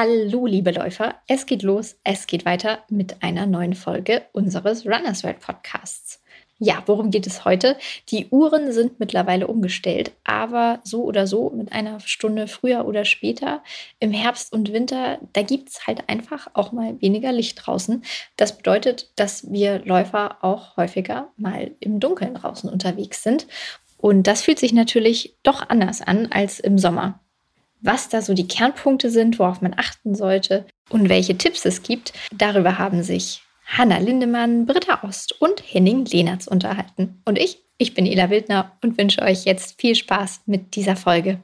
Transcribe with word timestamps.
Hallo, 0.00 0.46
liebe 0.46 0.70
Läufer. 0.70 1.16
Es 1.26 1.44
geht 1.44 1.64
los, 1.64 1.98
es 2.04 2.28
geht 2.28 2.44
weiter 2.44 2.84
mit 2.88 3.20
einer 3.24 3.46
neuen 3.46 3.74
Folge 3.74 4.22
unseres 4.30 4.86
Runners 4.86 5.24
World 5.24 5.40
Podcasts. 5.40 6.22
Ja, 6.60 6.84
worum 6.86 7.10
geht 7.10 7.26
es 7.26 7.44
heute? 7.44 7.76
Die 8.10 8.28
Uhren 8.28 8.70
sind 8.70 9.00
mittlerweile 9.00 9.48
umgestellt, 9.48 10.12
aber 10.22 10.78
so 10.84 11.02
oder 11.02 11.26
so 11.26 11.50
mit 11.50 11.72
einer 11.72 11.98
Stunde 11.98 12.46
früher 12.46 12.86
oder 12.86 13.04
später 13.04 13.64
im 13.98 14.12
Herbst 14.12 14.52
und 14.52 14.72
Winter, 14.72 15.18
da 15.32 15.42
gibt 15.42 15.70
es 15.70 15.88
halt 15.88 16.08
einfach 16.08 16.46
auch 16.52 16.70
mal 16.70 16.94
weniger 17.02 17.32
Licht 17.32 17.66
draußen. 17.66 18.04
Das 18.36 18.56
bedeutet, 18.56 19.10
dass 19.16 19.50
wir 19.50 19.84
Läufer 19.84 20.44
auch 20.44 20.76
häufiger 20.76 21.32
mal 21.36 21.72
im 21.80 21.98
Dunkeln 21.98 22.34
draußen 22.34 22.70
unterwegs 22.70 23.24
sind. 23.24 23.48
Und 23.96 24.28
das 24.28 24.42
fühlt 24.42 24.60
sich 24.60 24.72
natürlich 24.72 25.34
doch 25.42 25.68
anders 25.68 26.02
an 26.02 26.28
als 26.30 26.60
im 26.60 26.78
Sommer. 26.78 27.18
Was 27.80 28.08
da 28.08 28.22
so 28.22 28.34
die 28.34 28.48
Kernpunkte 28.48 29.08
sind, 29.08 29.38
worauf 29.38 29.60
man 29.60 29.72
achten 29.76 30.16
sollte 30.16 30.66
und 30.90 31.08
welche 31.08 31.38
Tipps 31.38 31.64
es 31.64 31.84
gibt, 31.84 32.12
darüber 32.32 32.76
haben 32.76 33.04
sich 33.04 33.42
Hanna 33.66 33.98
Lindemann, 33.98 34.66
Britta 34.66 35.04
Ost 35.04 35.40
und 35.40 35.62
Henning 35.64 36.04
Lehnertz 36.04 36.48
unterhalten. 36.48 37.22
Und 37.24 37.38
ich, 37.38 37.62
ich 37.78 37.94
bin 37.94 38.04
Ela 38.04 38.30
Wildner 38.30 38.72
und 38.82 38.98
wünsche 38.98 39.22
euch 39.22 39.44
jetzt 39.44 39.80
viel 39.80 39.94
Spaß 39.94 40.42
mit 40.46 40.74
dieser 40.74 40.96
Folge. 40.96 41.40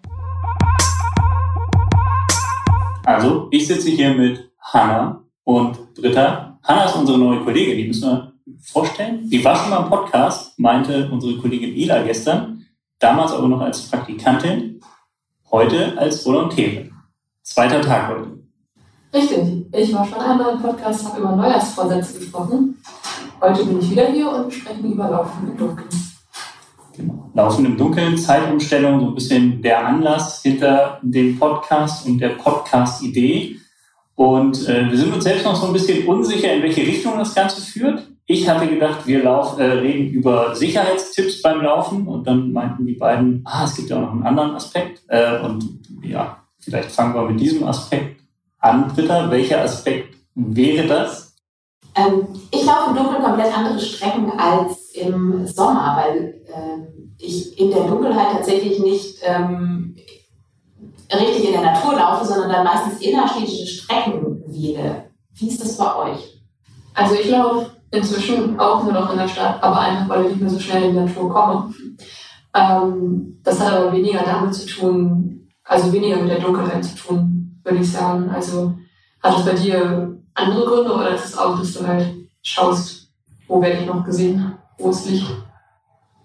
Also, 3.04 3.46
ich 3.52 3.68
sitze 3.68 3.90
hier 3.90 4.12
mit 4.14 4.50
Hanna 4.60 5.22
und 5.44 5.94
Britta. 5.94 6.58
Hanna 6.64 6.86
ist 6.86 6.96
unsere 6.96 7.16
neue 7.16 7.44
Kollegin, 7.44 7.76
die 7.76 7.86
müssen 7.86 8.10
wir 8.10 8.32
vorstellen. 8.60 9.30
Die 9.30 9.44
war 9.44 9.54
schon 9.54 9.70
mal 9.70 9.82
Podcast, 9.82 10.58
meinte 10.58 11.08
unsere 11.12 11.36
Kollegin 11.36 11.76
Ela 11.76 12.02
gestern, 12.02 12.66
damals 12.98 13.30
aber 13.30 13.46
noch 13.46 13.60
als 13.60 13.88
Praktikantin, 13.88 14.80
heute 15.54 15.96
als 15.96 16.26
Volontärin. 16.26 16.90
Zweiter 17.44 17.80
Tag 17.80 18.08
heute. 18.08 18.26
Richtig. 19.14 19.66
Ich 19.72 19.94
war 19.94 20.04
schon 20.04 20.18
einmal 20.18 20.54
im 20.54 20.60
Podcast, 20.60 21.04
habe 21.04 21.20
über 21.20 21.36
Neujahrsvorsätze 21.36 22.18
gesprochen. 22.18 22.76
Heute 23.40 23.64
bin 23.64 23.78
ich 23.78 23.88
wieder 23.88 24.08
hier 24.08 24.28
und 24.28 24.52
sprechen 24.52 24.92
über 24.92 25.08
Laufen 25.08 25.48
im 25.48 25.56
Dunkeln. 25.56 25.88
Genau. 26.96 27.30
Laufen 27.34 27.66
im 27.66 27.76
Dunkeln, 27.76 28.18
Zeitumstellung, 28.18 28.98
so 28.98 29.06
ein 29.06 29.14
bisschen 29.14 29.62
der 29.62 29.86
Anlass 29.86 30.42
hinter 30.42 30.98
dem 31.02 31.38
Podcast 31.38 32.04
und 32.04 32.18
der 32.18 32.30
Podcast-Idee. 32.30 33.56
Und 34.16 34.68
äh, 34.68 34.90
wir 34.90 34.98
sind 34.98 35.14
uns 35.14 35.22
selbst 35.22 35.44
noch 35.44 35.54
so 35.54 35.68
ein 35.68 35.72
bisschen 35.72 36.04
unsicher, 36.08 36.52
in 36.52 36.64
welche 36.64 36.80
Richtung 36.80 37.16
das 37.16 37.32
Ganze 37.32 37.60
führt. 37.60 38.08
Ich 38.26 38.48
hatte 38.48 38.66
gedacht, 38.66 39.06
wir 39.06 39.22
lauf, 39.22 39.58
äh, 39.58 39.64
reden 39.64 40.08
über 40.08 40.54
Sicherheitstipps 40.54 41.42
beim 41.42 41.60
Laufen 41.60 42.08
und 42.08 42.26
dann 42.26 42.52
meinten 42.52 42.86
die 42.86 42.94
beiden, 42.94 43.42
ah, 43.44 43.64
es 43.64 43.74
gibt 43.76 43.90
ja 43.90 43.96
auch 43.96 44.02
noch 44.02 44.12
einen 44.12 44.26
anderen 44.26 44.54
Aspekt. 44.54 45.02
Äh, 45.08 45.40
und 45.40 45.80
ja, 46.02 46.38
vielleicht 46.58 46.90
fangen 46.90 47.14
wir 47.14 47.28
mit 47.28 47.38
diesem 47.38 47.64
Aspekt 47.64 48.20
an, 48.60 48.88
Britta. 48.88 49.30
Welcher 49.30 49.60
Aspekt 49.62 50.16
wäre 50.34 50.86
das? 50.86 51.34
Ähm, 51.94 52.26
ich 52.50 52.64
laufe 52.64 52.90
im 52.90 52.96
Dunkeln 52.96 53.22
komplett 53.22 53.56
andere 53.56 53.78
Strecken 53.78 54.32
als 54.38 54.92
im 54.94 55.46
Sommer, 55.46 56.02
weil 56.02 56.40
äh, 56.46 57.22
ich 57.22 57.58
in 57.58 57.70
der 57.70 57.84
Dunkelheit 57.84 58.32
tatsächlich 58.32 58.78
nicht 58.80 59.18
ähm, 59.22 59.94
richtig 61.12 61.44
in 61.44 61.52
der 61.52 61.72
Natur 61.72 61.94
laufe, 61.94 62.24
sondern 62.24 62.50
dann 62.50 62.64
meistens 62.64 63.00
innerstädtische 63.00 63.66
Strecken 63.66 64.42
wähle. 64.46 65.10
Wie 65.34 65.48
ist 65.48 65.62
das 65.62 65.76
bei 65.76 65.96
euch? 65.96 66.40
Also 66.94 67.14
ich 67.14 67.28
laufe 67.28 67.73
inzwischen 67.94 68.58
auch 68.58 68.82
nur 68.82 68.92
noch 68.92 69.10
in 69.12 69.18
der 69.18 69.28
Stadt, 69.28 69.62
aber 69.62 69.78
einfach, 69.80 70.08
weil 70.08 70.24
ich 70.24 70.30
nicht 70.30 70.40
mehr 70.40 70.50
so 70.50 70.58
schnell 70.58 70.84
in 70.84 70.90
die 70.92 71.00
Natur 71.00 71.32
komme. 71.32 71.74
Ähm, 72.54 73.40
das 73.42 73.60
hat 73.60 73.72
aber 73.72 73.92
weniger 73.92 74.22
damit 74.24 74.54
zu 74.54 74.66
tun, 74.66 75.48
also 75.64 75.92
weniger 75.92 76.16
mit 76.16 76.30
der 76.30 76.40
Dunkelheit 76.40 76.84
zu 76.84 76.96
tun, 76.96 77.60
würde 77.64 77.78
ich 77.78 77.90
sagen. 77.90 78.30
Also 78.30 78.74
hat 79.22 79.38
es 79.38 79.44
bei 79.44 79.52
dir 79.52 80.16
andere 80.34 80.66
Gründe 80.66 80.92
oder 80.92 81.14
ist 81.14 81.26
es 81.26 81.38
auch, 81.38 81.58
dass 81.58 81.72
du 81.72 81.86
halt 81.86 82.14
schaust, 82.42 83.08
wo 83.48 83.60
werde 83.60 83.80
ich 83.80 83.86
noch 83.86 84.04
gesehen, 84.04 84.54
wo 84.78 84.90
ist 84.90 85.08
Licht? 85.08 85.30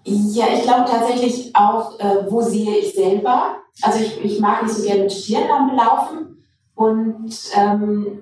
Ja, 0.04 0.46
ich 0.54 0.64
glaube 0.64 0.90
tatsächlich 0.90 1.56
auch, 1.56 2.00
äh, 2.00 2.26
wo 2.30 2.42
sehe 2.42 2.78
ich 2.78 2.94
selber. 2.94 3.58
Also 3.82 4.00
ich, 4.00 4.24
ich 4.24 4.40
mag 4.40 4.64
nicht 4.64 4.76
so 4.76 4.84
gerne 4.84 5.04
mit 5.04 5.12
Stirnlampe 5.12 5.76
laufen 5.76 6.44
und 6.76 7.34
ähm, 7.56 8.20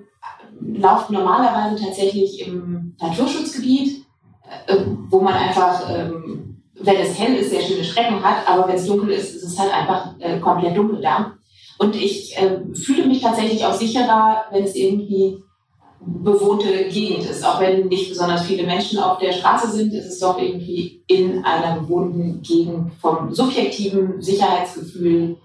laufe 0.60 1.12
normalerweise 1.12 1.82
tatsächlich 1.82 2.46
im 2.46 2.96
Naturschutzgebiet, 3.00 4.04
äh, 4.66 4.76
wo 5.08 5.20
man 5.20 5.34
einfach, 5.34 5.88
ähm, 5.90 6.62
wenn 6.80 6.96
es 6.96 7.18
hell 7.18 7.34
ist, 7.34 7.50
sehr 7.50 7.60
schöne 7.60 7.84
Strecken 7.84 8.22
hat, 8.22 8.48
aber 8.48 8.68
wenn 8.68 8.76
es 8.76 8.86
dunkel 8.86 9.10
ist, 9.10 9.34
ist 9.36 9.44
es 9.44 9.58
halt 9.58 9.72
einfach 9.72 10.14
äh, 10.20 10.38
komplett 10.38 10.76
dunkel 10.76 11.00
da. 11.00 11.32
Und 11.78 11.94
ich 11.94 12.36
äh, 12.36 12.60
fühle 12.74 13.06
mich 13.06 13.20
tatsächlich 13.20 13.64
auch 13.64 13.72
sicherer, 13.72 14.44
wenn 14.50 14.64
es 14.64 14.74
irgendwie 14.74 15.38
bewohnte 16.00 16.88
Gegend 16.88 17.24
ist. 17.24 17.44
Auch 17.44 17.60
wenn 17.60 17.88
nicht 17.88 18.08
besonders 18.08 18.42
viele 18.42 18.64
Menschen 18.64 18.98
auf 18.98 19.18
der 19.18 19.32
Straße 19.32 19.70
sind, 19.70 19.92
ist 19.92 20.06
es 20.06 20.18
doch 20.18 20.40
irgendwie 20.40 21.02
in 21.06 21.44
einer 21.44 21.80
bewohnten 21.80 22.42
Gegend 22.42 22.92
vom 23.00 23.32
subjektiven 23.32 24.20
Sicherheitsgefühl 24.20 25.36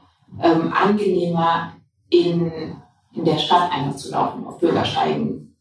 ähm, 0.41 0.73
angenehmer 0.73 1.73
in, 2.09 2.75
in 3.15 3.25
der 3.25 3.37
Stadt 3.37 3.71
einfach 3.71 3.95
zu 3.95 4.11
laufen, 4.11 4.45
auf 4.45 4.59
Bürgersteigen. 4.59 5.55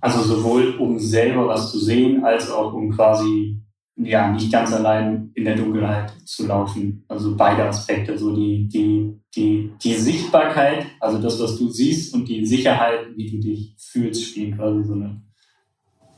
Also 0.00 0.22
sowohl 0.22 0.76
um 0.78 0.98
selber 0.98 1.48
was 1.48 1.70
zu 1.70 1.78
sehen, 1.78 2.24
als 2.24 2.50
auch 2.50 2.72
um 2.74 2.90
quasi 2.90 3.64
ja, 3.96 4.32
nicht 4.32 4.50
ganz 4.50 4.72
allein 4.72 5.30
in 5.34 5.44
der 5.44 5.56
Dunkelheit 5.56 6.12
zu 6.24 6.46
laufen. 6.46 7.04
Also 7.08 7.36
beide 7.36 7.64
Aspekte, 7.64 8.18
so 8.18 8.34
die, 8.34 8.68
die, 8.68 9.20
die, 9.34 9.72
die 9.82 9.94
Sichtbarkeit, 9.94 10.86
also 11.00 11.18
das, 11.18 11.40
was 11.40 11.56
du 11.56 11.68
siehst 11.68 12.12
und 12.14 12.28
die 12.28 12.44
Sicherheit, 12.44 13.16
wie 13.16 13.30
du 13.30 13.38
dich 13.38 13.74
fühlst, 13.78 14.24
spielen 14.24 14.56
quasi 14.56 14.84
so 14.84 14.94
eine, 14.94 15.22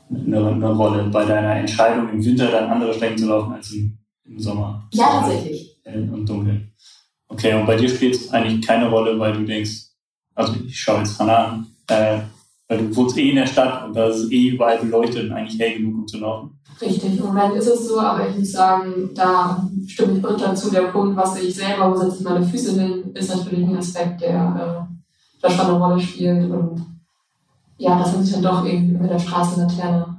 eine, 0.09 0.47
eine 0.47 0.75
Rolle 0.75 1.03
bei 1.09 1.25
deiner 1.25 1.55
Entscheidung, 1.55 2.09
im 2.09 2.23
Winter 2.23 2.49
dann 2.49 2.69
andere 2.69 2.93
Strecken 2.93 3.17
zu 3.17 3.27
laufen 3.27 3.53
als 3.53 3.71
im, 3.71 3.97
im 4.25 4.39
Sommer. 4.39 4.87
Ja, 4.93 5.21
tatsächlich. 5.21 5.79
Hell 5.83 6.09
und 6.11 6.27
dunkel. 6.27 6.69
Okay, 7.29 7.53
und 7.53 7.65
bei 7.65 7.75
dir 7.75 7.89
spielt 7.89 8.15
es 8.15 8.31
eigentlich 8.31 8.65
keine 8.65 8.89
Rolle, 8.89 9.19
weil 9.19 9.33
du 9.33 9.45
denkst, 9.45 9.87
also 10.35 10.53
ich 10.65 10.79
schaue 10.79 10.99
jetzt 10.99 11.19
Hannah 11.19 11.45
an, 11.45 11.67
äh, 11.87 12.19
weil 12.67 12.77
du 12.79 12.95
wohnst 12.95 13.17
eh 13.17 13.29
in 13.29 13.35
der 13.35 13.47
Stadt 13.47 13.85
und 13.85 13.93
da 13.95 14.07
ist 14.07 14.31
eh 14.31 14.49
überall 14.49 14.77
beleuchtet 14.77 15.25
und 15.25 15.33
eigentlich 15.33 15.59
hell 15.59 15.77
genug, 15.77 15.95
um 15.95 16.07
zu 16.07 16.17
laufen. 16.19 16.57
Richtig, 16.79 17.17
im 17.17 17.25
Moment 17.25 17.55
ist 17.55 17.67
es 17.67 17.87
so, 17.87 17.99
aber 17.99 18.29
ich 18.29 18.37
muss 18.37 18.51
sagen, 18.51 19.09
da 19.15 19.67
stimme 19.87 20.13
ich 20.13 20.21
Britta 20.21 20.53
zu. 20.53 20.69
Der 20.69 20.83
Punkt, 20.83 21.17
was 21.17 21.41
ich 21.41 21.55
selber, 21.55 21.91
wo 21.91 21.97
setze 21.97 22.17
ich 22.17 22.23
meine 22.23 22.45
Füße 22.45 22.79
hin, 22.79 23.11
ist 23.13 23.35
natürlich 23.35 23.67
ein 23.67 23.77
Aspekt, 23.77 24.21
der 24.21 24.87
äh, 24.89 24.95
da 25.41 25.49
schon 25.49 25.65
eine 25.65 25.79
Rolle 25.79 25.99
spielt. 25.99 26.51
Und 26.51 26.85
ja, 27.77 27.97
dass 27.97 28.13
man 28.13 28.23
sich 28.23 28.33
dann 28.33 28.43
doch 28.43 28.63
irgendwie 28.63 28.97
mit 28.97 29.09
der 29.09 29.19
Straßenlaterne 29.19 30.17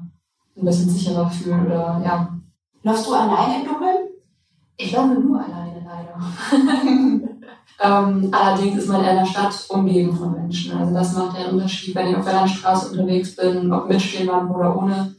ein 0.56 0.64
bisschen 0.64 0.90
sicherer 0.90 1.30
fühlt. 1.30 1.66
Oder, 1.66 2.02
ja. 2.04 2.38
Läufst 2.82 3.06
du 3.06 3.14
alleine 3.14 3.60
im 3.60 3.68
Dunkeln? 3.68 3.97
Ich 4.80 4.92
laufe 4.92 5.14
nur 5.14 5.40
alleine, 5.40 5.84
leider. 5.84 6.18
ähm, 7.80 8.28
allerdings 8.30 8.78
ist 8.78 8.88
man 8.88 9.04
in 9.04 9.16
der 9.16 9.26
Stadt 9.26 9.66
umgeben 9.68 10.16
von 10.16 10.32
Menschen. 10.32 10.78
Also 10.78 10.94
das 10.94 11.14
macht 11.14 11.36
ja 11.36 11.44
einen 11.44 11.54
Unterschied, 11.54 11.94
wenn 11.96 12.08
ich 12.08 12.16
auf 12.16 12.24
der 12.24 12.34
Landstraße 12.34 12.92
unterwegs 12.92 13.34
bin, 13.34 13.72
ob 13.72 13.88
mit 13.88 14.00
Stehwand 14.00 14.50
oder 14.54 14.76
ohne 14.76 15.16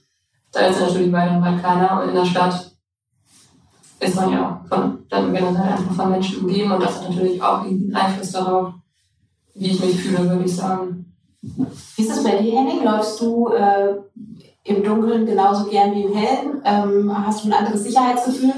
da 0.51 0.61
ist 0.61 0.79
natürlich 0.79 1.11
weit 1.11 1.31
und 1.31 1.43
weit 1.43 1.61
keiner. 1.61 2.01
Und 2.01 2.09
in 2.09 2.15
der 2.15 2.25
Stadt 2.25 2.71
ist 3.99 4.15
man 4.15 4.31
ja 4.31 4.65
von, 4.69 4.99
dann 5.09 5.33
generell 5.33 5.73
einfach 5.73 5.93
von 5.93 6.11
Menschen 6.11 6.39
umgeben 6.39 6.71
und 6.71 6.81
das 6.81 6.95
hat 6.95 7.09
natürlich 7.09 7.41
auch 7.41 7.61
einen 7.61 7.93
Einfluss 7.93 8.31
darauf, 8.31 8.73
wie 9.55 9.71
ich 9.71 9.83
mich 9.83 10.01
fühle, 10.01 10.29
würde 10.29 10.45
ich 10.45 10.55
sagen. 10.55 11.13
Wie 11.41 12.01
ist 12.01 12.09
das 12.09 12.23
bei 12.23 12.41
dir, 12.41 12.57
Henning? 12.57 12.83
Läufst 12.83 13.19
du 13.19 13.49
äh, 13.49 13.95
im 14.63 14.83
Dunkeln 14.83 15.25
genauso 15.25 15.65
gern 15.69 15.93
wie 15.93 16.03
im 16.03 16.13
Hellen? 16.13 16.61
Ähm, 16.63 17.25
hast 17.25 17.43
du 17.43 17.49
ein 17.49 17.53
anderes 17.53 17.83
Sicherheitsgefühl? 17.83 18.53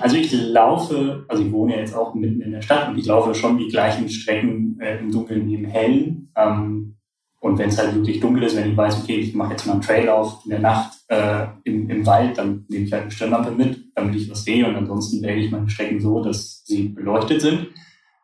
Also 0.00 0.16
ich 0.16 0.32
laufe, 0.32 1.24
also 1.28 1.42
ich 1.42 1.52
wohne 1.52 1.74
ja 1.74 1.80
jetzt 1.80 1.94
auch 1.94 2.14
mitten 2.14 2.40
in 2.40 2.52
der 2.52 2.62
Stadt 2.62 2.88
und 2.88 2.98
ich 2.98 3.06
laufe 3.06 3.34
schon 3.34 3.58
die 3.58 3.68
gleichen 3.68 4.08
Strecken 4.08 4.78
äh, 4.80 4.98
im 4.98 5.10
Dunkeln 5.10 5.46
wie 5.46 5.54
im 5.54 5.64
Hellen. 5.64 6.32
Ähm, 6.36 6.96
und 7.40 7.58
wenn 7.58 7.68
es 7.68 7.78
halt 7.78 7.94
wirklich 7.94 8.20
dunkel 8.20 8.44
ist, 8.44 8.56
wenn 8.56 8.70
ich 8.70 8.76
weiß, 8.76 9.02
okay, 9.02 9.16
ich 9.16 9.34
mache 9.34 9.52
jetzt 9.52 9.66
mal 9.66 9.74
einen 9.74 9.82
Trailauf 9.82 10.40
in 10.44 10.50
der 10.50 10.60
Nacht 10.60 10.98
äh, 11.08 11.46
im, 11.64 11.88
im 11.90 12.06
Wald, 12.06 12.38
dann 12.38 12.64
nehme 12.68 12.84
ich 12.84 12.92
halt 12.92 13.02
eine 13.02 13.10
Stirnlampe 13.10 13.50
mit, 13.52 13.78
damit 13.94 14.16
ich 14.16 14.30
was 14.30 14.42
sehe. 14.42 14.66
Und 14.66 14.74
ansonsten 14.74 15.22
wähle 15.22 15.40
ich 15.40 15.50
meine 15.50 15.68
Strecken 15.68 16.00
so, 16.00 16.22
dass 16.22 16.64
sie 16.64 16.88
beleuchtet 16.88 17.42
sind. 17.42 17.68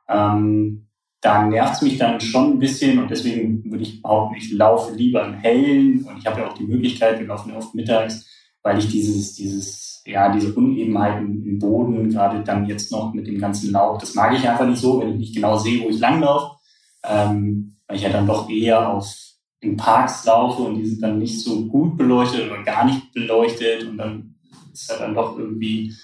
Ähm, 0.09 0.87
da 1.21 1.47
nervt 1.47 1.75
es 1.75 1.83
mich 1.83 1.99
dann 1.99 2.21
schon 2.21 2.55
ein 2.55 2.59
bisschen 2.59 2.99
und 2.99 3.11
deswegen 3.11 3.65
würde 3.71 3.85
ich 3.85 4.03
behaupten, 4.03 4.35
ich 4.37 4.51
laufe 4.53 4.93
lieber 4.93 5.25
im 5.25 5.35
Hellen 5.35 6.05
und 6.05 6.19
ich 6.19 6.27
habe 6.27 6.41
ja 6.41 6.49
auch 6.49 6.59
die 6.59 6.67
Möglichkeit, 6.67 7.21
wir 7.21 7.29
laufen 7.29 7.51
ja 7.51 7.59
oft 7.59 7.75
mittags, 7.77 8.27
weil 8.63 8.79
ich 8.79 8.89
dieses, 8.89 9.35
dieses, 9.35 9.92
ja, 10.05 10.33
diese 10.33 10.53
Unebenheiten 10.53 11.47
im 11.47 11.59
Boden, 11.59 12.11
gerade 12.11 12.43
dann 12.43 12.67
jetzt 12.67 12.91
noch 12.91 13.13
mit 13.15 13.27
dem 13.27 13.39
ganzen 13.39 13.71
Laub, 13.73 14.01
das 14.01 14.15
mag 14.15 14.37
ich 14.37 14.49
einfach 14.49 14.67
nicht 14.67 14.81
so, 14.81 15.01
wenn 15.01 15.13
ich 15.13 15.19
nicht 15.19 15.35
genau 15.35 15.57
sehe, 15.57 15.83
wo 15.85 15.89
ich 15.89 16.01
langlaufe. 16.01 16.57
Ähm, 17.05 17.77
weil 17.87 17.97
ich 17.97 18.03
ja 18.03 18.11
dann 18.11 18.27
doch 18.27 18.49
eher 18.49 18.89
auf 18.89 19.15
in 19.61 19.77
Parks 19.77 20.25
laufe 20.25 20.63
und 20.63 20.77
die 20.77 20.87
sind 20.87 21.03
dann 21.03 21.19
nicht 21.19 21.41
so 21.41 21.67
gut 21.67 21.97
beleuchtet 21.97 22.51
oder 22.51 22.63
gar 22.65 22.85
nicht 22.85 23.13
beleuchtet 23.13 23.85
und 23.85 23.97
dann 23.97 24.35
ist 24.73 24.91
ja 24.91 24.99
dann 24.99 25.15
doch 25.15 25.39
irgendwie 25.39 25.95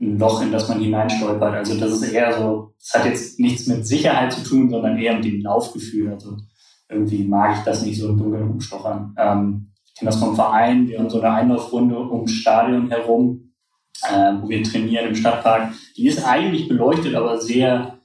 ein 0.00 0.18
Loch, 0.18 0.40
in 0.40 0.52
das 0.52 0.68
man 0.68 0.80
hineinstolpert. 0.80 1.54
Also 1.54 1.78
das 1.78 1.92
ist 1.92 2.12
eher 2.12 2.38
so, 2.38 2.72
das 2.78 2.94
hat 2.94 3.06
jetzt 3.06 3.38
nichts 3.38 3.66
mit 3.66 3.86
Sicherheit 3.86 4.32
zu 4.32 4.42
tun, 4.42 4.70
sondern 4.70 4.96
eher 4.96 5.16
mit 5.16 5.24
dem 5.24 5.42
Laufgefühl. 5.42 6.12
Also 6.12 6.36
irgendwie 6.88 7.24
mag 7.24 7.58
ich 7.58 7.64
das 7.64 7.84
nicht 7.84 8.00
so 8.00 8.08
im 8.08 8.16
Dunkeln 8.16 8.50
umstochern. 8.50 9.14
Ähm, 9.18 9.72
ich 9.98 10.00
kenne 10.00 10.12
das 10.12 10.20
vom 10.20 10.36
Verein, 10.36 10.86
wir 10.86 11.00
haben 11.00 11.10
so 11.10 11.20
eine 11.20 11.34
Einlaufrunde 11.34 11.98
ums 11.98 12.30
Stadion 12.30 12.88
herum, 12.88 13.52
äh, 14.08 14.32
wo 14.40 14.48
wir 14.48 14.62
trainieren 14.62 15.08
im 15.08 15.16
Stadtpark. 15.16 15.72
Die 15.96 16.06
ist 16.06 16.24
eigentlich 16.24 16.68
beleuchtet, 16.68 17.16
aber 17.16 17.40
sehr 17.40 17.98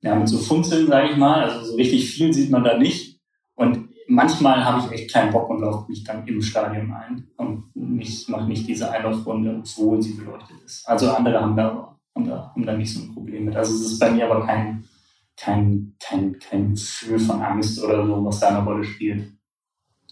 ja, 0.00 0.14
mit 0.14 0.26
so 0.26 0.38
Funzeln, 0.38 0.86
sage 0.86 1.10
ich 1.10 1.18
mal. 1.18 1.44
Also 1.44 1.66
so 1.66 1.76
richtig 1.76 2.08
viel 2.08 2.32
sieht 2.32 2.50
man 2.50 2.64
da 2.64 2.78
nicht. 2.78 3.20
Und 3.56 3.90
manchmal 4.08 4.64
habe 4.64 4.86
ich 4.86 4.92
echt 4.98 5.12
keinen 5.12 5.32
Bock 5.32 5.50
und 5.50 5.60
laufe 5.60 5.90
mich 5.90 6.02
dann 6.02 6.26
im 6.26 6.40
Stadion 6.40 6.90
ein 6.94 7.28
und 7.36 7.76
nicht, 7.76 8.26
mache 8.30 8.48
nicht 8.48 8.66
diese 8.66 8.90
Einlaufrunde, 8.90 9.58
obwohl 9.58 10.00
sie 10.00 10.14
beleuchtet 10.14 10.56
ist. 10.64 10.88
Also 10.88 11.10
andere 11.10 11.42
haben 11.42 11.56
da, 11.56 11.98
haben 12.14 12.26
da, 12.26 12.52
haben 12.54 12.64
da 12.64 12.72
nicht 12.74 12.94
so 12.94 13.02
ein 13.02 13.12
Problem 13.12 13.44
mit. 13.44 13.54
Also 13.54 13.74
es 13.74 13.92
ist 13.92 13.98
bei 13.98 14.10
mir 14.10 14.30
aber 14.30 14.46
kein, 14.46 14.82
kein, 15.36 15.94
kein, 16.00 16.38
kein 16.38 16.70
Gefühl 16.70 17.18
von 17.18 17.42
Angst 17.42 17.84
oder 17.84 18.06
so, 18.06 18.24
was 18.24 18.40
da 18.40 18.48
eine 18.48 18.64
Rolle 18.64 18.82
spielt. 18.82 19.30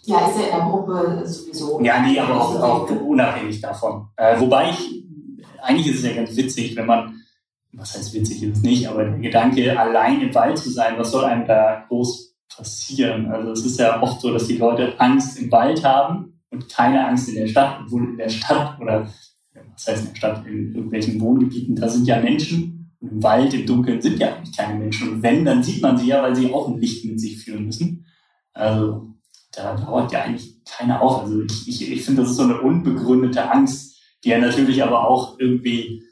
Ja, 0.04 0.26
ist 0.26 0.38
ja 0.38 0.44
in 0.46 0.56
der 0.56 0.68
Gruppe 0.68 1.22
sowieso. 1.24 1.80
Ja, 1.80 2.00
nee, 2.02 2.18
aber 2.18 2.40
auch, 2.40 2.60
auch 2.60 2.90
unabhängig 2.90 3.60
davon. 3.60 4.08
Äh, 4.16 4.38
wobei 4.40 4.70
ich, 4.70 5.04
eigentlich 5.62 5.88
ist 5.88 5.98
es 5.98 6.04
ja 6.04 6.16
ganz 6.16 6.36
witzig, 6.36 6.74
wenn 6.76 6.86
man, 6.86 7.20
was 7.72 7.96
heißt 7.96 8.12
witzig 8.12 8.42
ist 8.42 8.58
es 8.58 8.62
nicht, 8.62 8.88
aber 8.88 9.04
der 9.04 9.18
Gedanke, 9.18 9.78
allein 9.78 10.20
im 10.20 10.34
Wald 10.34 10.58
zu 10.58 10.70
sein, 10.70 10.94
was 10.98 11.12
soll 11.12 11.24
einem 11.24 11.46
da 11.46 11.84
groß 11.88 12.34
passieren. 12.56 13.30
Also 13.30 13.52
es 13.52 13.64
ist 13.64 13.78
ja 13.78 14.02
oft 14.02 14.20
so, 14.20 14.32
dass 14.32 14.48
die 14.48 14.58
Leute 14.58 14.98
Angst 14.98 15.38
im 15.38 15.50
Wald 15.52 15.84
haben 15.84 16.40
und 16.50 16.68
keine 16.68 17.06
Angst 17.06 17.28
in 17.28 17.36
der 17.36 17.46
Stadt, 17.46 17.80
obwohl 17.84 18.04
in 18.10 18.16
der 18.18 18.28
Stadt 18.28 18.80
oder 18.80 19.08
was 19.72 19.86
heißt 19.86 20.02
in 20.02 20.08
der 20.08 20.16
Stadt, 20.16 20.46
in 20.46 20.74
irgendwelchen 20.74 21.20
Wohngebieten, 21.20 21.76
da 21.76 21.88
sind 21.88 22.06
ja 22.06 22.20
Menschen 22.20 22.92
und 23.00 23.12
im 23.12 23.22
Wald, 23.22 23.54
im 23.54 23.66
Dunkeln 23.66 24.00
sind 24.00 24.18
ja 24.18 24.34
eigentlich 24.34 24.56
keine 24.56 24.78
Menschen. 24.78 25.10
Und 25.10 25.22
wenn, 25.22 25.44
dann 25.44 25.62
sieht 25.62 25.82
man 25.82 25.96
sie 25.96 26.08
ja, 26.08 26.22
weil 26.22 26.36
sie 26.36 26.52
auch 26.52 26.68
ein 26.68 26.78
Licht 26.78 27.04
mit 27.04 27.20
sich 27.20 27.42
führen 27.42 27.66
müssen. 27.66 28.06
Also 28.52 29.11
da 29.52 29.74
dauert 29.74 30.12
ja 30.12 30.22
eigentlich 30.22 30.64
keiner 30.64 31.00
auf. 31.00 31.22
Also 31.22 31.42
ich, 31.42 31.68
ich, 31.68 31.92
ich 31.92 32.04
finde, 32.04 32.22
das 32.22 32.32
ist 32.32 32.36
so 32.36 32.44
eine 32.44 32.60
unbegründete 32.60 33.50
Angst, 33.50 33.98
die 34.24 34.30
ja 34.30 34.38
natürlich 34.38 34.82
aber 34.82 35.06
auch 35.08 35.38
irgendwie, 35.38 36.04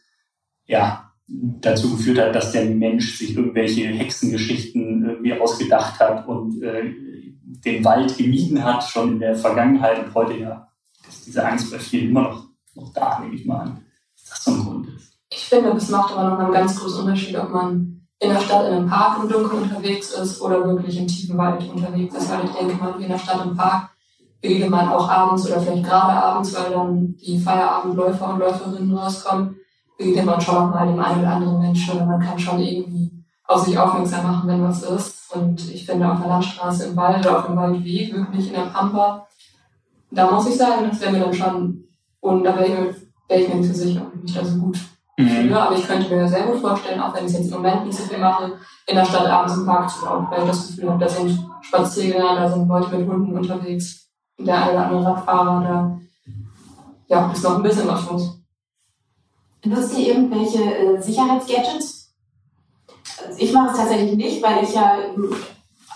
ja, 0.67 1.13
dazu 1.27 1.97
geführt 1.97 2.19
hat, 2.19 2.35
dass 2.35 2.53
der 2.53 2.65
Mensch 2.65 3.17
sich 3.17 3.37
irgendwelche 3.37 3.87
Hexengeschichten 3.87 5.05
irgendwie 5.05 5.35
ausgedacht 5.35 6.01
hat 6.01 6.27
und 6.27 6.61
äh, 6.63 6.93
den 7.65 7.85
Wald 7.85 8.17
gemieden 8.17 8.65
hat, 8.65 8.83
schon 8.83 9.13
in 9.13 9.19
der 9.21 9.37
Vergangenheit 9.37 10.05
und 10.05 10.15
heute 10.15 10.37
ja 10.39 10.71
ist 11.11 11.27
diese 11.27 11.47
Angst 11.47 11.71
bei 11.71 11.79
vielen 11.79 12.11
immer 12.11 12.23
noch, 12.23 12.45
noch 12.75 12.93
da, 12.93 13.21
nehme 13.21 13.35
ich 13.35 13.45
mal 13.45 13.61
an. 13.61 13.85
Dass 14.15 14.31
das 14.31 14.45
so 14.45 14.51
ein 14.53 14.61
Grund 14.61 14.89
ist. 14.89 15.13
Ich 15.31 15.45
finde, 15.45 15.71
das 15.71 15.89
macht 15.89 16.17
aber 16.17 16.31
noch 16.31 16.39
einen 16.39 16.53
ganz 16.53 16.77
großen 16.77 17.01
Unterschied, 17.01 17.37
ob 17.37 17.51
man 17.51 18.00
in 18.21 18.31
der 18.31 18.41
Stadt 18.41 18.67
in 18.67 18.75
einem 18.75 18.89
Park 18.89 19.23
im 19.23 19.29
Dunkeln 19.29 19.63
unterwegs 19.63 20.11
ist 20.13 20.41
oder 20.41 20.65
wirklich 20.65 20.99
im 20.99 21.07
tiefen 21.07 21.39
Wald 21.39 21.69
unterwegs 21.69 22.15
ist, 22.15 22.31
weil 22.31 22.45
ich 22.45 22.51
denke, 22.51 22.77
man 22.77 22.99
wie 22.99 23.05
in 23.05 23.09
der 23.09 23.19
Stadt 23.19 23.45
im 23.45 23.57
Park 23.57 23.91
begegnet 24.43 24.71
man 24.71 24.89
auch 24.89 25.09
abends 25.09 25.47
oder 25.47 25.61
vielleicht 25.61 25.85
gerade 25.85 26.13
abends, 26.13 26.55
weil 26.55 26.71
dann 26.71 27.17
die 27.17 27.39
Feierabendläufer 27.39 28.33
und 28.33 28.39
Läuferinnen 28.39 28.97
rauskommen 28.97 29.57
begegnet 29.97 30.27
man 30.27 30.41
schon 30.41 30.71
mal 30.71 30.87
dem 30.87 31.01
einen 31.01 31.21
oder 31.21 31.33
anderen 31.35 31.61
Menschen 31.61 31.95
oder 31.95 32.07
man 32.07 32.21
kann 32.21 32.39
schon 32.39 32.59
irgendwie 32.59 33.11
auf 33.45 33.65
sich 33.65 33.79
aufmerksam 33.79 34.27
machen, 34.27 34.49
wenn 34.49 34.65
was 34.65 34.83
ist. 34.83 35.35
Und 35.35 35.69
ich 35.71 35.85
finde 35.85 36.11
auf 36.11 36.21
der 36.21 36.29
Landstraße 36.29 36.87
im 36.87 36.97
Wald 36.97 37.21
oder 37.21 37.39
auf 37.39 37.47
dem 37.47 37.57
Waldweg, 37.57 38.15
wirklich 38.15 38.49
in 38.49 38.55
der 38.55 38.63
Pampa, 38.63 39.27
da 40.11 40.31
muss 40.31 40.49
ich 40.49 40.57
sagen, 40.57 40.89
das 40.89 41.01
wäre 41.01 41.13
mir 41.13 41.21
dann 41.21 41.35
schon, 41.35 41.85
und 42.21 42.45
da 42.45 42.57
wäre 42.57 42.91
ich, 42.91 42.97
wär 43.29 43.41
ich 43.41 43.49
mir 43.49 43.57
nicht 43.57 43.75
so 43.75 43.83
sicher, 43.83 44.03
ob 44.03 44.15
ich 44.15 44.23
mich 44.23 44.35
da 44.35 44.45
so 44.45 44.59
gut 44.59 44.79
mhm. 45.25 45.29
fühle. 45.29 45.61
Aber 45.61 45.77
ich 45.77 45.87
könnte 45.87 46.15
mir 46.15 46.29
sehr 46.29 46.45
gut 46.45 46.61
vorstellen, 46.61 47.01
auch 47.01 47.15
wenn 47.15 47.27
ich 47.27 47.33
es 47.33 47.39
jetzt 47.39 47.49
im 47.51 47.57
Moment 47.63 47.87
nicht 47.87 47.99
so 47.99 48.05
viel 48.05 48.19
mache, 48.19 48.53
in 48.87 48.97
der 48.97 49.05
Stadt 49.05 49.27
abends 49.27 49.57
im 49.57 49.67
Park 49.67 49.91
zu 49.91 50.05
laufen, 50.05 50.29
weil 50.31 50.43
ich 50.43 50.49
das 50.49 50.69
Gefühl 50.69 50.91
habe, 50.91 51.05
da 51.05 51.09
sind 51.09 51.47
Spaziergänger, 51.63 52.37
da 52.37 52.49
sind 52.51 52.69
Leute 52.69 52.97
mit 52.97 53.09
Hunden 53.09 53.37
unterwegs, 53.37 54.09
der 54.39 54.63
eine 54.63 54.73
oder 54.73 54.87
andere 54.87 55.05
Radfahrer, 55.05 55.63
da 55.63 56.01
ja, 57.09 57.31
ist 57.33 57.43
noch 57.43 57.57
ein 57.57 57.63
bisschen 57.63 57.89
was 57.89 58.09
los. 58.09 58.39
Nutzt 59.65 59.99
ihr 59.99 60.15
irgendwelche 60.15 60.63
äh, 60.63 61.03
Sicherheitsgadgets? 61.03 62.15
Also 63.27 63.39
ich 63.39 63.53
mache 63.53 63.73
es 63.73 63.77
tatsächlich 63.77 64.15
nicht, 64.15 64.43
weil 64.43 64.65
ich 64.65 64.75
ja 64.75 64.97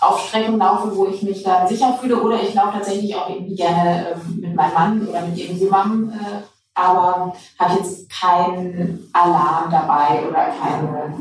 auf 0.01 0.19
Strecken 0.27 0.57
laufe, 0.57 0.95
wo 0.95 1.07
ich 1.07 1.23
mich 1.23 1.41
da 1.41 1.65
sicher 1.67 1.97
fühle. 1.99 2.21
Oder 2.21 2.41
ich 2.41 2.53
laufe 2.53 2.73
tatsächlich 2.73 3.15
auch 3.15 3.29
irgendwie 3.29 3.55
gerne 3.55 4.09
ähm, 4.13 4.39
mit 4.41 4.55
meinem 4.55 4.73
Mann 4.73 5.07
oder 5.07 5.25
mit 5.25 5.37
irgendjemandem. 5.37 6.11
Äh, 6.11 6.41
aber 6.75 7.33
habe 7.57 7.79
jetzt 7.79 8.09
keinen 8.09 9.09
Alarm 9.13 9.71
dabei 9.71 10.27
oder 10.27 10.53
keine, 10.61 11.15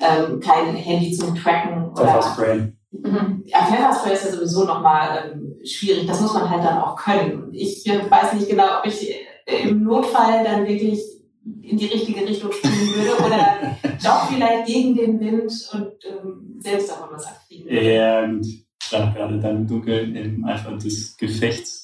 ähm, 0.00 0.40
kein 0.40 0.76
Handy 0.76 1.12
zum 1.12 1.34
Tracken. 1.34 1.94
Pfefferspray. 1.96 2.72
Mhm. 2.92 3.42
Ja, 3.46 3.64
Pfefferspray 3.64 4.12
ist 4.12 4.24
ja 4.26 4.30
sowieso 4.32 4.64
nochmal 4.64 5.32
ähm, 5.32 5.56
schwierig. 5.64 6.06
Das 6.06 6.20
muss 6.20 6.34
man 6.34 6.48
halt 6.48 6.62
dann 6.62 6.78
auch 6.78 6.94
können. 6.94 7.48
Ich 7.52 7.86
äh, 7.86 8.08
weiß 8.08 8.34
nicht 8.34 8.48
genau, 8.48 8.78
ob 8.78 8.86
ich 8.86 9.10
äh, 9.46 9.68
im 9.68 9.82
Notfall 9.82 10.44
dann 10.44 10.66
wirklich 10.66 11.00
in 11.62 11.76
die 11.76 11.86
richtige 11.86 12.20
Richtung 12.20 12.52
springen 12.52 12.94
würde 12.94 13.24
oder 13.24 13.76
doch 14.02 14.28
vielleicht 14.28 14.66
gegen 14.66 14.94
den 14.94 15.18
Wind 15.18 15.52
und 15.72 15.92
ähm, 16.04 16.60
selbst 16.60 16.90
davon 16.90 17.08
was 17.12 17.26
abkriegen 17.26 17.64
würde. 17.64 17.94
Ja, 17.94 18.26
gut. 18.26 18.46
Klar, 18.88 19.14
gerade 19.14 19.38
dann 19.40 19.56
im 19.56 19.66
Dunkeln, 19.66 20.14
im 20.14 20.44
Eifer 20.44 20.76
des 20.76 21.16
Gefechts. 21.16 21.81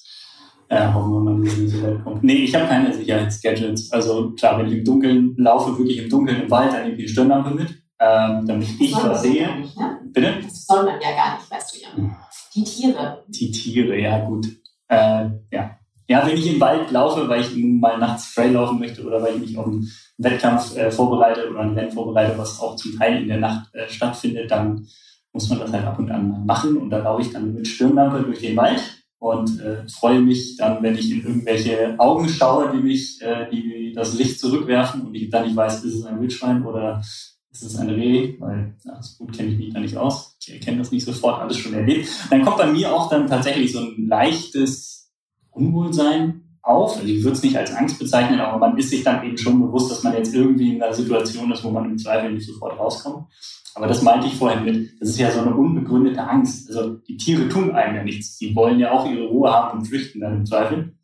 Äh, 0.71 0.93
hoffen 0.93 1.13
wir 1.13 1.21
mal, 1.21 1.43
dass 1.43 1.57
es 1.57 1.73
so 1.73 1.83
weit 1.83 2.05
kommt. 2.05 2.23
Nee, 2.23 2.45
ich 2.45 2.55
habe 2.55 2.67
keine 2.67 2.93
Sicherheitsgadgets. 2.93 3.91
Also 3.91 4.33
klar, 4.33 4.59
wenn 4.59 4.67
ich 4.67 4.75
im 4.75 4.85
Dunkeln 4.85 5.35
laufe, 5.39 5.77
wirklich 5.79 5.99
im 5.99 6.11
Dunkeln 6.11 6.43
im 6.43 6.51
Wald, 6.51 6.73
dann 6.73 6.83
nehme 6.83 6.95
ich 6.95 7.07
die 7.07 7.09
Stirnlampe 7.09 7.51
mit, 7.51 7.71
ähm, 7.99 8.47
damit 8.47 8.69
ich 8.79 8.95
was 8.95 9.23
sehe. 9.23 9.57
Nicht, 9.57 9.79
ne? 9.79 9.99
Bitte? 10.13 10.35
Das 10.43 10.67
soll 10.67 10.85
man 10.85 11.01
ja 11.01 11.11
gar 11.17 11.37
nicht, 11.37 11.51
weißt 11.51 11.75
du 11.75 11.81
ja. 11.81 11.97
Hm. 11.97 12.15
Die 12.55 12.65
Tiere. 12.65 13.25
Die 13.29 13.51
Tiere, 13.51 13.99
ja 13.99 14.25
gut. 14.27 14.47
Äh, 14.89 15.29
ja, 15.51 15.79
ja, 16.11 16.27
wenn 16.27 16.37
ich 16.37 16.53
im 16.53 16.61
Wald 16.61 16.91
laufe, 16.91 17.29
weil 17.29 17.43
ich 17.43 17.55
mal 17.55 17.99
nachts 17.99 18.35
Trail 18.35 18.53
laufen 18.53 18.79
möchte 18.79 19.05
oder 19.05 19.23
weil 19.23 19.35
ich 19.35 19.41
mich 19.41 19.59
auf 19.59 19.67
einen 19.67 19.91
Wettkampf 20.17 20.75
äh, 20.75 20.91
vorbereite 20.91 21.51
oder 21.51 21.61
ein 21.61 21.75
Rennen 21.75 21.93
vorbereite, 21.93 22.37
was 22.39 22.61
auch 22.61 22.77
zum 22.77 22.99
Teil 22.99 23.23
in 23.23 23.29
der 23.29 23.39
Nacht 23.39 23.75
äh, 23.75 23.89
stattfindet, 23.89 24.51
dann 24.51 24.87
muss 25.35 25.51
man 25.51 25.59
das 25.59 25.71
halt 25.71 25.85
ab 25.85 25.99
und 25.99 26.11
an 26.11 26.47
machen. 26.47 26.79
Und 26.79 26.89
da 26.91 26.99
laufe 26.99 27.23
ich 27.23 27.31
dann 27.31 27.53
mit 27.53 27.69
Stirnlampe 27.69 28.23
durch 28.23 28.41
den 28.41 28.57
Wald 28.57 28.83
und 29.19 29.61
äh, 29.61 29.87
freue 29.89 30.21
mich 30.21 30.57
dann, 30.57 30.83
wenn 30.83 30.97
ich 30.97 31.11
in 31.11 31.23
irgendwelche 31.23 31.99
Augen 31.99 32.29
schaue, 32.29 32.71
die 32.73 32.83
mich, 32.83 33.21
äh, 33.21 33.51
die 33.51 33.93
das 33.95 34.15
Licht 34.15 34.39
zurückwerfen 34.39 35.03
und 35.03 35.15
ich 35.15 35.29
dann 35.29 35.47
nicht 35.47 35.57
weiß, 35.57 35.85
ist 35.85 35.95
es 35.95 36.05
ein 36.05 36.21
Wildschwein 36.21 36.65
oder 36.65 37.03
ist 37.51 37.63
es 37.63 37.77
ein 37.77 37.91
Reh, 37.91 38.37
weil 38.39 38.77
ja, 38.85 39.03
so 39.03 39.25
gut 39.25 39.37
kenne 39.37 39.51
ich 39.51 39.59
mich 39.59 39.73
da 39.73 39.81
nicht 39.81 39.97
aus. 39.97 40.37
Ich 40.41 40.53
erkenne 40.53 40.79
das 40.79 40.93
nicht 40.93 41.05
sofort, 41.05 41.41
alles 41.41 41.57
schon 41.57 41.75
erlebt. 41.75 42.09
Dann 42.31 42.45
kommt 42.45 42.59
bei 42.59 42.71
mir 42.71 42.93
auch 42.93 43.09
dann 43.09 43.27
tatsächlich 43.27 43.73
so 43.73 43.81
ein 43.81 44.07
leichtes 44.07 45.11
Unwohlsein 45.51 46.48
auf. 46.63 46.97
Also 46.97 47.07
ich 47.07 47.23
würde 47.23 47.37
es 47.37 47.43
nicht 47.43 47.57
als 47.57 47.75
Angst 47.75 47.99
bezeichnen, 47.99 48.41
aber 48.41 48.59
man 48.59 48.77
ist 48.79 48.91
sich 48.91 49.03
dann 49.03 49.25
eben 49.25 49.39
schon 49.39 49.61
bewusst, 49.61 49.91
dass 49.91 50.03
man 50.03 50.15
jetzt 50.15 50.35
irgendwie 50.35 50.75
in 50.75 50.83
einer 50.83 50.93
Situation 50.93 51.51
ist, 51.53 51.65
wo 51.65 51.71
man 51.71 51.85
im 51.85 51.99
Zweifel 51.99 52.33
nicht 52.33 52.47
sofort 52.47 52.79
rauskommt. 52.79 53.27
Aber 53.75 53.87
das 53.87 54.03
meinte 54.03 54.27
ich 54.27 54.35
vorhin 54.35 54.65
mit, 54.65 55.01
das 55.01 55.11
ist 55.11 55.19
ja 55.19 55.31
so 55.31 55.41
eine 55.41 55.55
unbegründete 55.55 56.21
Angst. 56.21 56.69
Also 56.69 56.95
die 56.95 57.17
Tiere 57.17 57.49
tun 57.49 57.73
einem 57.73 57.97
ja 57.97 58.03
nichts. 58.03 58.37
Die 58.39 58.55
wollen 58.55 58.81
ja 58.81 58.91
auch 58.91 59.09
ihre 59.09 59.27
Ruhe 59.27 59.53
haben 59.53 59.79
und 59.79 59.85
flüchten 59.85 60.21
dann 60.21 60.39
im 60.39 60.47
Zweifel. 60.47 60.97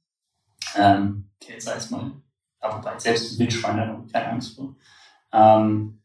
Ähm, 0.77 1.27
okay, 1.41 1.53
jetzt 1.53 1.67
sei 1.67 1.77
es 1.77 1.91
mal. 1.91 2.11
Aber 2.61 2.79
wobei 2.79 2.99
selbst 2.99 3.39
Wildschweine 3.39 3.87
haben 3.87 4.09
keine 4.11 4.31
Angst 4.31 4.57
vor. 4.57 4.75
Ähm, 5.33 6.01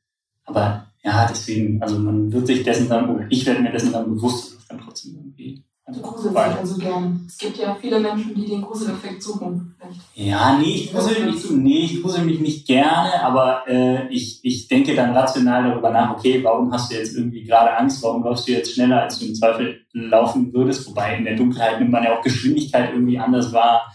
aber 0.46 0.92
ja, 1.04 1.26
deswegen, 1.28 1.82
also 1.82 1.98
man 2.00 2.32
wird 2.32 2.48
sich 2.48 2.64
dessen 2.64 2.90
dann, 2.90 3.10
oder 3.10 3.26
ich 3.30 3.46
werde 3.46 3.62
mir 3.62 3.72
dessen 3.72 3.94
dann 3.94 4.14
bewusst, 4.14 4.56
dass 4.56 4.68
dann 4.68 4.80
trotzdem 4.80 5.16
irgendwie 5.16 5.64
also 5.90 6.02
grusel 6.02 6.30
sich 6.30 6.38
also 6.38 6.78
gern. 6.78 7.26
Es 7.28 7.38
gibt 7.38 7.58
ja 7.58 7.76
viele 7.76 8.00
Menschen, 8.00 8.36
die 8.36 8.46
den 8.46 8.62
Gruseleffekt 8.62 9.24
suchen. 9.24 9.76
Vielleicht. 9.78 10.02
Ja, 10.14 10.58
nee, 10.60 10.76
ich 10.76 10.94
grusel 10.94 11.26
mich, 11.26 11.50
nee, 11.50 11.80
ich 11.80 12.02
grusel 12.02 12.26
mich 12.26 12.40
nicht 12.40 12.68
gerne, 12.68 13.22
aber 13.24 13.68
äh, 13.68 14.08
ich, 14.10 14.40
ich 14.44 14.68
denke 14.68 14.96
dann 14.96 15.16
rational 15.16 15.70
darüber 15.70 15.90
nach, 15.90 16.16
okay, 16.16 16.44
warum 16.44 16.72
hast 16.72 16.92
du 16.92 16.96
jetzt 16.96 17.16
irgendwie 17.16 17.44
gerade 17.44 17.76
Angst, 17.76 18.04
warum 18.04 18.24
läufst 18.24 18.48
du 18.48 18.52
jetzt 18.52 18.74
schneller, 18.74 19.02
als 19.02 19.18
du 19.18 19.26
im 19.26 19.36
Zweifel 19.36 19.82
laufen 19.94 20.54
würdest? 20.54 20.88
Wobei 20.88 21.18
in 21.18 21.26
der 21.26 21.36
Dunkelheit 21.36 21.80
nimmt 21.80 21.92
man 21.92 22.04
ja 22.04 22.18
auch 22.18 22.24
Geschwindigkeit 22.24 22.94
irgendwie 22.94 23.18
anders 23.18 23.52
wahr. 23.52 23.92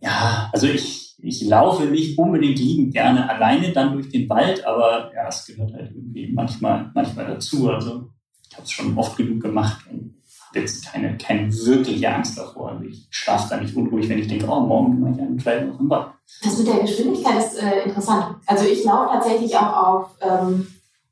Ja, 0.00 0.50
also 0.52 0.66
ich, 0.66 1.16
ich 1.22 1.42
laufe 1.44 1.86
nicht 1.86 2.18
unbedingt 2.18 2.58
liebend 2.58 2.92
gerne 2.92 3.30
alleine 3.30 3.72
dann 3.72 3.94
durch 3.94 4.10
den 4.10 4.28
Wald, 4.28 4.66
aber 4.66 5.10
ja, 5.14 5.26
es 5.26 5.46
gehört 5.46 5.72
halt 5.72 5.90
irgendwie 5.90 6.30
manchmal, 6.32 6.90
manchmal 6.92 7.26
dazu. 7.26 7.70
Also 7.70 8.10
ich 8.50 8.54
habe 8.54 8.64
es 8.64 8.70
schon 8.70 8.98
oft 8.98 9.16
genug 9.16 9.40
gemacht 9.40 9.86
und 9.90 10.13
jetzt 10.54 10.92
keine, 10.92 11.16
keine 11.18 11.52
wirkliche 11.52 12.12
Angst 12.12 12.38
davor. 12.38 12.70
Also 12.70 12.84
ich 12.84 13.06
schlafe 13.10 13.48
da 13.50 13.56
nicht 13.56 13.76
unruhig, 13.76 14.08
wenn 14.08 14.18
ich 14.18 14.28
denke, 14.28 14.46
oh, 14.46 14.60
morgen 14.60 15.00
mache 15.00 15.12
ich 15.14 15.20
einen 15.20 15.38
Trail 15.38 15.66
noch 15.66 15.80
im 15.80 15.90
Wald. 15.90 16.06
Das 16.42 16.58
mit 16.58 16.68
der 16.68 16.80
Geschwindigkeit 16.80 17.38
ist 17.38 17.62
äh, 17.62 17.82
interessant. 17.84 18.36
Also 18.46 18.64
ich 18.66 18.84
laufe 18.84 19.12
tatsächlich 19.12 19.56
auch 19.56 19.86
auf 19.86 20.06
ähm, 20.20 20.66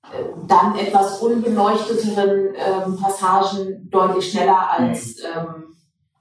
äh, 0.04 0.22
dann 0.46 0.76
etwas 0.76 1.20
unbeleuchteteren 1.20 2.54
ähm, 2.54 2.96
Passagen 3.00 3.88
deutlich 3.90 4.30
schneller 4.30 4.70
als 4.70 5.16
mhm. 5.16 5.40
ähm, 5.40 5.64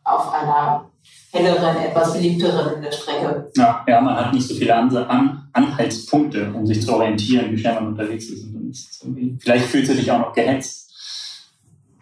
auf 0.04 0.34
einer 0.34 0.92
helleren, 1.32 1.78
etwas 1.78 2.14
beliebteren 2.14 2.84
Strecke. 2.92 3.52
Ja, 3.56 3.86
ja, 3.88 4.02
man 4.02 4.16
hat 4.16 4.34
nicht 4.34 4.48
so 4.48 4.54
viele 4.56 4.76
An 4.76 4.96
An 4.96 5.50
Anhaltspunkte, 5.54 6.52
um 6.54 6.66
sich 6.66 6.82
zu 6.82 6.94
orientieren, 6.94 7.52
wie 7.52 7.58
schnell 7.58 7.76
man 7.76 7.88
unterwegs 7.88 8.30
ist. 8.30 8.46
Und 8.46 8.54
dann 8.54 8.70
ist 8.70 9.04
vielleicht 9.42 9.66
fühlst 9.66 9.92
du 9.92 9.96
dich 9.96 10.12
auch 10.12 10.20
noch 10.20 10.34
gehetzt, 10.34 10.91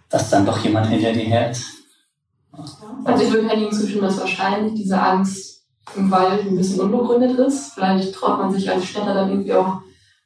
dass 0.09 0.29
dann 0.29 0.45
doch 0.45 0.57
jemand 0.63 0.87
hinter 0.87 1.13
dir 1.13 1.49
ist. 1.49 1.65
Also 3.03 3.23
ich 3.23 3.31
würde 3.31 3.47
Henning 3.47 3.71
zustimmen, 3.71 4.03
dass 4.03 4.19
wahrscheinlich 4.19 4.73
diese 4.73 4.99
Angst 4.99 5.63
im 5.95 6.11
Wald 6.11 6.41
ein 6.41 6.55
bisschen 6.55 6.81
unbegründet 6.81 7.37
ist. 7.39 7.73
Vielleicht 7.73 8.13
traut 8.13 8.39
man 8.39 8.51
sich 8.51 8.69
als 8.69 8.85
Städter 8.85 9.13
dann 9.13 9.29
irgendwie 9.29 9.53
auch 9.53 9.81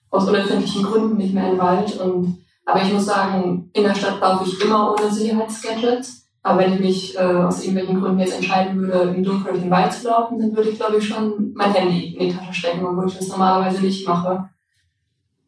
aus 0.10 0.28
unerfindlichen 0.28 0.84
Gründen 0.84 1.18
nicht 1.18 1.34
mehr 1.34 1.46
in 1.46 1.52
den 1.52 1.60
Wald. 1.60 2.00
Und, 2.00 2.46
aber 2.66 2.82
ich 2.82 2.94
muss 2.94 3.06
sagen, 3.06 3.70
in 3.74 3.84
der 3.84 3.96
Stadt 3.96 4.20
laufe 4.20 4.46
ich 4.48 4.62
immer 4.62 4.94
ohne 4.94 5.12
Sicherheitsgadgets. 5.12 6.24
Aber 6.46 6.60
wenn 6.60 6.74
ich 6.74 6.80
mich 6.80 7.18
äh, 7.18 7.22
aus 7.22 7.62
irgendwelchen 7.62 8.02
Gründen 8.02 8.20
jetzt 8.20 8.36
entscheiden 8.36 8.78
würde, 8.78 9.13
im 9.16 9.24
Dunkeln 9.24 9.62
den 9.62 9.72
Wald 9.72 9.94
zu 9.94 10.08
laufen, 10.08 10.40
dann 10.40 10.56
würde 10.56 10.70
ich, 10.70 10.75
glaube 10.75 10.98
ich, 10.98 11.08
schon 11.08 11.54
mein 11.56 11.74
Handy 11.74 12.16
in 12.16 12.28
die 12.28 12.36
Tasche 12.36 12.54
stecken, 12.54 12.86
obwohl 12.86 13.08
ich 13.08 13.18
das 13.18 13.30
normalerweise 13.30 13.82
nicht 13.82 14.06
mache. 14.06 14.50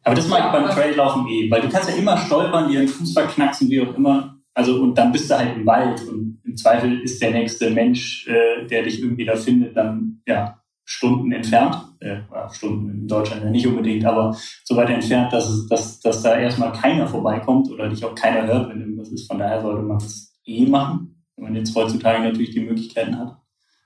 Aber 0.06 0.16
das 0.16 0.28
mag 0.28 0.46
ich 0.46 0.52
beim 0.52 0.70
Traillaufen 0.70 1.28
eh, 1.28 1.50
weil 1.50 1.62
du 1.62 1.70
kannst 1.70 1.90
ja 1.90 1.96
immer 1.96 2.16
stolpern, 2.16 2.70
dir 2.70 2.80
den 2.80 2.88
Fuß 2.88 3.12
verknacksen, 3.14 3.70
wie 3.70 3.82
auch 3.82 3.94
immer. 3.96 4.38
Also 4.54 4.82
und 4.82 4.96
dann 4.98 5.12
bist 5.12 5.30
du 5.30 5.38
halt 5.38 5.58
im 5.58 5.66
Wald 5.66 6.00
und 6.08 6.40
im 6.46 6.56
Zweifel 6.56 7.02
ist 7.02 7.22
der 7.22 7.32
nächste 7.32 7.72
Mensch, 7.72 8.28
äh, 8.28 8.66
der 8.68 8.84
dich 8.84 9.02
irgendwie 9.02 9.26
da 9.26 9.36
findet, 9.36 9.76
dann 9.76 10.22
ja 10.28 10.62
Stunden 10.86 11.32
entfernt, 11.32 11.76
äh, 12.00 12.18
Stunden 12.52 12.90
in 12.92 13.08
Deutschland 13.08 13.44
ja 13.44 13.50
nicht 13.50 13.66
unbedingt, 13.66 14.06
aber 14.06 14.38
so 14.64 14.76
weit 14.76 14.92
entfernt, 14.92 15.34
dass, 15.34 15.50
es, 15.50 15.68
dass, 15.68 16.00
dass 16.00 16.22
da 16.22 16.38
erstmal 16.38 16.72
keiner 16.72 17.08
vorbeikommt 17.08 17.72
oder 17.72 17.90
dich 17.90 18.06
auch 18.06 18.14
keiner 18.14 18.46
hört, 18.46 18.70
wenn 18.70 18.82
irgendwas 18.82 19.10
ist. 19.10 19.28
Von 19.28 19.40
daher 19.40 19.62
sollte 19.62 19.82
man 19.82 19.98
das 19.98 20.38
eh 20.46 20.68
machen, 20.68 21.24
wenn 21.36 21.46
man 21.46 21.56
jetzt 21.56 21.76
heutzutage 21.76 22.24
natürlich 22.24 22.52
die 22.52 22.60
Möglichkeiten 22.60 23.18
hat. 23.18 23.36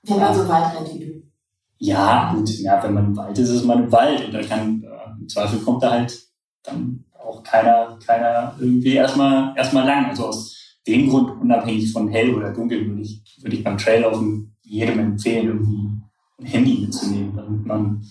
Wenn 0.02 0.18
man 0.18 0.34
so 0.34 0.46
weit 0.46 0.76
rennt 0.76 0.94
wie 0.94 1.04
du. 1.06 1.22
Ja, 1.78 2.34
gut, 2.34 2.50
ja, 2.58 2.82
wenn 2.84 2.92
man 2.92 3.06
im 3.06 3.16
Wald 3.16 3.38
ist, 3.38 3.48
ist 3.48 3.64
man 3.64 3.84
im 3.84 3.92
Wald 3.92 4.26
und 4.26 4.34
da 4.34 4.42
kann, 4.42 4.84
im 5.18 5.28
Zweifel 5.28 5.60
kommt 5.60 5.82
da 5.82 5.90
halt 5.90 6.18
dann 6.62 7.04
auch 7.18 7.42
keiner, 7.42 7.98
keiner 8.04 8.54
irgendwie 8.58 8.94
erstmal, 8.94 9.56
erstmal 9.56 9.86
lang. 9.86 10.06
Also 10.06 10.26
aus 10.26 10.78
dem 10.86 11.08
Grund, 11.08 11.40
unabhängig 11.40 11.92
von 11.92 12.08
hell 12.08 12.34
oder 12.34 12.52
dunkel, 12.52 12.86
würde 12.86 13.02
ich, 13.02 13.22
würde 13.42 13.56
ich 13.56 13.64
beim 13.64 13.78
Traillaufen 13.78 14.56
jedem 14.62 14.98
empfehlen, 14.98 15.46
irgendwie 15.46 15.90
ein 16.40 16.46
Handy 16.46 16.78
mitzunehmen, 16.80 17.36
damit 17.36 17.66
man 17.66 18.04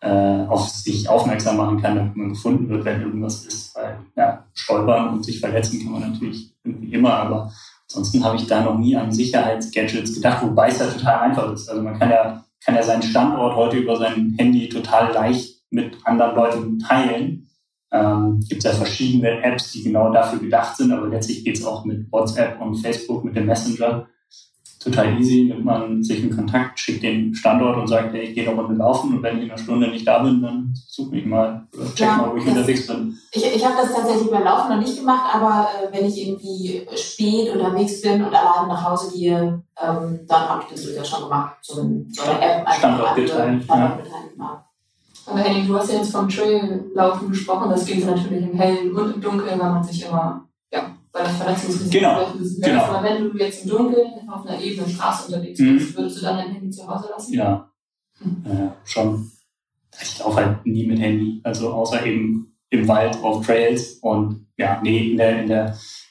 äh, 0.00 0.46
auf 0.46 0.68
sich 0.68 1.08
aufmerksam 1.08 1.56
machen 1.56 1.80
kann, 1.80 1.96
damit 1.96 2.16
man 2.16 2.28
gefunden 2.30 2.68
wird, 2.68 2.84
wenn 2.84 3.02
irgendwas 3.02 3.44
ist. 3.44 3.74
Weil 3.74 3.98
ja, 4.16 4.44
stolpern 4.54 5.14
und 5.14 5.24
sich 5.24 5.40
verletzen 5.40 5.82
kann 5.82 5.92
man 5.92 6.12
natürlich 6.12 6.54
irgendwie 6.64 6.92
immer, 6.92 7.14
aber 7.14 7.52
ansonsten 7.88 8.24
habe 8.24 8.36
ich 8.36 8.46
da 8.46 8.62
noch 8.62 8.78
nie 8.78 8.96
an 8.96 9.12
Sicherheitsgadgets 9.12 10.14
gedacht, 10.14 10.42
wobei 10.42 10.68
es 10.68 10.78
ja 10.78 10.86
total 10.86 11.20
einfach 11.20 11.52
ist. 11.52 11.68
Also 11.68 11.82
man 11.82 11.98
kann 11.98 12.10
ja, 12.10 12.44
kann 12.64 12.74
ja 12.74 12.82
seinen 12.82 13.02
Standort 13.02 13.56
heute 13.56 13.78
über 13.78 13.96
sein 13.96 14.34
Handy 14.38 14.68
total 14.68 15.12
leicht 15.12 15.59
mit 15.70 15.96
anderen 16.04 16.36
Leuten 16.36 16.78
teilen. 16.78 17.48
Ähm, 17.92 18.40
gibt 18.48 18.62
ja 18.62 18.72
verschiedene 18.72 19.42
Apps, 19.42 19.72
die 19.72 19.82
genau 19.82 20.12
dafür 20.12 20.38
gedacht 20.38 20.76
sind, 20.76 20.92
aber 20.92 21.08
letztlich 21.08 21.44
geht 21.44 21.58
es 21.58 21.64
auch 21.64 21.84
mit 21.84 22.10
WhatsApp 22.12 22.60
und 22.60 22.76
Facebook, 22.76 23.24
mit 23.24 23.34
dem 23.34 23.46
Messenger 23.46 24.06
total 24.80 25.20
easy, 25.20 25.44
nimmt 25.44 25.64
man 25.64 26.02
sich 26.02 26.22
einen 26.22 26.34
Kontakt, 26.34 26.80
schickt 26.80 27.02
den 27.02 27.34
Standort 27.34 27.76
und 27.76 27.86
sagt, 27.86 28.14
hey, 28.14 28.22
ich 28.22 28.34
gehe 28.34 28.46
noch 28.46 28.56
mal 28.56 28.74
laufen 28.74 29.14
und 29.14 29.22
wenn 29.22 29.36
ich 29.36 29.44
in 29.44 29.50
einer 29.50 29.58
Stunde 29.58 29.88
nicht 29.88 30.08
da 30.08 30.20
bin, 30.20 30.40
dann 30.40 30.72
such 30.74 31.10
mich 31.10 31.26
mal 31.26 31.66
oder 31.76 31.94
check 31.94 32.06
ja, 32.06 32.16
mal, 32.16 32.32
wo 32.32 32.36
ich 32.36 32.46
unterwegs 32.46 32.86
bin. 32.86 33.16
Ich, 33.32 33.44
ich 33.44 33.64
habe 33.64 33.74
das 33.76 33.94
tatsächlich 33.94 34.30
beim 34.30 34.42
Laufen 34.42 34.70
noch 34.70 34.80
nicht 34.80 34.98
gemacht, 34.98 35.34
aber 35.34 35.68
äh, 35.68 35.94
wenn 35.94 36.06
ich 36.06 36.26
irgendwie 36.26 36.86
spät 36.96 37.54
unterwegs 37.54 38.00
bin 38.00 38.24
und 38.24 38.34
alleine 38.34 38.68
nach 38.68 38.90
Hause 38.90 39.12
gehe, 39.12 39.62
ähm, 39.82 40.20
dann 40.26 40.48
habe 40.48 40.62
ich 40.64 40.72
das 40.72 40.84
durchaus 40.84 41.08
schon 41.08 41.24
gemacht. 41.24 41.56
So, 41.60 41.82
ein, 41.82 42.06
so 42.10 42.22
eine 42.22 42.40
App 42.40 42.66
einfach 42.66 42.78
Standort 42.78 43.16
geteilt. 43.16 43.64
Standort 43.64 44.00
ja. 44.38 44.64
Aber 45.30 45.40
Henning, 45.40 45.66
du 45.68 45.76
hast 45.76 45.92
ja 45.92 45.98
jetzt 45.98 46.12
vom 46.12 46.28
Traillaufen 46.28 47.28
gesprochen, 47.28 47.70
das 47.70 47.86
geht 47.86 48.04
natürlich 48.04 48.50
im 48.50 48.54
Hellen 48.54 48.94
und 48.94 49.14
im 49.14 49.20
Dunkeln, 49.20 49.60
weil 49.60 49.70
man 49.70 49.84
sich 49.84 50.06
immer 50.06 50.48
ja, 50.72 50.96
weil 51.12 51.24
das 51.24 51.36
Verletzungsrisiko 51.36 51.98
genau. 51.98 52.32
ist. 52.40 52.62
Genau. 52.62 52.82
Aber 52.84 53.04
wenn 53.04 53.30
du 53.30 53.38
jetzt 53.38 53.64
im 53.64 53.70
Dunkeln 53.70 54.28
auf 54.28 54.46
einer 54.46 54.60
ebenen 54.60 54.88
Straße 54.88 55.26
unterwegs 55.26 55.60
mhm. 55.60 55.74
bist, 55.74 55.96
würdest 55.96 56.18
du 56.18 56.22
dann 56.22 56.36
dein 56.36 56.52
Handy 56.52 56.70
zu 56.70 56.86
Hause 56.86 57.08
lassen? 57.10 57.34
Ja, 57.34 57.70
hm. 58.18 58.44
äh, 58.44 58.68
schon. 58.84 59.30
Ich 60.00 60.18
laufe 60.20 60.36
halt 60.36 60.66
nie 60.66 60.86
mit 60.86 61.00
Handy, 61.00 61.40
also 61.42 61.72
außer 61.72 62.06
eben 62.06 62.56
im 62.70 62.86
Wald 62.86 63.18
auf 63.22 63.44
Trails 63.44 63.98
und 64.02 64.46
ja, 64.56 64.80
nee, 64.82 65.10
in 65.10 65.16
der, 65.16 65.42
in 65.42 65.48
der, 65.48 65.66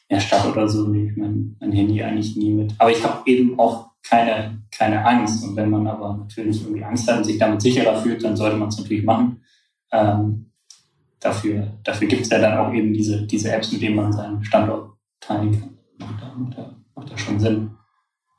in 0.09 0.17
der 0.17 0.19
Stadt 0.19 0.45
oder 0.45 0.67
so 0.67 0.87
nehme 0.87 1.09
ich 1.09 1.17
mein, 1.17 1.55
mein 1.59 1.71
Handy 1.71 2.03
eigentlich 2.03 2.35
nie 2.35 2.51
mit. 2.51 2.73
Aber 2.77 2.91
ich 2.91 3.01
habe 3.03 3.21
eben 3.25 3.57
auch 3.57 3.91
keine, 4.03 4.61
keine 4.79 5.05
Angst. 5.05 5.43
Und 5.43 5.55
wenn 5.57 5.69
man 5.69 5.85
aber 5.87 6.15
natürlich 6.15 6.63
irgendwie 6.63 6.83
Angst 6.83 7.07
hat 7.07 7.17
und 7.17 7.25
sich 7.25 7.37
damit 7.37 7.61
sicherer 7.61 7.97
fühlt, 7.97 8.23
dann 8.23 8.37
sollte 8.37 8.55
man 8.55 8.69
es 8.69 8.77
natürlich 8.77 9.03
machen. 9.03 9.41
Ähm, 9.91 10.51
dafür, 11.19 11.73
dafür 11.83 12.07
gibt 12.07 12.21
es 12.21 12.29
ja 12.29 12.39
dann 12.39 12.57
auch 12.57 12.73
eben 12.73 12.93
diese, 12.93 13.27
diese 13.27 13.51
Apps, 13.51 13.71
mit 13.73 13.81
denen 13.81 13.97
man 13.97 14.13
seinen 14.13 14.43
Standort 14.43 14.93
teilen 15.19 15.51
kann. 15.59 15.77
Macht 15.99 16.21
da, 16.21 16.33
macht, 16.33 16.57
da, 16.57 16.75
macht 16.95 17.11
da 17.11 17.17
schon 17.17 17.39
Sinn. 17.39 17.71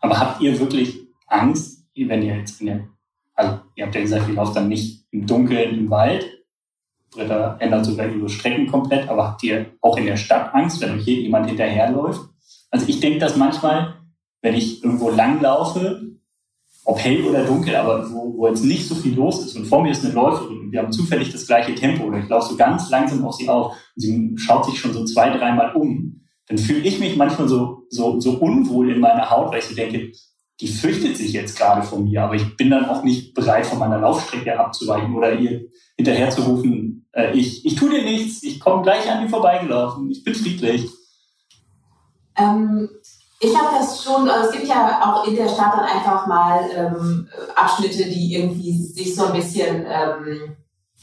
Aber 0.00 0.18
habt 0.18 0.40
ihr 0.40 0.59
wirklich 0.59 0.97
Angst, 1.26 1.87
wenn 1.94 2.23
ihr 2.23 2.38
jetzt 2.38 2.61
in 2.62 2.68
der, 2.68 2.88
also 3.35 3.61
ihr 3.75 3.85
habt 3.85 3.94
ja 3.94 4.00
gesagt, 4.00 4.26
ihr 4.26 4.35
lauft 4.35 4.56
dann 4.56 4.68
nicht 4.68 5.06
im 5.11 5.26
Dunkeln 5.26 5.78
im 5.78 5.90
Wald, 5.90 6.26
Britta 7.11 7.56
ändert 7.59 7.85
sogar 7.85 8.09
ihre 8.09 8.28
Strecken 8.30 8.68
komplett, 8.68 9.09
aber 9.09 9.28
habt 9.28 9.42
ihr 9.42 9.66
auch 9.82 9.99
in 9.99 10.06
der 10.06 10.16
Stadt 10.16 10.54
Angst, 10.54 10.80
wenn 10.80 10.94
euch 10.94 11.04
hier 11.04 11.20
jemand 11.20 11.49
hinterherläuft? 11.49 12.20
Also 12.70 12.87
ich 12.88 13.00
denke, 13.00 13.18
dass 13.18 13.37
manchmal, 13.37 13.97
wenn 14.40 14.54
ich 14.54 14.82
irgendwo 14.82 15.11
lang 15.11 15.42
laufe, 15.42 16.11
ob 16.84 16.99
hell 16.99 17.25
oder 17.25 17.44
dunkel, 17.44 17.76
aber 17.76 18.10
wo, 18.10 18.34
wo 18.37 18.49
jetzt 18.49 18.64
nicht 18.64 18.88
so 18.88 18.94
viel 18.94 19.14
los 19.14 19.44
ist 19.44 19.56
und 19.56 19.66
vor 19.66 19.82
mir 19.82 19.92
ist 19.92 20.04
eine 20.04 20.14
Läuferin 20.14 20.60
und 20.60 20.72
wir 20.72 20.80
haben 20.80 20.92
zufällig 20.92 21.30
das 21.30 21.46
gleiche 21.46 21.75
Tempo 21.75 22.04
oder 22.04 22.18
ich 22.18 22.28
laufe 22.28 22.50
so 22.50 22.56
ganz 22.56 22.90
langsam 22.90 23.25
auf 23.25 23.34
sie 23.34 23.49
auf 23.49 23.72
und 23.72 24.00
sie 24.00 24.34
schaut 24.37 24.64
sich 24.64 24.78
schon 24.78 24.92
so 24.92 25.04
zwei, 25.04 25.30
dreimal 25.30 25.75
um, 25.75 26.22
dann 26.49 26.58
fühle 26.58 26.80
ich 26.80 26.99
mich 26.99 27.16
manchmal 27.16 27.49
so, 27.49 27.82
so, 27.90 28.18
so 28.18 28.32
unwohl 28.32 28.90
in 28.90 29.00
meiner 29.00 29.30
Haut, 29.30 29.52
weil 29.52 29.60
ich 29.60 29.66
so 29.66 29.75
denke, 29.75 30.10
die 30.60 30.68
fürchtet 30.68 31.16
sich 31.16 31.32
jetzt 31.32 31.56
gerade 31.56 31.82
von 31.82 32.04
mir, 32.04 32.22
aber 32.22 32.34
ich 32.34 32.56
bin 32.56 32.70
dann 32.70 32.87
auch 32.87 33.02
nicht 33.02 33.34
bereit, 33.34 33.66
von 33.66 33.78
meiner 33.78 33.99
Laufstrecke 33.99 34.58
abzuweichen 34.58 35.14
oder 35.14 35.38
ihr 35.38 35.62
hinterher 35.96 36.30
zu 36.30 36.42
rufen, 36.42 37.06
äh, 37.12 37.32
ich, 37.37 37.64
ich 37.64 37.75
tue 37.75 37.90
dir 37.90 38.02
nichts, 38.02 38.42
ich 38.42 38.60
komme 38.60 38.82
gleich 38.82 39.10
an 39.10 39.22
dir 39.22 39.28
vorbeigelaufen, 39.28 40.10
ich 40.10 40.22
bin 40.25 40.34
friedlich. 40.34 40.88
Ähm, 42.37 42.88
ich 43.42 43.56
habe 43.56 43.75
das 43.75 44.04
schon, 44.04 44.28
also 44.28 44.49
es 44.49 44.52
gibt 44.52 44.68
ja 44.68 45.00
auch 45.02 45.26
in 45.26 45.35
der 45.35 45.49
Stadt 45.49 45.73
dann 45.73 45.87
einfach 45.87 46.26
mal 46.26 46.62
ähm, 46.76 47.26
Abschnitte, 47.56 48.04
die 48.04 48.35
irgendwie 48.35 48.73
sich 48.73 49.14
so 49.14 49.26
ein 49.26 49.32
bisschen 49.32 49.87
ähm, 49.88 50.56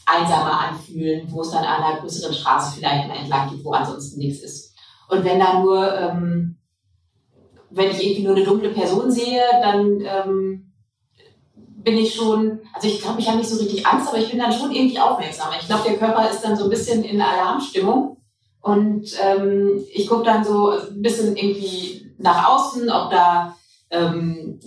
einsamer 0.06 0.68
anfühlen, 0.68 1.26
wo 1.32 1.40
es 1.40 1.50
dann 1.50 1.64
an 1.64 1.82
einer 1.82 2.00
größeren 2.00 2.32
Straße 2.32 2.76
vielleicht 2.76 3.10
entlang 3.10 3.50
geht, 3.50 3.64
wo 3.64 3.72
ansonsten 3.72 4.20
nichts 4.20 4.44
ist. 4.44 4.72
Und 5.08 5.24
wenn 5.24 5.40
da 5.40 5.58
nur, 5.60 5.92
ähm, 5.98 6.58
wenn 7.70 7.90
ich 7.90 8.06
irgendwie 8.06 8.22
nur 8.22 8.36
eine 8.36 8.44
dunkle 8.44 8.70
Person 8.70 9.10
sehe, 9.10 9.42
dann 9.60 10.00
ähm, 10.00 10.72
bin 11.82 11.98
ich 11.98 12.14
schon, 12.14 12.60
also 12.72 12.86
ich 12.86 13.02
glaube, 13.02 13.20
ich 13.20 13.26
habe 13.26 13.38
nicht 13.38 13.50
so 13.50 13.60
richtig 13.60 13.84
Angst, 13.84 14.08
aber 14.08 14.18
ich 14.18 14.30
bin 14.30 14.38
dann 14.38 14.52
schon 14.52 14.70
irgendwie 14.70 15.00
aufmerksam. 15.00 15.48
Ich 15.60 15.66
glaube, 15.66 15.88
der 15.88 15.98
Körper 15.98 16.30
ist 16.30 16.42
dann 16.42 16.56
so 16.56 16.64
ein 16.64 16.70
bisschen 16.70 17.02
in 17.02 17.20
Alarmstimmung. 17.20 18.16
Und 18.60 19.16
ähm, 19.24 19.84
ich 19.92 20.06
gucke 20.06 20.24
dann 20.24 20.44
so 20.44 20.70
ein 20.70 21.02
bisschen 21.02 21.36
irgendwie 21.36 21.97
nach 22.18 22.48
außen, 22.48 22.90
ob 22.90 23.10
da 23.10 23.56
ähm, 23.90 24.58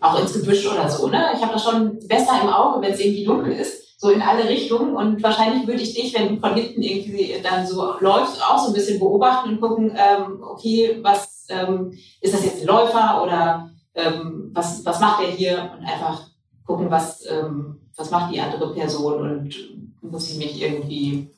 auch 0.00 0.20
ins 0.20 0.32
Gebüsch 0.32 0.66
oder 0.66 0.88
so. 0.88 1.08
Ne? 1.08 1.30
Ich 1.34 1.42
habe 1.42 1.52
das 1.52 1.64
schon 1.64 1.98
besser 2.06 2.40
im 2.42 2.48
Auge, 2.48 2.80
wenn 2.82 2.92
es 2.92 3.00
irgendwie 3.00 3.24
dunkel 3.24 3.52
ist, 3.52 4.00
so 4.00 4.10
in 4.10 4.22
alle 4.22 4.48
Richtungen. 4.48 4.94
Und 4.94 5.22
wahrscheinlich 5.22 5.66
würde 5.66 5.82
ich 5.82 5.94
dich, 5.94 6.14
wenn 6.14 6.36
du 6.36 6.40
von 6.40 6.54
hinten 6.54 6.82
irgendwie 6.82 7.34
dann 7.42 7.66
so 7.66 7.94
läufst, 8.00 8.42
auch 8.42 8.58
so 8.58 8.68
ein 8.68 8.74
bisschen 8.74 8.98
beobachten 8.98 9.50
und 9.50 9.60
gucken, 9.60 9.92
ähm, 9.96 10.42
okay, 10.42 10.98
was 11.02 11.46
ähm, 11.48 11.98
ist 12.20 12.34
das 12.34 12.44
jetzt 12.44 12.60
ein 12.60 12.66
Läufer 12.66 13.22
oder 13.22 13.70
ähm, 13.94 14.50
was, 14.52 14.84
was 14.84 15.00
macht 15.00 15.24
er 15.24 15.30
hier? 15.30 15.72
Und 15.76 15.84
einfach 15.84 16.28
gucken, 16.64 16.90
was, 16.90 17.24
ähm, 17.26 17.80
was 17.96 18.10
macht 18.10 18.32
die 18.32 18.40
andere 18.40 18.72
Person 18.72 19.20
und 19.20 19.54
muss 20.02 20.30
ich 20.30 20.38
mich 20.38 20.62
irgendwie, 20.62 21.28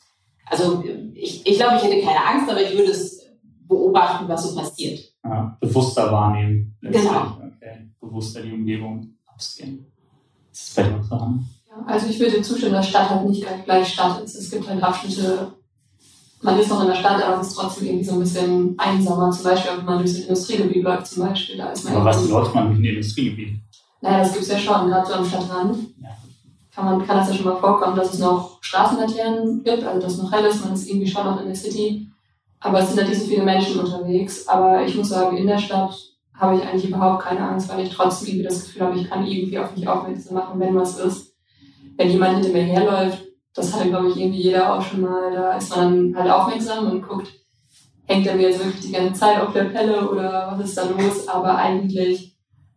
also 0.46 0.84
ich, 1.14 1.46
ich 1.46 1.56
glaube, 1.56 1.76
ich 1.76 1.82
hätte 1.82 2.04
keine 2.04 2.24
Angst, 2.24 2.50
aber 2.50 2.60
ich 2.60 2.76
würde 2.76 2.90
es 2.90 3.22
beobachten, 3.66 4.28
was 4.28 4.44
so 4.44 4.54
passiert 4.54 5.11
ja, 5.24 5.56
bewusster 5.60 6.10
wahrnehmen. 6.10 6.76
Genau. 6.80 7.38
Okay. 7.56 7.90
Bewusster 8.00 8.42
die 8.42 8.52
Umgebung 8.52 9.14
abscannen. 9.26 9.86
Ist 10.50 10.76
das 10.76 10.84
bei 10.84 10.90
dir 10.90 10.98
auch 10.98 11.04
so? 11.04 11.14
Ja, 11.14 11.86
also 11.86 12.06
ich 12.08 12.20
würde 12.20 12.42
zustimmen, 12.42 12.74
dass 12.74 12.88
Stadt 12.88 13.10
halt 13.10 13.28
nicht 13.28 13.46
gleich 13.64 13.88
Stadt 13.88 14.22
ist. 14.22 14.34
Es 14.34 14.50
gibt 14.50 14.68
halt 14.68 14.82
Abschnitte, 14.82 15.52
man 16.42 16.58
ist 16.58 16.68
noch 16.68 16.82
in 16.82 16.88
der 16.88 16.96
Stadt, 16.96 17.22
aber 17.22 17.40
es 17.40 17.48
ist 17.48 17.54
trotzdem 17.54 17.86
irgendwie 17.86 18.04
so 18.04 18.12
ein 18.14 18.20
bisschen 18.20 18.74
einsamer. 18.76 19.30
Zum 19.30 19.44
Beispiel, 19.44 19.78
wenn 19.78 19.84
man 19.84 19.98
durch 19.98 20.16
ein 20.16 20.22
Industriegebiet 20.22 20.82
läuft, 20.82 21.06
zum 21.06 21.26
Beispiel. 21.26 21.56
Da 21.56 21.70
ist 21.70 21.84
man 21.84 21.94
aber 21.94 22.04
was 22.06 22.28
läuft 22.28 22.54
man 22.54 22.66
durch 22.68 22.78
ein 22.80 22.84
Industriegebiet? 22.84 23.60
Naja, 24.00 24.18
das 24.18 24.32
gibt 24.32 24.42
es 24.42 24.50
ja 24.50 24.58
schon, 24.58 24.88
gerade 24.88 25.06
so 25.06 25.14
am 25.14 25.24
Stadtrand. 25.24 25.76
Ja. 26.02 26.08
Kann, 26.74 26.84
man, 26.84 27.06
kann 27.06 27.18
das 27.18 27.28
ja 27.28 27.34
schon 27.34 27.44
mal 27.44 27.56
vorkommen, 27.56 27.96
dass 27.96 28.14
es 28.14 28.18
noch 28.18 28.58
Straßenlaternen 28.62 29.62
gibt, 29.62 29.84
also 29.84 30.00
dass 30.00 30.18
noch 30.18 30.32
hell 30.32 30.44
ist, 30.44 30.64
man 30.64 30.74
ist 30.74 30.88
irgendwie 30.88 31.06
schon 31.06 31.24
noch 31.24 31.40
in 31.40 31.46
der 31.46 31.54
City. 31.54 32.08
Aber 32.62 32.78
es 32.78 32.88
sind 32.88 32.98
halt 32.98 33.08
nicht 33.08 33.20
so 33.20 33.28
viele 33.28 33.42
Menschen 33.42 33.80
unterwegs. 33.80 34.46
Aber 34.48 34.84
ich 34.84 34.94
muss 34.94 35.08
sagen, 35.08 35.36
in 35.36 35.46
der 35.46 35.58
Stadt 35.58 35.94
habe 36.34 36.56
ich 36.56 36.62
eigentlich 36.62 36.88
überhaupt 36.88 37.22
keine 37.22 37.48
Angst, 37.48 37.68
weil 37.68 37.84
ich 37.84 37.94
trotzdem 37.94 38.28
irgendwie 38.28 38.48
das 38.48 38.64
Gefühl 38.64 38.82
habe, 38.82 38.98
ich 38.98 39.08
kann 39.08 39.26
irgendwie 39.26 39.58
auf 39.58 39.76
mich 39.76 39.86
aufmerksam 39.86 40.34
machen, 40.34 40.60
wenn 40.60 40.74
was 40.74 40.98
ist. 40.98 41.34
Wenn 41.96 42.10
jemand 42.10 42.34
hinter 42.34 42.52
mir 42.52 42.62
herläuft, 42.62 43.24
das 43.54 43.74
hatte, 43.74 43.88
glaube 43.88 44.08
ich, 44.08 44.16
irgendwie 44.16 44.42
jeder 44.42 44.74
auch 44.74 44.82
schon 44.82 45.02
mal, 45.02 45.32
da 45.32 45.56
ist 45.56 45.76
man 45.76 46.14
halt 46.16 46.30
aufmerksam 46.30 46.90
und 46.90 47.06
guckt, 47.06 47.28
hängt 48.06 48.26
er 48.26 48.34
mir 48.34 48.48
jetzt 48.48 48.64
wirklich 48.64 48.86
die 48.86 48.92
ganze 48.92 49.20
Zeit 49.20 49.40
auf 49.40 49.52
der 49.52 49.64
Pelle 49.64 50.08
oder 50.08 50.48
was 50.52 50.68
ist 50.68 50.78
da 50.78 50.84
los? 50.84 51.28
Aber 51.28 51.56
eigentlich 51.56 52.36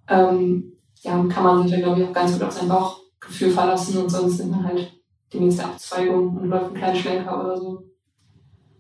ähm, 0.10 0.74
ja, 1.02 1.24
kann 1.30 1.44
man 1.44 1.64
sich 1.64 1.72
da, 1.72 1.78
glaube 1.78 2.02
ich, 2.02 2.08
auch 2.08 2.14
ganz 2.14 2.34
gut 2.34 2.44
auf 2.44 2.52
sein 2.52 2.68
Bauchgefühl 2.68 3.52
verlassen 3.52 3.98
und 3.98 4.10
sonst 4.10 4.40
nimmt 4.40 4.52
man 4.52 4.66
halt 4.66 4.92
die 5.32 5.40
nächste 5.40 5.64
Abzweigung 5.64 6.38
und 6.38 6.50
läuft 6.50 6.66
einen 6.66 6.76
kleinen 6.76 6.96
Schlenker 6.96 7.40
oder 7.40 7.58
so. 7.58 7.84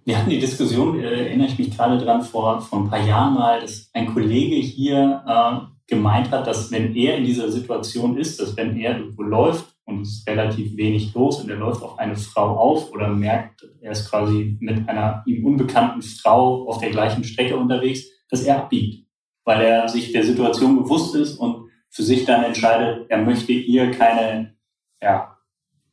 Wir 0.07 0.19
hatten 0.19 0.29
die 0.29 0.39
Diskussion, 0.39 0.99
äh, 0.99 1.25
erinnere 1.25 1.47
ich 1.47 1.57
mich 1.57 1.75
gerade 1.75 1.97
dran, 1.97 2.21
vor, 2.21 2.61
vor 2.61 2.79
ein 2.79 2.89
paar 2.89 3.03
Jahren 3.03 3.33
mal, 3.33 3.59
dass 3.59 3.89
ein 3.91 4.13
Kollege 4.13 4.55
hier 4.55 5.23
äh, 5.27 5.65
gemeint 5.87 6.29
hat, 6.29 6.45
dass 6.45 6.71
wenn 6.71 6.95
er 6.95 7.17
in 7.17 7.25
dieser 7.25 7.51
Situation 7.51 8.15
ist, 8.15 8.39
dass 8.39 8.55
wenn 8.55 8.77
er 8.77 8.99
irgendwo 8.99 9.23
läuft 9.23 9.65
und 9.85 10.01
es 10.01 10.19
ist 10.19 10.29
relativ 10.29 10.77
wenig 10.77 11.11
los 11.15 11.41
und 11.41 11.49
er 11.49 11.57
läuft 11.57 11.81
auf 11.81 11.97
eine 11.97 12.15
Frau 12.15 12.55
auf 12.55 12.91
oder 12.91 13.07
merkt, 13.07 13.67
er 13.81 13.93
ist 13.93 14.07
quasi 14.07 14.57
mit 14.59 14.87
einer 14.87 15.23
ihm 15.25 15.43
unbekannten 15.43 16.03
Frau 16.03 16.67
auf 16.67 16.77
der 16.77 16.91
gleichen 16.91 17.23
Strecke 17.23 17.57
unterwegs, 17.57 18.03
dass 18.29 18.43
er 18.43 18.59
abbiegt, 18.59 19.07
weil 19.43 19.61
er 19.61 19.89
sich 19.89 20.11
der 20.11 20.23
Situation 20.23 20.75
bewusst 20.75 21.15
ist 21.15 21.37
und 21.37 21.71
für 21.89 22.03
sich 22.03 22.25
dann 22.25 22.43
entscheidet, 22.43 23.09
er 23.09 23.23
möchte 23.23 23.53
ihr 23.53 23.89
keine, 23.89 24.55
ja, 25.01 25.35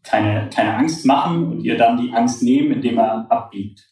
keine, 0.03 0.51
keine 0.55 0.75
Angst 0.75 1.07
machen 1.07 1.47
und 1.47 1.65
ihr 1.65 1.79
dann 1.79 1.97
die 1.97 2.13
Angst 2.13 2.43
nehmen, 2.43 2.73
indem 2.73 2.99
er 2.99 3.31
abbiegt. 3.31 3.92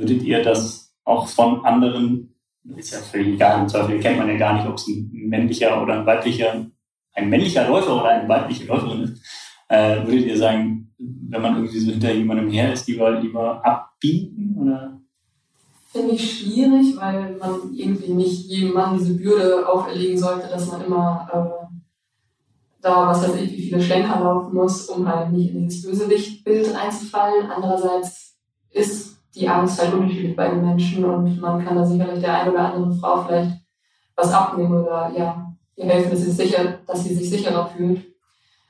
Würdet 0.00 0.22
ihr 0.22 0.42
das 0.42 0.94
auch 1.04 1.28
von 1.28 1.62
anderen, 1.64 2.34
ist 2.76 2.92
ja 2.92 2.98
völlig 2.98 3.34
egal, 3.34 3.60
im 3.60 3.68
Zweifel 3.68 4.00
kennt 4.00 4.16
man 4.16 4.28
ja 4.28 4.36
gar 4.38 4.54
nicht, 4.54 4.66
ob 4.66 4.76
es 4.76 4.88
ein 4.88 5.10
männlicher 5.12 5.82
oder 5.82 6.00
ein 6.00 6.06
weiblicher, 6.06 6.66
ein 7.14 7.28
männlicher 7.28 7.68
Läufer 7.68 7.96
oder 7.96 8.08
eine 8.08 8.28
weibliche 8.28 8.64
Läuferin 8.64 9.02
ist, 9.02 9.22
äh, 9.68 10.06
würdet 10.06 10.26
ihr 10.26 10.38
sagen, 10.38 10.90
wenn 10.98 11.42
man 11.42 11.56
irgendwie 11.56 11.78
so 11.78 11.90
hinter 11.90 12.12
jemandem 12.12 12.50
her 12.50 12.72
ist, 12.72 12.88
lieber, 12.88 13.20
lieber 13.20 13.64
abbiegen 13.64 14.56
oder? 14.58 14.98
Finde 15.92 16.14
ich 16.14 16.38
schwierig, 16.38 16.96
weil 16.96 17.36
man 17.36 17.74
irgendwie 17.74 18.14
nicht 18.14 18.46
jedem 18.46 18.72
Mann 18.72 18.98
diese 18.98 19.14
Bürde 19.14 19.68
auferlegen 19.68 20.16
sollte, 20.16 20.48
dass 20.48 20.70
man 20.70 20.82
immer 20.84 21.28
äh, 21.32 21.76
da, 22.80 23.08
was 23.08 23.22
weiß 23.22 23.36
ich, 23.42 23.52
wie 23.52 23.62
viele 23.64 23.82
Schlenker 23.82 24.20
laufen 24.20 24.54
muss, 24.54 24.88
um 24.88 25.06
halt 25.06 25.32
nicht 25.32 25.52
in 25.52 25.68
dieses 25.68 25.82
Bösewichtbild 25.82 26.74
einzufallen. 26.74 27.50
Andererseits 27.50 28.38
ist 28.70 29.19
die 29.34 29.48
Angst 29.48 29.80
halt 29.80 29.94
unterschiedlich 29.94 30.34
bei 30.34 30.48
den 30.48 30.64
Menschen 30.64 31.04
und 31.04 31.40
man 31.40 31.64
kann 31.64 31.76
da 31.76 31.84
sicherlich 31.84 32.20
der 32.20 32.34
einen 32.34 32.50
oder 32.50 32.72
anderen 32.72 32.98
Frau 32.98 33.22
vielleicht 33.22 33.60
was 34.16 34.32
abnehmen 34.32 34.72
oder 34.72 35.10
ja, 35.16 35.52
ihr 35.76 35.84
helfen, 35.84 36.10
dass 36.10 36.20
sie, 36.20 36.30
sicher, 36.30 36.78
dass 36.86 37.04
sie 37.04 37.14
sich 37.14 37.30
sicherer 37.30 37.66
fühlt. 37.66 38.04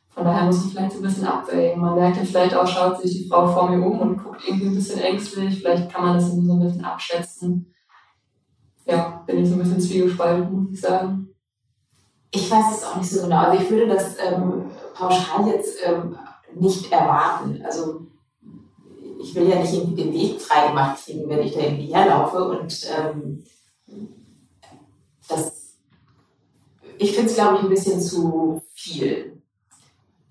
Von 0.08 0.24
daher 0.24 0.44
muss 0.44 0.60
man 0.60 0.70
vielleicht 0.70 0.92
so 0.92 0.98
ein 0.98 1.02
bisschen 1.02 1.26
abwägen. 1.26 1.80
Man 1.80 1.94
merkt 1.94 2.16
ja 2.16 2.24
vielleicht 2.24 2.54
auch, 2.54 2.66
schaut 2.66 3.00
sich 3.00 3.12
die 3.12 3.28
Frau 3.28 3.46
vor 3.46 3.70
mir 3.70 3.84
um 3.84 4.00
und 4.00 4.22
guckt 4.22 4.42
irgendwie 4.46 4.66
ein 4.66 4.74
bisschen 4.74 5.00
ängstlich. 5.00 5.60
Vielleicht 5.60 5.90
kann 5.90 6.04
man 6.04 6.14
das 6.14 6.30
so 6.30 6.36
ein 6.36 6.60
bisschen 6.60 6.84
abschätzen. 6.84 7.72
Ja, 8.86 9.22
bin 9.26 9.38
ich 9.38 9.48
so 9.48 9.54
ein 9.54 9.60
bisschen 9.60 9.80
zwiegespalten, 9.80 10.52
muss 10.52 10.72
ich 10.72 10.80
sagen. 10.80 11.28
Ich 12.32 12.50
weiß 12.50 12.76
es 12.76 12.84
auch 12.84 12.96
nicht 12.96 13.10
so 13.10 13.22
genau. 13.22 13.38
Also 13.38 13.62
ich 13.62 13.70
würde 13.70 13.94
das 13.94 14.16
ähm, 14.18 14.64
pauschal 14.94 15.46
jetzt 15.46 15.78
ähm, 15.86 16.16
nicht 16.54 16.90
erwarten. 16.92 17.62
Also 17.64 18.09
ich 19.22 19.34
will 19.34 19.48
ja 19.48 19.60
nicht 19.60 19.72
irgendwie 19.72 20.02
den 20.02 20.12
Weg 20.12 20.40
freigemacht 20.40 21.04
kriegen, 21.04 21.28
wenn 21.28 21.42
ich 21.42 21.52
da 21.52 21.60
irgendwie 21.60 21.92
herlaufe. 21.92 22.44
Und 22.44 22.88
ähm, 22.98 23.44
das, 25.28 25.76
ich 26.98 27.12
finde 27.12 27.30
es, 27.30 27.36
glaube 27.36 27.56
ich, 27.56 27.62
ein 27.62 27.68
bisschen 27.68 28.00
zu 28.00 28.62
viel. 28.74 29.42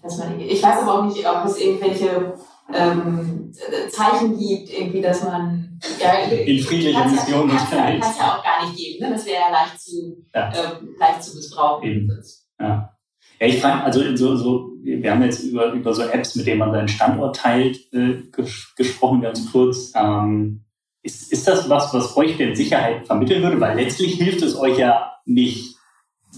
Dass 0.01 0.17
man, 0.17 0.39
ich 0.39 0.63
weiß 0.63 0.81
aber 0.81 1.00
auch 1.00 1.05
nicht, 1.05 1.27
ob 1.27 1.46
es 1.46 1.58
irgendwelche 1.58 2.34
ähm, 2.74 3.51
Zeichen 3.91 4.38
gibt, 4.38 4.69
irgendwie, 4.72 5.01
dass 5.01 5.24
man 5.24 5.79
ja, 6.00 6.13
in 6.29 6.60
friedlicher 6.60 7.06
Mission 7.06 7.47
nicht 7.47 7.69
kann 7.69 7.99
es 7.99 8.17
ja 8.17 8.38
auch 8.38 8.43
gar 8.43 8.65
nicht 8.65 8.78
geben. 8.78 9.04
Ne? 9.04 9.12
Das 9.12 9.25
wäre 9.25 9.41
ja 9.41 9.49
leicht 9.49 9.80
zu, 9.80 10.25
ja. 10.34 10.52
ähm, 10.54 10.95
leicht 10.97 11.23
zu 11.23 11.36
missbrauchen. 11.36 11.88
Eben. 11.88 12.23
Ja. 13.39 13.47
Ich 13.47 13.62
frage, 13.62 13.84
also 13.84 14.15
so, 14.15 14.36
so, 14.36 14.71
wir 14.82 15.12
haben 15.12 15.23
jetzt 15.23 15.43
über, 15.43 15.71
über 15.71 15.93
so 15.93 16.04
Apps, 16.04 16.36
mit 16.36 16.47
denen 16.47 16.60
man 16.60 16.71
seinen 16.71 16.88
Standort 16.88 17.38
teilt, 17.38 17.78
äh, 17.93 18.23
ges 18.32 18.73
gesprochen, 18.75 19.21
ganz 19.21 19.52
kurz. 19.52 19.93
Ähm, 19.95 20.65
ist, 21.02 21.32
ist 21.32 21.47
das 21.47 21.69
was, 21.69 21.93
was 21.93 22.17
euch 22.17 22.38
denn 22.38 22.56
Sicherheit 22.56 23.06
vermitteln 23.06 23.41
würde? 23.41 23.60
Weil 23.60 23.78
letztlich 23.78 24.15
hilft 24.15 24.41
es 24.41 24.58
euch 24.58 24.78
ja 24.78 25.13
nicht. 25.25 25.75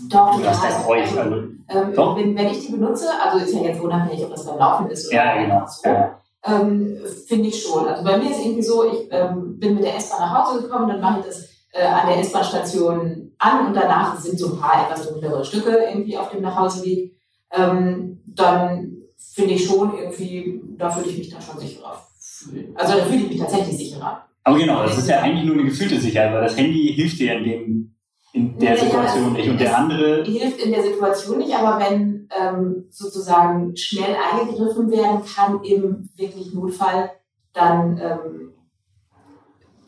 Doch, 0.09 0.41
was 0.43 0.61
heißt 0.61 0.87
euch? 0.87 1.17
Also, 1.17 1.35
ähm, 1.69 1.93
Doch? 1.95 2.15
Wenn, 2.15 2.37
wenn 2.37 2.47
ich 2.47 2.65
die 2.65 2.71
benutze, 2.71 3.07
also 3.21 3.43
ist 3.43 3.53
ja 3.53 3.61
jetzt 3.61 3.81
unabhängig, 3.81 4.23
ob 4.23 4.31
das 4.31 4.45
beim 4.45 4.57
Laufen 4.57 4.89
ist 4.89 5.07
oder 5.07 5.15
ja, 5.15 5.41
genau. 5.41 5.65
so, 5.67 5.89
ja. 5.89 6.19
ähm, 6.45 6.97
finde 7.27 7.49
ich 7.49 7.61
schon. 7.61 7.87
Also 7.87 8.03
bei 8.03 8.17
mir 8.17 8.29
ist 8.29 8.39
irgendwie 8.39 8.61
so, 8.61 8.85
ich 8.85 9.07
ähm, 9.11 9.59
bin 9.59 9.75
mit 9.75 9.83
der 9.83 9.95
S-Bahn 9.97 10.21
nach 10.21 10.45
Hause 10.45 10.61
gekommen, 10.61 10.87
dann 10.87 11.01
mache 11.01 11.19
ich 11.19 11.25
das 11.25 11.49
äh, 11.73 11.83
an 11.83 12.07
der 12.07 12.19
S-Bahn-Station 12.19 13.30
an 13.41 13.67
und 13.67 13.73
danach 13.73 14.17
sind 14.19 14.37
so 14.37 14.53
ein 14.53 14.59
paar 14.59 14.85
etwas 14.85 15.09
dunklere 15.09 15.43
Stücke 15.43 15.71
irgendwie 15.89 16.17
auf 16.17 16.29
dem 16.29 16.41
Nachhauseweg, 16.41 17.17
ähm, 17.51 18.21
dann 18.25 18.97
finde 19.17 19.53
ich 19.53 19.65
schon 19.65 19.97
irgendwie, 19.97 20.61
da 20.77 20.95
würde 20.95 21.09
ich 21.09 21.17
mich 21.17 21.29
dann 21.29 21.41
schon 21.41 21.59
sicherer 21.59 22.07
fühlen. 22.19 22.75
Also 22.75 22.97
da 22.97 23.03
fühle 23.05 23.23
ich 23.23 23.29
mich 23.29 23.39
tatsächlich 23.39 23.77
sicherer. 23.77 24.25
Aber 24.43 24.57
genau, 24.57 24.83
das 24.83 24.97
ist 24.97 25.09
ja 25.09 25.21
eigentlich 25.21 25.45
nur 25.45 25.55
eine 25.55 25.65
gefühlte 25.65 25.99
Sicherheit, 25.99 26.33
weil 26.33 26.43
das 26.43 26.57
Handy 26.57 26.93
hilft 26.95 27.19
dir 27.19 27.37
in, 27.37 27.43
dem, 27.43 27.95
in 28.33 28.57
der 28.59 28.75
ja, 28.75 28.83
Situation 28.83 29.33
nicht. 29.33 29.49
Und 29.49 29.59
der 29.59 29.77
andere. 29.77 30.23
Hilft 30.23 30.63
in 30.63 30.71
der 30.71 30.83
Situation 30.83 31.37
nicht, 31.39 31.53
aber 31.53 31.83
wenn 31.83 32.27
ähm, 32.39 32.85
sozusagen 32.89 33.75
schnell 33.75 34.15
eingegriffen 34.15 34.89
werden 34.91 35.21
kann 35.25 35.63
im 35.63 36.09
wirklich 36.15 36.53
Notfall, 36.53 37.11
dann 37.53 37.97
ähm, 37.97 38.53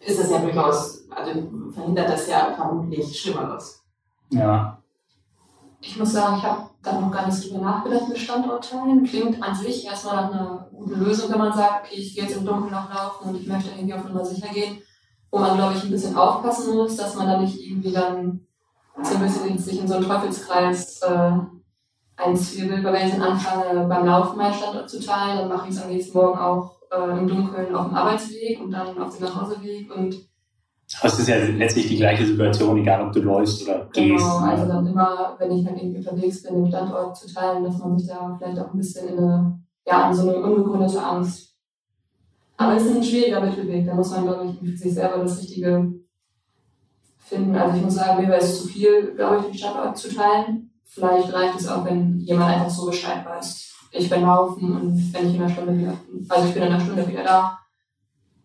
ist 0.06 0.20
es 0.20 0.30
ja 0.30 0.40
durchaus, 0.40 1.03
also 1.16 1.72
verhindert 1.72 2.10
das 2.10 2.28
ja 2.28 2.52
vermutlich 2.56 3.20
Schlimmeres. 3.20 3.84
Ja. 4.30 4.80
Ich 5.82 5.98
muss 5.98 6.14
sagen, 6.14 6.38
ich 6.38 6.44
habe 6.44 6.70
da 6.82 7.00
noch 7.00 7.12
gar 7.12 7.28
nicht 7.28 7.44
drüber 7.44 7.64
nachgedacht 7.64 8.10
mit 8.10 8.18
Standortteilen. 8.18 9.04
Klingt 9.04 9.42
an 9.42 9.56
sich 9.56 9.86
erstmal 9.86 10.16
nach 10.16 10.32
einer 10.32 10.70
guten 10.72 11.00
Lösung, 11.00 11.32
wenn 11.32 11.40
man 11.40 11.54
sagt, 11.54 11.86
okay, 11.86 11.96
ich 11.96 12.16
gehe 12.16 12.24
jetzt 12.24 12.38
im 12.38 12.46
Dunkeln 12.46 12.72
noch 12.72 12.94
laufen 12.94 13.30
und 13.30 13.36
ich 13.36 13.48
möchte 13.48 13.70
irgendwie 13.70 13.94
auf 13.94 14.04
Nummer 14.06 14.24
sicher 14.24 14.54
gehen. 14.54 14.82
Wo 15.32 15.40
man, 15.40 15.58
glaube 15.58 15.74
ich, 15.76 15.84
ein 15.84 15.92
bisschen 15.92 16.16
aufpassen 16.16 16.76
muss, 16.76 16.96
dass 16.96 17.16
man 17.16 17.28
da 17.28 17.38
nicht 17.38 17.60
irgendwie 17.60 17.92
dann 17.92 18.46
so 19.02 19.16
ein 19.16 19.22
bisschen 19.22 19.58
sich 19.58 19.80
in 19.80 19.88
so 19.88 19.96
einen 19.96 20.06
Teufelskreis 20.06 21.02
äh, 21.02 21.32
einzwirbelt. 22.18 22.84
Weil 22.84 22.94
wenn 22.94 23.08
ich 23.08 23.14
dann 23.14 23.24
anfange, 23.24 23.88
beim 23.88 24.06
Laufen 24.06 24.38
meinen 24.38 24.54
Standort 24.54 24.90
zu 24.90 25.00
teilen, 25.00 25.40
dann 25.40 25.50
mache 25.50 25.70
ich 25.70 25.76
es 25.76 25.82
am 25.82 25.90
nächsten 25.90 26.18
Morgen 26.18 26.40
auch 26.40 26.78
äh, 26.92 27.18
im 27.18 27.28
Dunkeln 27.28 27.76
auf 27.76 27.88
dem 27.88 27.96
Arbeitsweg 27.96 28.62
und 28.62 28.72
dann 28.72 28.98
auf 29.02 29.18
dem 29.18 29.26
Nachhauseweg 29.26 29.94
und 29.96 30.16
das 31.02 31.20
ist 31.20 31.28
ja 31.28 31.38
letztlich 31.38 31.88
die 31.88 31.98
gleiche 31.98 32.26
Situation, 32.26 32.78
egal 32.78 33.08
ob 33.08 33.14
du 33.14 33.22
läufst 33.22 33.64
oder 33.64 33.90
gehst. 33.94 34.24
Genau, 34.24 34.38
also 34.38 34.68
dann 34.68 34.88
immer, 34.88 35.36
wenn 35.40 35.52
ich 35.52 35.66
dann 35.66 35.78
irgendwie 35.78 35.98
unterwegs 35.98 36.44
bin, 36.44 36.56
den 36.56 36.68
Standort 36.68 37.18
zu 37.18 37.34
teilen, 37.34 37.64
dass 37.64 37.78
man 37.78 37.98
sich 37.98 38.08
da 38.08 38.36
vielleicht 38.38 38.60
auch 38.60 38.74
ein 38.74 38.78
bisschen 38.78 39.08
in 39.10 39.18
eine, 39.18 39.60
ja, 39.88 40.10
in 40.10 40.14
so 40.14 40.22
eine 40.24 40.38
unbegründete 40.38 41.04
Angst. 41.04 41.56
Aber 42.58 42.76
es 42.76 42.86
ist 42.86 42.96
ein 42.96 43.04
schwieriger 43.04 43.42
Mittelweg, 43.42 43.86
da 43.86 43.96
muss 43.96 44.12
man, 44.12 44.24
glaube 44.24 44.46
ich, 44.46 44.70
für 44.70 44.78
sich 44.78 44.94
selber 44.94 45.18
das 45.20 45.42
Richtige 45.42 45.94
finden. 47.18 47.56
Also 47.56 47.78
ich 47.78 47.84
muss 47.84 47.96
sagen, 47.96 48.22
mir 48.22 48.30
wäre 48.30 48.42
es 48.42 48.62
zu 48.62 48.68
viel, 48.68 49.16
glaube 49.16 49.38
ich, 49.38 49.46
den 49.46 49.54
Standort 49.54 49.98
zu 49.98 50.14
teilen. 50.14 50.72
Vielleicht 50.84 51.34
reicht 51.34 51.60
es 51.60 51.68
auch, 51.68 51.84
wenn 51.86 52.20
jemand 52.20 52.54
einfach 52.54 52.70
so 52.70 52.86
Bescheid 52.86 53.26
weiß 53.26 53.74
ich 53.94 54.10
bin 54.10 54.22
laufen 54.22 54.76
und 54.76 55.14
wenn 55.14 55.30
ich 55.30 55.36
in 55.36 55.42
einer 55.42 55.54
Stunde 55.54 55.78
wieder, 55.78 55.94
also 56.28 56.48
ich 56.48 56.54
bin 56.54 56.64
in 56.64 56.74
einer 56.74 56.84
Stunde 56.84 57.08
wieder 57.08 57.24
da. 57.24 57.60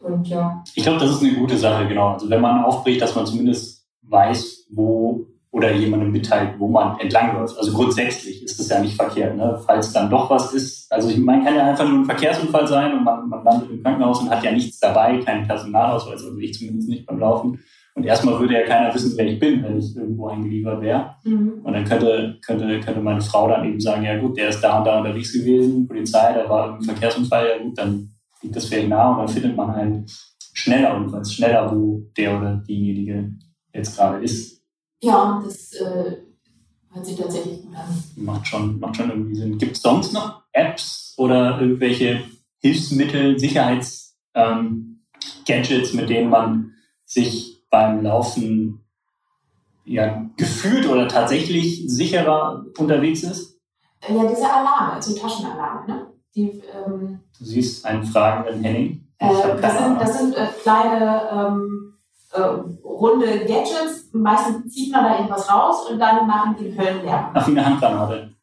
Und 0.01 0.29
ja. 0.29 0.63
Ich 0.75 0.83
glaube, 0.83 1.01
das 1.01 1.11
ist 1.11 1.23
eine 1.23 1.35
gute 1.35 1.57
Sache, 1.57 1.87
genau. 1.87 2.13
Also 2.13 2.31
wenn 2.31 2.41
man 2.41 2.65
aufbricht, 2.65 3.01
dass 3.01 3.15
man 3.15 3.27
zumindest 3.27 3.87
weiß, 4.03 4.67
wo 4.71 5.27
oder 5.51 5.73
jemandem 5.73 6.13
mitteilt, 6.13 6.59
wo 6.59 6.69
man 6.69 6.99
entlang 7.01 7.35
läuft. 7.35 7.57
Also 7.57 7.73
grundsätzlich 7.73 8.45
ist 8.45 8.59
das 8.61 8.69
ja 8.69 8.81
nicht 8.81 8.97
verkehrt, 8.97 9.37
ne? 9.37 9.59
falls 9.65 9.93
dann 9.93 10.11
doch 10.11 10.29
was 10.29 10.53
ist. 10.53 10.93
Also 10.93 11.09
ich 11.09 11.19
meine, 11.19 11.45
kann 11.45 11.55
ja 11.55 11.71
einfach 11.71 11.89
nur 11.89 12.01
ein 12.01 12.05
Verkehrsunfall 12.05 12.67
sein 12.67 12.93
und 12.93 13.05
man, 13.05 13.29
man 13.29 13.45
landet 13.45 13.71
im 13.71 13.83
Krankenhaus 13.83 14.21
und 14.21 14.31
hat 14.31 14.45
ja 14.45 14.53
nichts 14.53 14.79
dabei, 14.79 15.19
keinen 15.19 15.47
Personalausweis, 15.47 16.23
also 16.23 16.39
ich 16.39 16.55
zumindest 16.55 16.89
nicht 16.89 17.07
beim 17.07 17.19
Laufen. 17.19 17.59
Und 17.95 18.05
erstmal 18.05 18.39
würde 18.39 18.55
ja 18.55 18.67
keiner 18.67 18.95
wissen, 18.95 19.15
wer 19.17 19.27
ich 19.27 19.41
bin, 19.41 19.63
wenn 19.65 19.79
ich 19.79 19.97
irgendwo 19.97 20.29
eingeliefert 20.29 20.81
wäre. 20.81 21.17
Mhm. 21.25 21.63
Und 21.65 21.73
dann 21.73 21.85
könnte, 21.85 22.39
könnte, 22.47 22.79
könnte 22.79 23.01
meine 23.01 23.21
Frau 23.21 23.49
dann 23.49 23.65
eben 23.65 23.81
sagen, 23.81 24.05
ja 24.05 24.17
gut, 24.21 24.37
der 24.37 24.51
ist 24.51 24.61
da 24.61 24.79
und 24.79 24.85
da 24.85 24.99
unterwegs 24.99 25.33
gewesen, 25.33 25.89
Polizei, 25.89 26.35
da 26.35 26.49
war 26.49 26.75
ein 26.75 26.83
Verkehrsunfall, 26.83 27.49
ja 27.49 27.63
gut, 27.65 27.77
dann 27.77 28.11
liegt 28.43 28.57
das 28.57 28.67
vielleicht 28.67 28.89
nah 28.89 29.13
und 29.13 29.19
dann 29.19 29.29
findet 29.29 29.57
man 29.57 29.75
halt 29.75 30.11
schneller 30.53 30.95
irgendwas, 30.95 31.33
schneller, 31.33 31.75
wo 31.75 32.03
der 32.17 32.39
oder 32.39 32.57
diejenige 32.57 33.33
jetzt 33.73 33.97
gerade 33.97 34.23
ist. 34.25 34.63
Ja, 35.03 35.41
das 35.45 35.73
äh, 35.75 36.17
hört 36.93 37.07
sich 37.07 37.17
tatsächlich 37.17 37.63
gut 37.63 37.75
an. 37.77 38.03
Macht 38.17 38.47
schon, 38.47 38.81
macht 38.81 38.97
schon 38.97 39.11
irgendwie 39.11 39.37
Sinn. 39.37 39.59
Gibt 39.59 39.77
es 39.77 39.83
sonst 39.83 40.13
noch 40.13 40.43
Apps 40.53 41.15
oder 41.17 41.61
irgendwelche 41.61 42.25
Hilfsmittel, 42.59 43.39
Sicherheits- 43.39 44.17
ähm, 44.35 45.01
Gadgets, 45.47 45.93
mit 45.95 46.11
denen 46.11 46.31
man 46.31 46.75
sich 47.05 47.65
beim 47.71 48.03
Laufen 48.03 48.85
ja, 49.85 50.31
gefühlt 50.37 50.87
oder 50.87 51.09
tatsächlich 51.09 51.85
sicherer 51.91 52.65
unterwegs 52.77 53.23
ist? 53.23 53.59
Ja, 54.07 54.25
diese 54.27 54.51
Alarme, 54.51 55.03
so 55.03 55.17
Taschenalarme, 55.17 55.87
ne? 55.87 56.08
Die, 56.35 56.63
ähm, 56.75 57.21
du 57.39 57.45
siehst 57.45 57.85
einen 57.85 58.05
fragenden 58.05 58.63
Henning. 58.63 59.09
Äh, 59.19 59.29
das, 59.61 59.79
sind, 59.79 60.01
das 60.01 60.19
sind, 60.19 60.37
äh, 60.37 60.47
kleine 60.63 61.23
ähm, 61.33 61.95
äh, 62.33 62.41
runde 62.85 63.27
Gadgets. 63.41 64.11
Meistens 64.13 64.73
zieht 64.73 64.93
man 64.93 65.05
da 65.05 65.17
irgendwas 65.17 65.53
raus 65.53 65.91
und 65.91 65.99
dann 65.99 66.27
machen 66.27 66.57
die 66.59 66.77
Höllenlärm. 66.77 67.31
Ach, 67.35 67.47
wie 67.47 67.53
eine 67.53 67.67
Handgranate. 67.67 68.35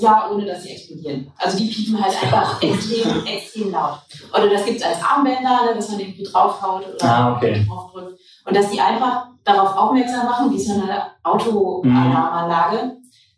Ja, 0.00 0.30
ohne 0.30 0.46
dass 0.46 0.62
sie 0.62 0.70
explodieren. 0.70 1.32
Also 1.36 1.58
die 1.58 1.66
piepen 1.66 2.02
halt 2.02 2.22
einfach 2.22 2.62
extrem, 2.62 3.24
extrem 3.26 3.70
laut. 3.72 4.00
Oder 4.32 4.50
das 4.50 4.64
gibt 4.64 4.78
es 4.78 4.86
als 4.86 5.02
Armbänder, 5.02 5.64
ne, 5.66 5.74
dass 5.74 5.90
man 5.90 6.00
irgendwie 6.00 6.22
draufhaut 6.22 6.86
oder 6.86 7.04
ah, 7.04 7.36
okay. 7.36 7.64
draufdrückt. 7.66 8.18
Und 8.46 8.56
dass 8.56 8.70
die 8.70 8.80
einfach 8.80 9.28
darauf 9.44 9.76
aufmerksam 9.76 10.26
machen, 10.26 10.50
wie 10.50 10.60
so 10.60 10.74
eine 10.74 11.02
Autoalarmanlage. 11.22 12.84
Mhm. 12.84 12.92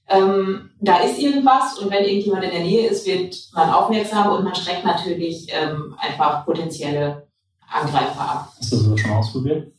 Ähm, 0.08 0.65
da 0.80 0.98
ist 0.98 1.18
irgendwas 1.18 1.78
und 1.78 1.90
wenn 1.90 2.04
irgendjemand 2.04 2.44
in 2.44 2.50
der 2.50 2.60
Nähe 2.60 2.88
ist, 2.88 3.06
wird 3.06 3.36
man 3.54 3.70
aufmerksam 3.70 4.32
und 4.32 4.44
man 4.44 4.54
schreckt 4.54 4.84
natürlich 4.84 5.46
ähm, 5.50 5.94
einfach 5.98 6.44
potenzielle 6.44 7.26
Angreifer 7.68 8.20
ab. 8.20 8.52
Hast 8.58 8.72
du 8.72 8.90
das 8.90 9.00
schon 9.00 9.10
ausprobiert? 9.10 9.72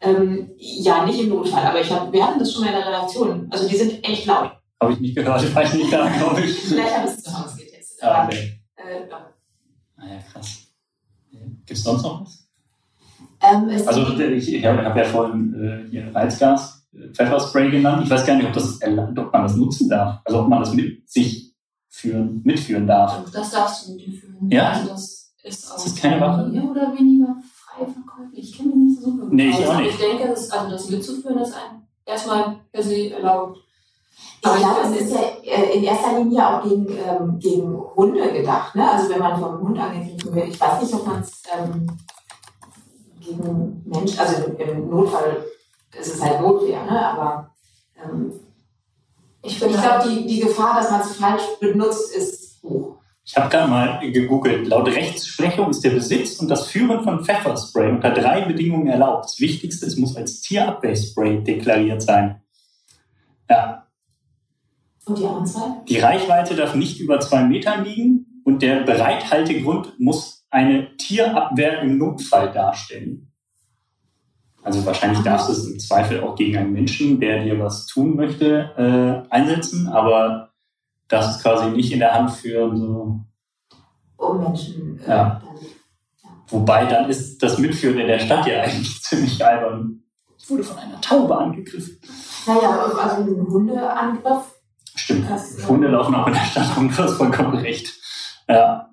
Ähm, 0.00 0.50
ja, 0.56 1.04
nicht 1.04 1.20
im 1.20 1.30
Notfall, 1.30 1.64
aber 1.64 1.80
ich 1.80 1.90
hab, 1.90 2.12
wir 2.12 2.26
hatten 2.26 2.38
das 2.38 2.52
schon 2.52 2.62
mal 2.62 2.68
in 2.68 2.76
der 2.76 2.86
Redaktion. 2.86 3.46
Also 3.50 3.68
die 3.68 3.76
sind 3.76 4.04
echt 4.04 4.26
laut. 4.26 4.50
Habe 4.80 4.92
ich 4.92 5.00
nicht 5.00 5.14
gehört, 5.14 5.42
ich 5.44 5.54
weiß 5.54 5.74
nicht 5.74 5.92
da, 5.92 6.08
glaube 6.08 6.40
ich. 6.40 6.58
Vielleicht 6.58 6.96
habe 6.96 7.08
ich 7.08 7.14
es 7.14 7.22
zu 7.22 7.38
Hause 7.38 7.56
getestet. 7.56 8.02
Ah, 8.02 8.26
okay. 8.26 8.60
Äh, 8.76 9.08
ja. 9.08 9.32
Ah 9.96 10.06
ja, 10.06 10.18
krass. 10.32 10.66
Gibt 11.30 11.70
es 11.70 11.84
sonst 11.84 12.02
noch 12.02 12.22
was? 12.22 12.42
Ähm, 13.40 13.68
also 13.86 14.18
ich, 14.18 14.54
ich 14.54 14.64
habe 14.64 14.84
hab 14.84 14.96
ja 14.96 15.04
vorhin 15.04 15.54
äh, 15.54 15.90
hier 15.90 16.14
Reizgas, 16.14 16.81
Pfefferspray 17.14 17.70
genannt. 17.70 18.02
Ich 18.04 18.10
weiß 18.10 18.26
gar 18.26 18.36
nicht, 18.36 18.46
ob, 18.46 18.52
das, 18.52 18.78
ob 18.82 19.32
man 19.32 19.42
das 19.42 19.56
nutzen 19.56 19.88
darf. 19.88 20.20
Also 20.24 20.40
ob 20.40 20.48
man 20.48 20.60
das 20.60 20.74
mit 20.74 21.08
sich 21.08 21.54
führen, 21.88 22.42
mitführen 22.44 22.86
darf. 22.86 23.30
Das 23.32 23.50
darfst 23.50 23.88
du 23.88 23.94
mitführen. 23.94 24.50
Ja. 24.50 24.70
Also 24.70 24.88
das 24.88 25.34
ist 25.42 25.70
auch 25.70 25.74
das 25.74 25.86
ist 25.86 25.98
keine 26.00 26.20
Waffe. 26.20 26.48
mehr 26.48 26.64
oder 26.64 26.92
weniger 26.94 27.34
frei 27.54 27.86
verkäuflich. 27.86 28.50
Ich 28.50 28.56
kenne 28.56 28.74
mich 28.74 28.76
nicht 28.76 29.00
so 29.00 29.10
gut. 29.10 29.32
Nee, 29.32 29.50
ich 29.50 29.66
auch 29.66 29.78
nicht. 29.78 29.90
Ich 29.90 29.98
denke, 29.98 30.28
das, 30.28 30.50
also 30.50 30.70
das 30.70 30.90
mitzuführen 30.90 31.38
ist 31.38 31.54
ein, 31.54 31.86
erstmal 32.04 32.56
per 32.70 32.82
se 32.82 33.10
erlaubt. 33.10 33.58
Ich 34.44 34.50
glaube, 34.50 34.80
es 34.84 35.00
ist 35.00 35.14
ja 35.14 35.20
äh, 35.44 35.78
in 35.78 35.84
erster 35.84 36.18
Linie 36.18 36.46
auch 36.46 36.62
gegen, 36.62 36.86
ähm, 36.88 37.38
gegen 37.38 37.76
Hunde 37.96 38.32
gedacht. 38.32 38.74
Ne? 38.74 38.90
Also 38.90 39.08
wenn 39.08 39.20
man 39.20 39.40
vom 39.40 39.60
Hund 39.60 39.78
angegriffen 39.78 40.34
wird, 40.34 40.48
ich 40.48 40.60
weiß 40.60 40.82
nicht, 40.82 40.94
ob 40.94 41.06
man 41.06 41.20
es 41.20 41.42
ähm, 41.56 41.86
gegen 43.20 43.82
Menschen, 43.86 44.18
also 44.18 44.44
im 44.58 44.90
Notfall 44.90 45.44
ist 45.98 46.14
es 46.14 46.22
halt 46.22 46.40
Notwehr, 46.40 46.84
ne? 46.84 47.06
aber 47.06 47.50
ähm, 48.02 48.32
ich, 49.42 49.60
ich 49.60 49.72
glaube, 49.72 50.08
die, 50.08 50.26
die 50.26 50.40
Gefahr, 50.40 50.80
dass 50.80 50.90
man 50.90 51.00
es 51.00 51.16
falsch 51.16 51.42
benutzt, 51.60 52.14
ist 52.14 52.62
hoch. 52.62 52.98
Ich 53.24 53.36
habe 53.36 53.48
gerade 53.48 53.70
mal 53.70 54.12
gegoogelt. 54.12 54.66
Laut 54.66 54.88
Rechtsprechung 54.88 55.70
ist 55.70 55.82
der 55.84 55.90
Besitz 55.90 56.40
und 56.40 56.48
das 56.48 56.66
Führen 56.66 57.04
von 57.04 57.24
Pfefferspray 57.24 57.90
unter 57.90 58.10
drei 58.10 58.42
Bedingungen 58.42 58.88
erlaubt. 58.88 59.24
Das 59.26 59.40
Wichtigste, 59.40 59.86
es 59.86 59.96
muss 59.96 60.16
als 60.16 60.40
Tierabwehrspray 60.40 61.42
deklariert 61.42 62.02
sein. 62.02 62.42
Ja. 63.48 63.86
Und 65.04 65.18
die 65.18 65.24
anderen 65.24 65.46
zwei? 65.46 65.60
Die 65.88 65.98
Reichweite 65.98 66.56
darf 66.56 66.74
nicht 66.74 67.00
über 67.00 67.20
zwei 67.20 67.44
Metern 67.44 67.84
liegen 67.84 68.42
und 68.44 68.62
der 68.62 68.82
Bereithaltegrund 68.82 69.98
muss 69.98 70.44
eine 70.50 70.96
Tierabwehr 70.96 71.80
im 71.80 71.98
Notfall 71.98 72.52
darstellen. 72.52 73.31
Also 74.62 74.84
wahrscheinlich 74.86 75.20
darfst 75.20 75.48
du 75.48 75.52
es 75.52 75.66
im 75.66 75.78
Zweifel 75.78 76.22
auch 76.22 76.36
gegen 76.36 76.56
einen 76.56 76.72
Menschen, 76.72 77.18
der 77.18 77.42
dir 77.42 77.58
was 77.58 77.86
tun 77.86 78.14
möchte, 78.14 78.70
äh, 78.76 79.32
einsetzen, 79.34 79.88
aber 79.88 80.50
darfst 81.08 81.36
es 81.36 81.42
quasi 81.42 81.70
nicht 81.70 81.92
in 81.92 81.98
der 81.98 82.14
Hand 82.14 82.30
führen. 82.30 82.76
So. 82.76 83.20
Um 84.16 84.40
Menschen. 84.40 85.00
Äh, 85.04 85.10
ja. 85.10 85.16
Ja. 85.16 85.42
Wobei 86.48 86.84
dann 86.86 87.10
ist 87.10 87.42
das 87.42 87.58
Mitführen 87.58 87.98
in 87.98 88.06
der 88.06 88.20
Stadt 88.20 88.46
ja 88.46 88.60
eigentlich 88.62 89.02
ziemlich 89.02 89.44
albern. 89.44 90.02
Es 90.36 90.48
wurde 90.50 90.62
von 90.62 90.78
einer 90.78 91.00
Taube 91.00 91.36
angegriffen. 91.36 91.98
Naja, 92.46 92.80
also 92.80 93.22
ein 93.22 93.46
Hundeangriff. 93.48 94.44
Stimmt. 94.94 95.30
Das, 95.30 95.66
Hunde 95.66 95.88
laufen 95.88 96.14
auch 96.14 96.26
in 96.26 96.34
der 96.34 96.40
Stadt 96.40 96.76
rum, 96.76 96.88
du 96.88 96.98
hast 96.98 97.14
vollkommen 97.14 97.54
recht. 97.54 97.92
Ja. 98.48 98.91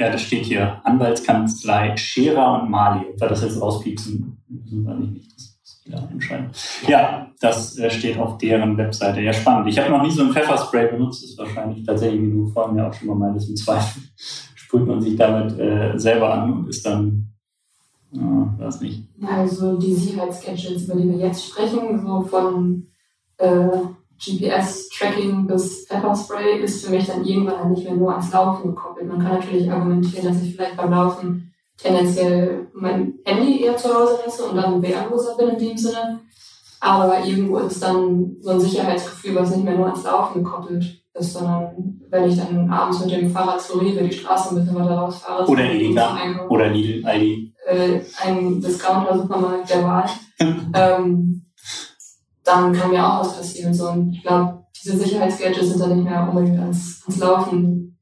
Ja, 0.00 0.08
das 0.08 0.22
steht 0.22 0.46
hier. 0.46 0.80
Anwaltskanzlei 0.82 1.94
Scherer 1.94 2.62
und 2.62 2.70
Mali. 2.70 3.04
Ob 3.06 3.20
wir 3.20 3.28
das 3.28 3.42
jetzt 3.42 3.60
rauspiepsen, 3.60 4.42
müssen 4.48 4.82
wir 4.82 4.94
nicht. 4.94 5.30
Das 5.36 5.58
muss 5.60 5.82
jeder 5.84 6.08
entscheiden. 6.10 6.50
Ja, 6.88 7.30
das 7.38 7.78
äh, 7.78 7.90
steht 7.90 8.18
auf 8.18 8.38
deren 8.38 8.78
Webseite. 8.78 9.20
Ja, 9.20 9.34
spannend. 9.34 9.68
Ich 9.68 9.78
habe 9.78 9.90
noch 9.90 10.02
nie 10.02 10.10
so 10.10 10.22
ein 10.22 10.32
Pfefferspray 10.32 10.92
benutzt. 10.92 11.22
Das 11.22 11.30
ist 11.32 11.38
wahrscheinlich 11.38 11.84
tatsächlich, 11.84 12.22
wie 12.22 12.30
du 12.30 12.46
vorhin 12.46 12.78
ja 12.78 12.88
auch 12.88 12.94
schon 12.94 13.08
mal 13.08 13.14
meintest, 13.14 13.50
im 13.50 13.56
Zweifel 13.56 14.02
sprüht 14.54 14.86
man 14.86 15.02
sich 15.02 15.16
damit 15.16 15.58
äh, 15.58 15.92
selber 15.98 16.32
an 16.32 16.50
und 16.50 16.68
ist 16.70 16.86
dann, 16.86 17.34
ja, 18.12 18.54
weiß 18.56 18.80
nicht. 18.80 19.06
Also 19.22 19.76
die 19.76 19.92
Sicherheitsgadgets, 19.92 20.84
über 20.84 20.94
die 20.94 21.10
wir 21.10 21.26
jetzt 21.26 21.44
sprechen, 21.44 22.00
so 22.06 22.22
von 22.22 22.86
äh, 23.36 23.68
GPS-Tracking 25.00 25.46
bis 25.46 25.86
Pfefferspray 25.86 26.60
ist 26.60 26.84
für 26.84 26.90
mich 26.90 27.06
dann 27.06 27.24
irgendwann 27.24 27.70
nicht 27.70 27.84
mehr 27.84 27.94
nur 27.94 28.12
ans 28.12 28.32
Laufen 28.32 28.74
gekoppelt. 28.74 29.08
Man 29.08 29.20
kann 29.20 29.38
natürlich 29.38 29.70
argumentieren, 29.70 30.26
dass 30.26 30.42
ich 30.42 30.54
vielleicht 30.54 30.76
beim 30.76 30.90
Laufen 30.90 31.52
tendenziell 31.76 32.68
mein 32.74 33.14
Handy 33.24 33.62
eher 33.62 33.76
zu 33.76 33.88
Hause 33.88 34.18
lasse 34.24 34.44
und 34.44 34.56
dann 34.56 34.82
wehrloser 34.82 35.36
bin 35.36 35.48
in 35.50 35.58
dem 35.58 35.76
Sinne. 35.76 36.20
Aber 36.80 37.24
irgendwo 37.24 37.58
ist 37.58 37.82
dann 37.82 38.36
so 38.40 38.50
ein 38.50 38.60
Sicherheitsgefühl, 38.60 39.34
was 39.34 39.54
nicht 39.54 39.64
mehr 39.64 39.76
nur 39.76 39.86
ans 39.86 40.04
Laufen 40.04 40.42
gekoppelt 40.42 41.02
ist, 41.14 41.32
sondern 41.32 42.00
wenn 42.08 42.28
ich 42.28 42.36
dann 42.36 42.70
abends 42.70 43.00
mit 43.00 43.10
dem 43.10 43.30
Fahrrad 43.30 43.60
zu 43.60 43.78
Rewe 43.78 44.06
die 44.06 44.12
Straße 44.16 44.50
ein 44.50 44.60
bisschen 44.60 44.78
weiter 44.78 44.96
rausfahre. 44.96 45.46
Oder 45.46 45.64
Edeka. 45.64 46.16
Oder 46.48 46.68
Lidl, 46.68 47.06
Aldi. 47.06 47.52
Äh, 47.66 48.00
ein 48.22 48.60
Discounter-Supermarkt 48.60 49.70
der 49.70 49.84
Wahl. 49.84 50.04
ähm, 50.74 51.44
dann 52.44 52.72
kann 52.72 52.90
mir 52.90 53.06
auch 53.06 53.20
was 53.20 53.36
passieren. 53.36 53.74
So. 53.74 53.90
Und 53.90 54.14
ich 54.14 54.22
glaube, 54.22 54.59
diese 54.82 54.98
Sicherheitsgadgets 54.98 55.68
sind 55.68 55.80
dann 55.80 55.96
nicht 55.96 56.08
mehr 56.08 56.28
unbedingt 56.28 56.58
ans, 56.58 57.02
ans 57.06 57.20
Laufen 57.20 57.98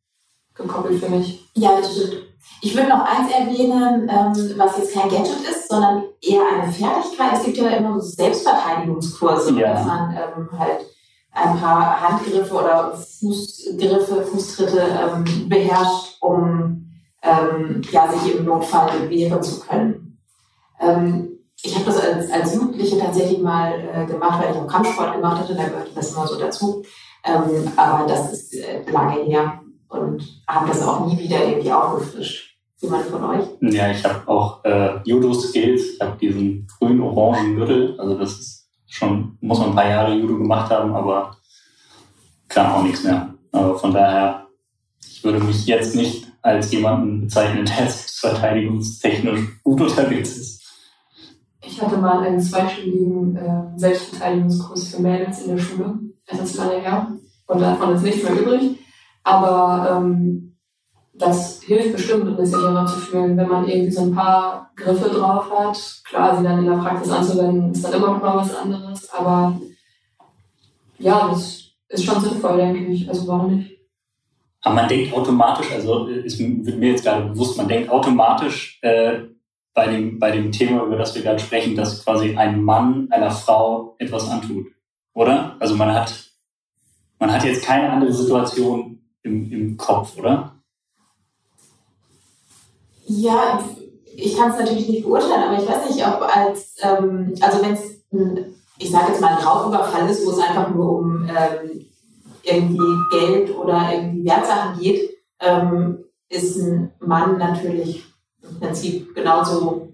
gekoppelt 0.55 1.03
für 1.03 1.11
mich. 1.11 1.49
Ja, 1.55 1.77
das 1.77 1.93
stimmt. 1.93 2.29
Ich 2.61 2.75
würde 2.75 2.89
noch 2.89 3.05
eins 3.05 3.31
erwähnen, 3.33 4.09
ähm, 4.09 4.59
was 4.59 4.79
jetzt 4.79 4.95
kein 4.95 5.09
Gadget 5.09 5.41
ist, 5.49 5.69
sondern 5.69 6.05
eher 6.21 6.43
eine 6.53 6.73
Fertigkeit. 6.73 7.33
Es 7.35 7.45
gibt 7.45 7.57
ja 7.59 7.69
immer 7.69 8.01
so 8.01 8.09
Selbstverteidigungskurse, 8.09 9.59
ja. 9.59 9.75
dass 9.75 9.87
man 9.87 10.17
ähm, 10.17 10.59
halt 10.59 10.87
ein 11.33 11.59
paar 11.59 12.01
Handgriffe 12.01 12.55
oder 12.55 12.97
Fußgriffe, 12.97 14.23
Fußtritte 14.23 14.81
ähm, 14.81 15.49
beherrscht, 15.49 16.17
um 16.21 16.91
ähm, 17.23 17.83
ja, 17.91 18.11
sich 18.11 18.37
im 18.37 18.45
Notfall 18.45 19.09
wehren 19.09 19.43
zu 19.43 19.61
können. 19.61 20.19
Ähm, 20.81 21.38
ich 21.63 21.75
habe 21.75 21.87
das 21.87 22.01
als, 22.01 22.31
als 22.31 22.55
Jugendliche 22.55 22.99
tatsächlich 22.99 23.41
mal 23.41 23.73
äh, 23.93 24.07
gemacht, 24.07 24.43
weil 24.43 24.53
ich 24.53 24.61
auch 24.61 24.67
Kampfsport 24.67 25.15
gemacht 25.15 25.43
hatte, 25.43 25.55
da 25.55 25.65
gehört 25.65 25.91
das 25.95 26.13
immer 26.13 26.27
so 26.27 26.39
dazu. 26.39 26.85
Ähm, 27.25 27.73
aber 27.77 28.07
das 28.07 28.33
ist 28.33 28.55
äh, 28.55 28.89
lange 28.91 29.23
her 29.25 29.61
und 29.89 30.23
habe 30.47 30.69
das 30.69 30.83
auch 30.83 31.07
nie 31.07 31.19
wieder 31.19 31.45
irgendwie 31.45 31.73
aufgefrischt. 31.73 32.57
Jemand 32.81 33.07
von 33.07 33.25
euch? 33.25 33.45
Ja, 33.61 33.91
ich 33.91 34.05
habe 34.05 34.29
auch 34.29 34.65
äh, 34.65 35.01
Judo-Skills. 35.05 35.95
Ich 35.95 36.01
habe 36.01 36.17
diesen 36.17 36.69
grün-orangen 36.79 37.57
Gürtel. 37.57 37.99
Also 37.99 38.17
das 38.17 38.39
ist 38.39 38.69
schon, 38.87 39.37
muss 39.41 39.59
man 39.59 39.71
ein 39.71 39.75
paar 39.75 39.89
Jahre 39.89 40.15
Judo 40.15 40.39
gemacht 40.39 40.71
haben, 40.71 40.95
aber 40.95 41.37
kann 42.47 42.71
auch 42.71 42.83
nichts 42.85 43.03
mehr. 43.03 43.35
Aber 43.51 43.77
von 43.77 43.93
daher, 43.93 44.47
ich 45.05 45.25
würde 45.25 45.41
mich 45.41 45.67
jetzt 45.67 45.97
nicht 45.97 46.29
als 46.41 46.71
jemanden 46.71 47.23
bezeichnen, 47.23 47.65
der 47.65 47.89
verteidigungstechnisch 47.89 49.41
gut 49.65 49.81
unterwegs 49.81 50.37
ist. 50.37 50.58
Ich 51.79 51.85
hatte 51.85 51.99
mal 51.99 52.27
einen 52.27 52.41
zweistündigen 52.41 53.37
äh, 53.37 53.79
Selbstverteidigungskurs 53.79 54.89
für 54.89 55.01
Mädels 55.01 55.43
in 55.43 55.55
der 55.55 55.63
Schule. 55.63 55.97
Das 56.27 56.41
ist 56.41 56.57
lange 56.57 56.81
her. 56.81 57.13
Und 57.47 57.61
davon 57.61 57.95
ist 57.95 58.03
nichts 58.03 58.25
mehr 58.25 58.33
übrig. 58.33 58.81
Aber 59.23 59.89
ähm, 59.93 60.57
das 61.15 61.63
hilft 61.63 61.93
bestimmt, 61.93 62.27
um 62.27 62.37
sich 62.37 62.53
sicherer 62.53 62.85
zu 62.85 62.97
fühlen, 62.99 63.37
wenn 63.37 63.47
man 63.47 63.69
irgendwie 63.69 63.93
so 63.93 64.03
ein 64.03 64.13
paar 64.13 64.73
Griffe 64.75 65.09
drauf 65.09 65.53
hat. 65.57 66.03
Klar, 66.03 66.37
sie 66.37 66.43
dann 66.43 66.59
in 66.59 66.67
der 66.67 66.79
Praxis 66.79 67.13
anzuwenden, 67.13 67.71
ist 67.71 67.85
dann 67.85 67.93
immer 67.93 68.09
noch 68.09 68.23
mal 68.23 68.37
was 68.39 68.57
anderes. 68.57 69.09
Aber 69.11 69.61
ja, 70.99 71.29
das 71.29 71.63
ist 71.91 72.05
schon 72.05 72.21
sinnvoll, 72.21 72.57
denke 72.57 72.87
ich. 72.87 73.09
Also 73.09 73.29
warum 73.29 73.55
nicht? 73.55 73.79
Aber 74.63 74.75
man 74.75 74.89
denkt 74.89 75.15
automatisch, 75.15 75.71
also 75.71 76.07
ist, 76.09 76.41
wird 76.41 76.77
mir 76.77 76.91
jetzt 76.91 77.05
gerade 77.05 77.27
bewusst, 77.27 77.57
man 77.57 77.69
denkt 77.69 77.89
automatisch, 77.89 78.81
äh, 78.83 79.21
bei 79.79 79.87
dem, 79.87 80.19
bei 80.19 80.33
dem 80.33 80.51
Thema, 80.51 80.83
über 80.83 80.97
das 80.97 81.15
wir 81.15 81.23
gerade 81.23 81.39
sprechen, 81.39 81.77
dass 81.77 82.05
quasi 82.05 82.37
ein 82.37 82.65
Mann 82.65 83.07
einer 83.13 83.31
Frau 83.31 83.95
etwas 83.99 84.29
antut. 84.29 84.67
Oder? 85.15 85.55
Also 85.61 85.77
man 85.77 85.95
hat, 85.95 86.13
man 87.21 87.33
hat 87.33 87.45
jetzt 87.45 87.65
keine 87.65 87.89
andere 87.89 88.13
Situation 88.13 88.99
im, 89.23 89.53
im 89.53 89.77
Kopf, 89.77 90.19
oder? 90.19 90.57
Ja, 93.07 93.63
ich 94.17 94.37
kann 94.37 94.51
es 94.51 94.59
natürlich 94.59 94.89
nicht 94.89 95.05
beurteilen, 95.05 95.45
aber 95.45 95.63
ich 95.63 95.69
weiß 95.69 95.89
nicht, 95.89 96.05
ob 96.05 96.23
als, 96.23 96.75
ähm, 96.83 97.37
also 97.41 97.63
wenn 97.63 97.75
es 97.75 97.99
ich 98.81 98.91
sage 98.91 99.13
jetzt 99.13 99.21
mal, 99.21 99.37
ein 99.37 99.45
Raubüberfall 99.45 100.11
ist, 100.11 100.27
wo 100.27 100.33
es 100.33 100.39
einfach 100.41 100.75
nur 100.75 100.99
um 100.99 101.25
ähm, 101.29 101.87
irgendwie 102.43 103.17
Geld 103.17 103.57
oder 103.57 103.93
irgendwie 103.93 104.25
Wertsachen 104.25 104.81
geht, 104.81 105.11
ähm, 105.39 106.05
ist 106.29 106.57
ein 106.57 106.93
Mann 106.99 107.39
natürlich 107.39 108.05
im 108.51 108.61
Prinzip 108.61 109.15
genauso 109.15 109.89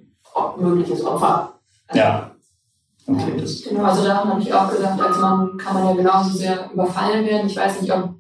mögliches 0.59 1.05
Opfer. 1.05 1.55
Ja. 1.93 2.31
Okay, 3.07 3.35
das 3.39 3.63
genau, 3.63 3.85
also 3.85 4.05
daran 4.05 4.31
habe 4.31 4.41
ich 4.41 4.53
auch 4.53 4.71
gedacht, 4.71 4.99
als 5.01 5.19
Mann 5.19 5.57
kann 5.59 5.75
man 5.75 5.87
ja 5.89 5.93
genauso 5.93 6.31
sehr 6.31 6.71
überfallen 6.73 7.27
werden. 7.27 7.47
Ich 7.47 7.57
weiß 7.57 7.83
nicht, 7.83 7.93
ob 7.93 8.15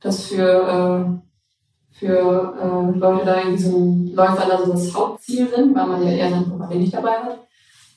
das 0.00 0.26
für, 0.26 0.42
äh, 0.44 1.98
für 1.98 2.92
äh, 2.94 2.98
Leute 2.98 3.24
da 3.24 3.38
irgendwie 3.38 3.62
so 3.62 3.78
ein 3.78 4.14
Läufer 4.14 4.52
also 4.52 4.72
das 4.72 4.94
Hauptziel 4.94 5.48
sind, 5.48 5.74
weil 5.74 5.86
man 5.86 6.02
ja 6.02 6.10
eher 6.10 6.30
sein 6.30 6.44
Portemonnaie 6.44 6.78
nicht 6.78 6.94
dabei 6.94 7.12
hat 7.12 7.38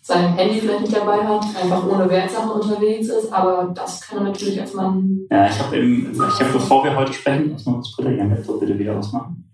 sein 0.01 0.33
Handy 0.33 0.59
vielleicht 0.59 0.81
nicht 0.81 0.95
dabei 0.95 1.23
hat, 1.23 1.45
einfach 1.61 1.85
ohne 1.87 2.09
Wertsachen 2.09 2.51
unterwegs 2.51 3.07
ist, 3.07 3.31
aber 3.31 3.71
das 3.73 4.01
kann 4.01 4.19
er 4.19 4.23
natürlich 4.25 4.59
als 4.59 4.73
Mann. 4.73 5.27
Ja, 5.29 5.47
ich 5.47 5.59
habe 5.59 5.77
ich 5.77 6.19
habe, 6.19 6.53
bevor 6.53 6.83
wir 6.83 6.95
heute 6.95 7.13
sprechen, 7.13 7.51
muss 7.51 7.65
man 7.65 7.77
das 7.77 7.95
Brilliant 7.95 8.59
bitte 8.59 8.79
wieder 8.79 8.97
ausmachen. 8.97 9.50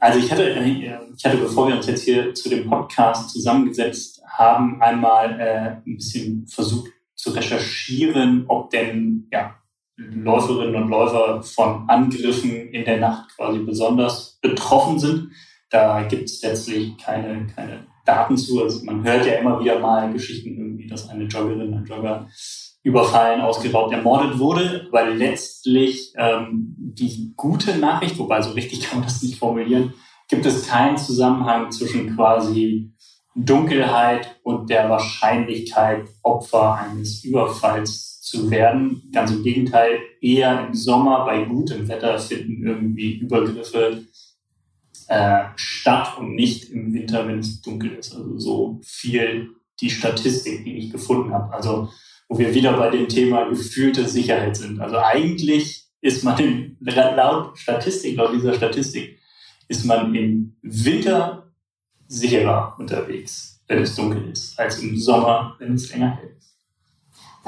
Also 0.00 0.18
ich 0.18 0.30
hatte, 0.30 0.50
ich 1.16 1.24
hatte, 1.24 1.38
bevor 1.38 1.68
wir 1.68 1.76
uns 1.76 1.86
jetzt 1.86 2.04
hier 2.04 2.32
zu 2.34 2.48
dem 2.48 2.68
Podcast 2.68 3.30
zusammengesetzt 3.30 4.22
haben, 4.26 4.80
einmal 4.80 5.40
äh, 5.40 5.88
ein 5.88 5.96
bisschen 5.96 6.46
versucht 6.46 6.90
zu 7.14 7.30
recherchieren, 7.30 8.44
ob 8.46 8.70
denn 8.70 9.28
ja, 9.32 9.56
Läuferinnen 9.96 10.80
und 10.80 10.90
Läufer 10.90 11.42
von 11.42 11.88
Angriffen 11.88 12.68
in 12.68 12.84
der 12.84 12.98
Nacht 12.98 13.34
quasi 13.34 13.58
besonders 13.58 14.38
betroffen 14.40 14.98
sind. 14.98 15.32
Da 15.70 16.04
gibt 16.04 16.30
es 16.30 16.40
letztlich 16.42 16.96
keine, 16.98 17.46
keine 17.48 17.86
Daten 18.06 18.36
zu. 18.36 18.62
Also 18.62 18.84
man 18.84 19.02
hört 19.02 19.26
ja 19.26 19.34
immer 19.34 19.58
wieder 19.60 19.80
mal 19.80 20.12
Geschichten 20.12 20.56
irgendwie, 20.56 20.86
dass 20.86 21.08
eine 21.08 21.24
Joggerin, 21.24 21.74
ein 21.74 21.84
Jogger 21.84 22.28
überfallen, 22.82 23.40
ausgeraubt, 23.40 23.92
ermordet 23.92 24.38
wurde. 24.38 24.88
Weil 24.90 25.16
letztlich 25.16 26.12
ähm, 26.16 26.74
die 26.78 27.32
gute 27.36 27.78
Nachricht, 27.78 28.18
wobei 28.18 28.42
so 28.42 28.52
richtig 28.52 28.80
kann 28.88 29.00
man 29.00 29.08
das 29.08 29.22
nicht 29.22 29.38
formulieren, 29.38 29.94
gibt 30.28 30.46
es 30.46 30.66
keinen 30.66 30.96
Zusammenhang 30.96 31.70
zwischen 31.70 32.14
quasi 32.14 32.92
Dunkelheit 33.34 34.36
und 34.42 34.68
der 34.68 34.90
Wahrscheinlichkeit, 34.90 36.08
Opfer 36.22 36.74
eines 36.74 37.24
Überfalls 37.24 38.20
zu 38.20 38.50
werden. 38.50 39.08
Ganz 39.12 39.30
im 39.30 39.42
Gegenteil, 39.42 40.00
eher 40.20 40.66
im 40.66 40.74
Sommer 40.74 41.24
bei 41.24 41.44
gutem 41.44 41.88
Wetter 41.88 42.18
finden 42.18 42.66
irgendwie 42.66 43.14
Übergriffe 43.14 44.04
äh, 45.08 45.44
statt 45.56 46.18
und 46.18 46.34
nicht 46.34 46.70
im 46.70 46.92
Winter, 46.92 47.26
wenn 47.26 47.38
es 47.38 47.62
dunkel 47.62 47.92
ist. 47.92 48.14
Also 48.14 48.38
so 48.38 48.80
viel 48.84 49.50
die 49.80 49.90
Statistik, 49.90 50.64
die 50.64 50.76
ich 50.76 50.90
gefunden 50.90 51.32
habe. 51.32 51.54
Also 51.54 51.88
wo 52.28 52.38
wir 52.38 52.54
wieder 52.54 52.74
bei 52.74 52.90
dem 52.90 53.08
Thema 53.08 53.48
gefühlte 53.48 54.06
Sicherheit 54.06 54.56
sind. 54.56 54.80
Also 54.80 54.98
eigentlich 54.98 55.86
ist 56.00 56.24
man 56.24 56.38
in, 56.38 56.76
laut 56.80 57.58
Statistik, 57.58 58.16
laut 58.16 58.34
dieser 58.34 58.54
Statistik, 58.54 59.18
ist 59.68 59.84
man 59.84 60.14
im 60.14 60.56
Winter 60.62 61.52
sicherer 62.06 62.76
unterwegs, 62.78 63.62
wenn 63.66 63.82
es 63.82 63.94
dunkel 63.94 64.30
ist, 64.30 64.58
als 64.58 64.78
im 64.78 64.96
Sommer, 64.96 65.56
wenn 65.58 65.74
es 65.74 65.90
länger 65.92 66.16
hält. 66.16 66.36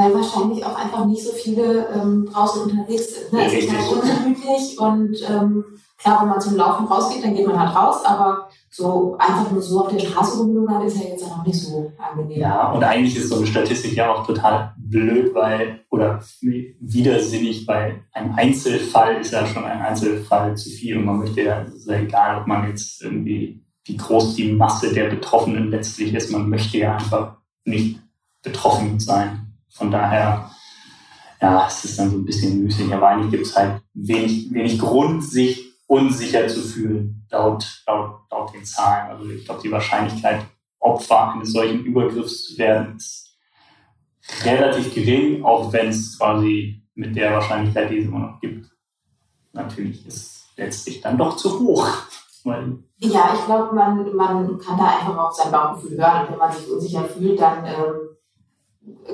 Weil 0.00 0.14
wahrscheinlich 0.14 0.64
auch 0.64 0.76
einfach 0.76 1.04
nicht 1.04 1.22
so 1.22 1.32
viele 1.32 1.88
ähm, 1.88 2.26
draußen 2.32 2.62
unterwegs 2.62 3.14
sind. 3.14 3.32
Ne? 3.32 3.46
Es 3.46 3.52
ist 3.52 3.70
halt 3.70 3.92
ungemütlich 3.92 4.78
und 4.78 5.16
ähm, 5.28 5.64
Klar, 6.02 6.22
wenn 6.22 6.28
man 6.30 6.40
zum 6.40 6.56
Laufen 6.56 6.86
rausgeht, 6.86 7.22
dann 7.22 7.34
geht 7.34 7.46
man 7.46 7.58
halt 7.58 7.76
raus, 7.76 8.02
aber 8.06 8.48
so 8.70 9.16
einfach 9.18 9.50
nur 9.50 9.60
so 9.60 9.84
auf 9.84 9.92
der 9.92 9.98
Straße 9.98 10.38
rumlungern 10.38 10.82
ist 10.86 10.96
ja 10.96 11.10
jetzt 11.10 11.24
auch 11.24 11.44
nicht 11.44 11.60
so 11.60 11.92
angenehm. 11.98 12.40
Ja, 12.40 12.72
und 12.72 12.82
eigentlich 12.82 13.16
ist 13.16 13.28
so 13.28 13.36
eine 13.36 13.46
Statistik 13.46 13.92
ja 13.94 14.10
auch 14.10 14.26
total 14.26 14.72
blöd, 14.78 15.34
weil, 15.34 15.80
oder 15.90 16.22
widersinnig, 16.40 17.68
weil 17.68 18.00
ein 18.12 18.34
Einzelfall 18.34 19.16
ist 19.16 19.32
ja 19.32 19.44
schon 19.46 19.64
ein 19.64 19.82
Einzelfall 19.82 20.56
zu 20.56 20.70
viel 20.70 20.96
und 20.96 21.04
man 21.04 21.18
möchte 21.18 21.42
ja, 21.42 21.62
es 21.64 21.74
ist 21.74 21.88
ja 21.90 21.98
egal, 21.98 22.40
ob 22.40 22.46
man 22.46 22.66
jetzt 22.68 23.02
irgendwie, 23.02 23.60
wie 23.84 23.96
groß 23.98 24.36
die 24.36 24.52
Masse 24.52 24.94
der 24.94 25.10
Betroffenen 25.10 25.70
letztlich 25.70 26.14
ist, 26.14 26.32
man 26.32 26.48
möchte 26.48 26.78
ja 26.78 26.94
einfach 26.94 27.36
nicht 27.64 28.00
betroffen 28.42 28.98
sein. 28.98 29.39
Von 29.80 29.90
daher, 29.90 30.50
ja, 31.40 31.66
es 31.66 31.86
ist 31.86 31.98
dann 31.98 32.10
so 32.10 32.18
ein 32.18 32.26
bisschen 32.26 32.62
müßig, 32.62 32.92
aber 32.92 33.08
eigentlich 33.08 33.30
gibt 33.30 33.46
es 33.46 33.56
halt 33.56 33.80
wenig, 33.94 34.52
wenig 34.52 34.78
Grund, 34.78 35.24
sich 35.24 35.72
unsicher 35.86 36.46
zu 36.48 36.60
fühlen, 36.60 37.26
laut, 37.30 37.82
laut, 37.86 38.20
laut 38.30 38.52
den 38.52 38.62
Zahlen. 38.62 39.10
Also 39.10 39.30
ich 39.30 39.46
glaube, 39.46 39.62
die 39.62 39.72
Wahrscheinlichkeit, 39.72 40.42
Opfer 40.80 41.32
eines 41.32 41.52
solchen 41.52 41.82
Übergriffs 41.82 42.44
zu 42.44 42.58
werden, 42.58 42.96
ist 42.96 43.38
relativ 44.44 44.94
gering, 44.94 45.42
auch 45.46 45.72
wenn 45.72 45.88
es 45.88 46.18
quasi 46.18 46.82
mit 46.94 47.16
der 47.16 47.32
Wahrscheinlichkeit, 47.32 47.90
die 47.90 48.00
es 48.00 48.04
immer 48.04 48.18
noch 48.18 48.40
gibt, 48.40 48.70
natürlich 49.54 50.06
ist 50.06 50.46
letztlich 50.58 51.00
dann 51.00 51.16
doch 51.16 51.36
zu 51.36 51.58
hoch. 51.58 51.88
ja, 52.98 53.32
ich 53.34 53.46
glaube, 53.46 53.74
man, 53.74 54.14
man 54.14 54.58
kann 54.58 54.76
da 54.76 54.98
einfach 54.98 55.16
auf 55.16 55.32
sein 55.32 55.50
Bauchgefühl 55.50 55.96
hören. 55.96 56.26
Und 56.26 56.32
wenn 56.32 56.38
man 56.38 56.52
sich 56.52 56.70
unsicher 56.70 57.04
fühlt, 57.04 57.40
dann 57.40 57.64
ähm, 57.64 58.09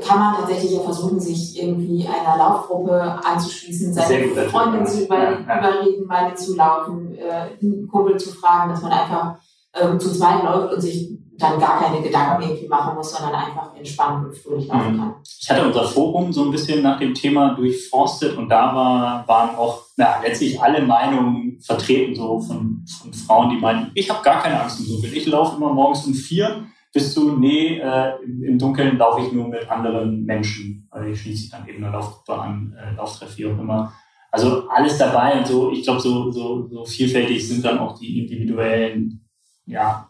kann 0.06 0.18
man 0.18 0.36
tatsächlich 0.36 0.72
ja 0.72 0.80
versuchen, 0.80 1.18
sich 1.20 1.60
irgendwie 1.62 2.06
einer 2.06 2.36
Laufgruppe 2.36 3.18
anzuschließen, 3.24 3.92
seine 3.92 4.28
Freundin 4.48 4.86
zu 4.86 5.04
über, 5.04 5.18
ja, 5.18 5.40
überreden, 5.40 6.06
mal 6.06 6.28
mitzulaufen, 6.28 7.14
äh, 7.14 7.56
einen 7.60 7.88
Kumpel 7.88 8.16
zu 8.16 8.30
fragen, 8.30 8.70
dass 8.70 8.82
man 8.82 8.92
einfach 8.92 9.36
ähm, 9.74 9.98
zu 9.98 10.12
zweit 10.12 10.42
läuft 10.42 10.74
und 10.74 10.80
sich 10.80 11.10
dann 11.38 11.60
gar 11.60 11.80
keine 11.80 12.02
Gedanken 12.02 12.42
irgendwie 12.42 12.68
machen 12.68 12.94
muss, 12.94 13.12
sondern 13.12 13.34
einfach 13.34 13.74
entspannt 13.74 14.26
und 14.26 14.36
fröhlich 14.36 14.68
laufen 14.68 14.94
mhm. 14.94 14.98
kann. 14.98 15.14
Ich 15.40 15.50
hatte 15.50 15.66
unser 15.66 15.84
Forum 15.84 16.32
so 16.32 16.44
ein 16.44 16.50
bisschen 16.50 16.82
nach 16.82 16.98
dem 16.98 17.14
Thema 17.14 17.54
durchforstet 17.54 18.36
und 18.36 18.48
da 18.48 18.74
war, 18.74 19.28
waren 19.28 19.54
auch 19.56 19.82
ja, 19.98 20.20
letztlich 20.22 20.60
alle 20.60 20.82
Meinungen 20.82 21.58
vertreten, 21.60 22.14
so 22.14 22.40
von, 22.40 22.84
von 23.00 23.12
Frauen, 23.12 23.50
die 23.50 23.56
meinen, 23.56 23.90
ich 23.94 24.08
habe 24.08 24.22
gar 24.22 24.42
keine 24.42 24.60
Angst 24.62 24.80
im 24.80 24.86
Dunkeln. 24.86 25.14
Ich 25.14 25.26
laufe 25.26 25.56
immer 25.56 25.72
morgens 25.72 26.06
um 26.06 26.14
vier 26.14 26.66
bist 26.96 27.14
du, 27.14 27.36
nee, 27.36 27.78
äh, 27.78 28.12
im 28.24 28.58
Dunkeln 28.58 28.96
laufe 28.96 29.20
ich 29.20 29.30
nur 29.30 29.48
mit 29.48 29.70
anderen 29.70 30.24
Menschen. 30.24 30.88
Also 30.90 31.10
ich 31.10 31.20
schließe 31.20 31.50
dann 31.50 31.68
eben 31.68 31.84
eine 31.84 31.92
Laufgruppe 31.92 32.40
an, 32.40 32.74
äh, 32.74 32.94
Lauftreff, 32.96 33.36
wie 33.36 33.44
auch 33.44 33.58
immer. 33.58 33.92
Also 34.32 34.66
alles 34.70 34.96
dabei 34.96 35.38
und 35.38 35.46
so, 35.46 35.70
ich 35.70 35.82
glaube, 35.82 36.00
so, 36.00 36.30
so, 36.30 36.66
so 36.68 36.86
vielfältig 36.86 37.46
sind 37.46 37.62
dann 37.62 37.78
auch 37.80 37.98
die 37.98 38.22
individuellen 38.22 39.28
ja, 39.66 40.08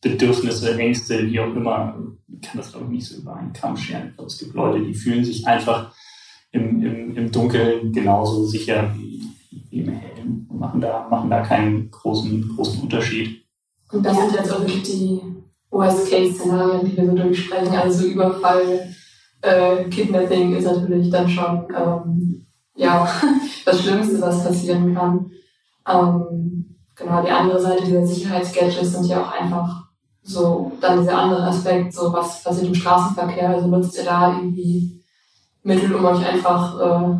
Bedürfnisse, 0.00 0.78
Ängste, 0.78 1.26
wie 1.26 1.40
auch 1.40 1.52
immer. 1.56 1.98
Ich 2.28 2.40
kann 2.40 2.58
das, 2.58 2.70
glaube 2.70 2.86
ich, 2.86 2.92
nicht 2.92 3.08
so 3.08 3.20
über 3.20 3.34
einen 3.34 3.52
Kamm 3.52 3.76
scheren. 3.76 4.10
Ich 4.10 4.14
glaube, 4.14 4.30
es 4.30 4.38
gibt 4.38 4.54
Leute, 4.54 4.84
die 4.84 4.94
fühlen 4.94 5.24
sich 5.24 5.44
einfach 5.44 5.92
im, 6.52 6.80
im, 6.84 7.16
im 7.16 7.32
Dunkeln 7.32 7.92
genauso 7.92 8.46
sicher 8.46 8.94
wie, 8.96 9.24
wie 9.70 9.80
im 9.80 9.88
Hellen 9.88 10.46
und 10.48 10.60
machen 10.60 10.80
da, 10.80 11.08
machen 11.10 11.30
da 11.30 11.40
keinen 11.40 11.90
großen, 11.90 12.54
großen 12.54 12.80
Unterschied. 12.82 13.42
Und 13.90 14.06
das 14.06 14.16
sind 14.16 14.32
jetzt 14.34 14.52
auch 14.52 14.60
wirklich 14.60 14.82
die 14.82 15.20
Worst-Case-Szenarien, 15.70 16.86
die 16.86 16.96
wir 16.96 17.06
so 17.06 17.14
durchsprechen. 17.14 17.74
Also 17.74 18.06
Überfall, 18.06 18.94
äh, 19.42 19.84
Kidnapping 19.84 20.56
ist 20.56 20.64
natürlich 20.64 21.10
dann 21.10 21.28
schon 21.28 21.68
ähm, 21.76 22.46
ja, 22.76 23.08
das 23.64 23.82
Schlimmste, 23.82 24.20
was 24.20 24.44
passieren 24.44 24.94
kann. 24.94 25.30
Ähm, 25.86 26.76
genau, 26.94 27.22
die 27.22 27.30
andere 27.30 27.60
Seite 27.60 27.84
dieser 27.84 28.06
Sicherheitsgadgets 28.06 28.92
sind 28.92 29.06
ja 29.06 29.22
auch 29.22 29.32
einfach 29.32 29.88
so, 30.22 30.72
dann 30.80 31.00
dieser 31.00 31.18
andere 31.18 31.42
Aspekt, 31.44 31.92
so 31.94 32.12
was 32.12 32.42
passiert 32.42 32.68
im 32.68 32.74
Straßenverkehr, 32.74 33.48
also 33.48 33.66
nutzt 33.66 33.96
ihr 33.96 34.04
da 34.04 34.36
irgendwie 34.36 35.02
Mittel, 35.62 35.94
um 35.94 36.04
euch 36.04 36.24
einfach 36.24 36.78
äh, 36.78 37.16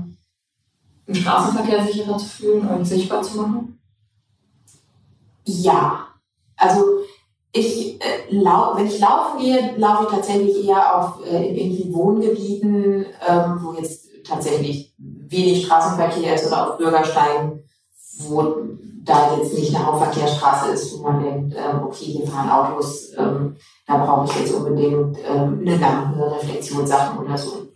im 1.07 1.15
Straßenverkehr 1.15 1.85
sicherer 1.85 2.19
zu 2.19 2.27
fühlen, 2.27 2.69
euch 2.69 2.87
sichtbar 2.87 3.23
zu 3.23 3.41
machen? 3.41 3.81
Ja, 5.45 6.07
also 6.57 6.85
ich, 7.53 8.01
äh, 8.01 8.31
lau 8.31 8.77
wenn 8.77 8.87
ich 8.87 9.01
laufen 9.01 9.41
gehe, 9.41 9.75
laufe 9.77 10.05
ich 10.05 10.11
tatsächlich 10.11 10.67
eher 10.67 10.97
auf 10.97 11.25
äh, 11.25 11.49
in 11.49 11.57
irgendwie 11.57 11.95
Wohngebieten, 11.95 13.07
ähm, 13.27 13.61
wo 13.63 13.73
jetzt 13.73 14.09
tatsächlich 14.27 14.95
wenig 14.99 15.65
Straßenverkehr 15.65 16.35
ist 16.35 16.47
oder 16.47 16.69
auf 16.71 16.79
Bürgersteigen, 16.79 17.65
wo 18.21 18.57
da 19.05 19.37
jetzt 19.37 19.55
nicht 19.55 19.75
eine 19.75 19.87
Hauptverkehrsstraße 19.87 20.73
ist, 20.73 20.99
wo 20.99 21.03
man 21.03 21.23
denkt, 21.23 21.57
ähm, 21.57 21.83
okay, 21.85 22.05
hier 22.05 22.27
fahren 22.27 22.51
Autos, 22.51 23.13
ähm, 23.17 23.57
da 23.87 24.05
brauche 24.05 24.27
ich 24.27 24.41
jetzt 24.41 24.55
unbedingt 24.55 25.17
ähm, 25.27 25.63
eine 25.63 25.77
Lampe, 25.77 26.31
Reflexionssachen 26.37 27.25
oder 27.25 27.39
so. 27.39 27.69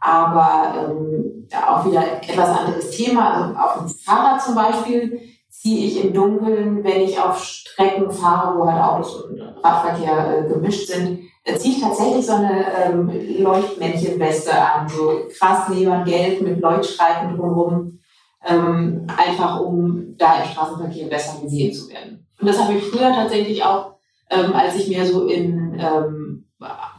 Aber 0.00 0.74
ähm, 0.88 1.46
auch 1.66 1.84
wieder 1.84 2.22
etwas 2.22 2.48
anderes 2.48 2.90
Thema. 2.90 3.34
Also 3.34 3.58
auf 3.58 3.78
dem 3.78 3.88
Fahrrad 3.88 4.42
zum 4.42 4.54
Beispiel 4.54 5.20
ziehe 5.60 5.86
ich 5.86 6.04
im 6.04 6.14
Dunkeln, 6.14 6.84
wenn 6.84 7.00
ich 7.00 7.20
auf 7.20 7.42
Strecken 7.42 8.10
fahre, 8.10 8.58
wo 8.58 8.66
halt 8.66 8.80
Autos 8.80 9.24
und 9.24 9.40
Radverkehr 9.40 10.38
äh, 10.38 10.48
gemischt 10.48 10.86
sind, 10.86 11.20
äh, 11.44 11.56
ziehe 11.56 11.74
ich 11.74 11.82
tatsächlich 11.82 12.24
so 12.24 12.34
eine 12.34 12.64
ähm, 12.84 13.10
Leuchtmännchenweste 13.42 14.52
an, 14.52 14.88
so 14.88 15.22
krass 15.36 15.68
neongelb 15.68 16.42
mit 16.42 16.60
Leuchtstreifen 16.60 17.36
drumherum, 17.36 17.98
ähm, 18.46 19.06
einfach 19.16 19.60
um 19.60 20.16
da 20.16 20.42
im 20.42 20.48
Straßenverkehr 20.48 21.08
besser 21.08 21.40
gesehen 21.42 21.74
zu 21.74 21.88
werden. 21.88 22.26
Und 22.40 22.46
das 22.46 22.62
habe 22.62 22.74
ich 22.74 22.84
früher 22.84 23.12
tatsächlich 23.12 23.64
auch, 23.64 23.96
ähm, 24.30 24.52
als 24.52 24.76
ich 24.76 24.88
mehr 24.88 25.06
so 25.06 25.26
in 25.26 25.76
ähm, 25.80 26.44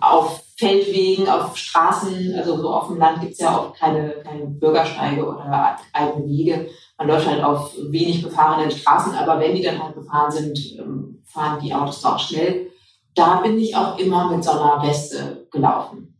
auf 0.01 0.43
Feldwegen, 0.57 1.29
auf 1.29 1.55
Straßen, 1.55 2.35
also 2.37 2.57
so 2.57 2.69
auf 2.69 2.87
dem 2.87 2.97
Land 2.97 3.21
gibt 3.21 3.33
es 3.33 3.39
ja 3.39 3.57
auch 3.57 3.73
keine, 3.73 4.15
keine 4.23 4.45
Bürgersteige 4.47 5.25
oder 5.25 5.77
eigene 5.93 6.25
Wege. 6.25 6.67
Man 6.99 7.07
läuft 7.07 7.27
halt 7.27 7.41
auf 7.41 7.73
wenig 7.91 8.21
befahrenen 8.21 8.69
Straßen, 8.69 9.15
aber 9.15 9.39
wenn 9.39 9.55
die 9.55 9.63
dann 9.63 9.81
halt 9.81 9.95
befahren 9.95 10.29
sind, 10.29 10.59
ähm, 10.77 11.23
fahren 11.23 11.57
die 11.63 11.73
Autos 11.73 12.03
auch 12.03 12.19
schnell. 12.19 12.71
Da 13.15 13.37
bin 13.37 13.57
ich 13.57 13.73
auch 13.73 13.97
immer 13.97 14.29
mit 14.29 14.43
so 14.43 14.51
einer 14.51 14.83
Weste 14.85 15.47
gelaufen. 15.49 16.13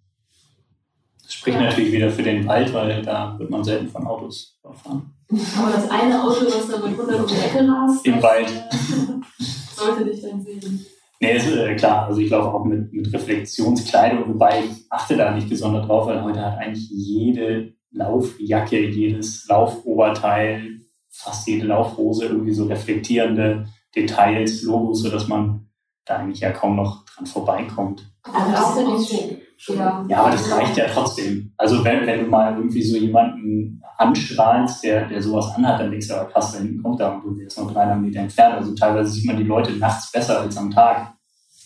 Das 1.22 1.34
spricht 1.34 1.60
natürlich 1.60 1.92
wieder 1.92 2.10
für 2.10 2.24
den 2.24 2.48
Wald, 2.48 2.74
weil 2.74 3.02
da 3.02 3.38
wird 3.38 3.50
man 3.50 3.62
selten 3.62 3.90
von 3.90 4.08
Autos 4.08 4.58
fahren. 4.82 5.14
Aber 5.58 5.72
das 5.72 5.92
eine 5.92 6.24
Auto, 6.24 6.46
was 6.46 6.68
da 6.70 6.78
mit 6.78 6.98
100 6.98 7.20
um 7.20 7.28
die 7.28 7.36
Ecke 7.36 7.68
rast, 7.68 8.06
Im 8.06 8.24
Wald. 8.24 8.50
sollte 9.76 10.06
dich 10.06 10.22
dann 10.22 10.42
sehen. 10.42 10.86
Nee, 11.20 11.36
ist 11.36 11.52
äh, 11.52 11.76
klar. 11.76 12.08
Also 12.08 12.22
ich 12.22 12.30
laufe 12.30 12.54
auch 12.54 12.64
mit, 12.64 12.94
mit 12.94 13.12
Reflexionskleidung, 13.12 14.30
wobei 14.30 14.64
ich 14.64 14.86
achte 14.90 15.18
da 15.18 15.32
nicht 15.32 15.50
besonders 15.50 15.86
drauf, 15.86 16.08
weil 16.08 16.24
heute 16.24 16.40
hat 16.40 16.58
eigentlich 16.58 16.90
jede 16.90 17.74
Laufjacke, 17.92 18.88
jedes 18.88 19.48
Laufoberteil, 19.48 20.80
fast 21.10 21.48
jede 21.48 21.68
Laufhose 21.68 22.26
irgendwie 22.26 22.54
so 22.54 22.66
reflektierende 22.66 23.68
Details, 23.96 24.64
Logos, 24.64 25.02
sodass 25.02 25.28
man 25.28 25.70
da 26.06 26.18
eigentlich 26.18 26.40
ja 26.40 26.52
kaum 26.52 26.76
noch 26.76 27.06
dran 27.06 27.26
vorbeikommt. 27.26 28.12
Aber 28.24 28.52
das 28.52 28.74
finde 28.76 28.96
ich 29.02 29.08
schön. 29.08 29.78
Ja, 29.78 30.06
Ja, 30.08 30.22
aber 30.22 30.32
das 30.32 30.50
reicht 30.52 30.78
ja 30.78 30.86
trotzdem. 30.88 31.54
Also 31.58 31.84
wenn, 31.84 32.08
wenn 32.08 32.24
du 32.24 32.26
mal 32.28 32.56
irgendwie 32.56 32.82
so 32.82 32.98
jemanden 32.98 33.82
anstrahlst, 33.98 34.84
der, 34.84 35.08
der 35.08 35.22
sowas 35.22 35.54
anhat, 35.56 35.82
dann 35.82 35.92
denkst 35.92 36.08
du, 36.08 36.14
aber 36.14 36.30
krass, 36.30 36.54
da 36.54 36.60
hinten 36.60 36.82
kommt 36.82 37.00
da 37.02 37.16
und 37.16 37.24
du 37.24 37.36
bist 37.36 37.60
noch 37.60 37.72
300 37.74 38.00
Meter 38.00 38.22
entfernt. 38.22 38.56
Also 38.56 38.74
teilweise 38.74 39.12
sieht 39.12 39.26
man 39.26 39.36
die 39.38 39.44
Leute 39.44 39.74
nachts 39.74 40.12
besser 40.12 40.40
als 40.40 40.56
am 40.56 40.72
Tag. 40.72 41.14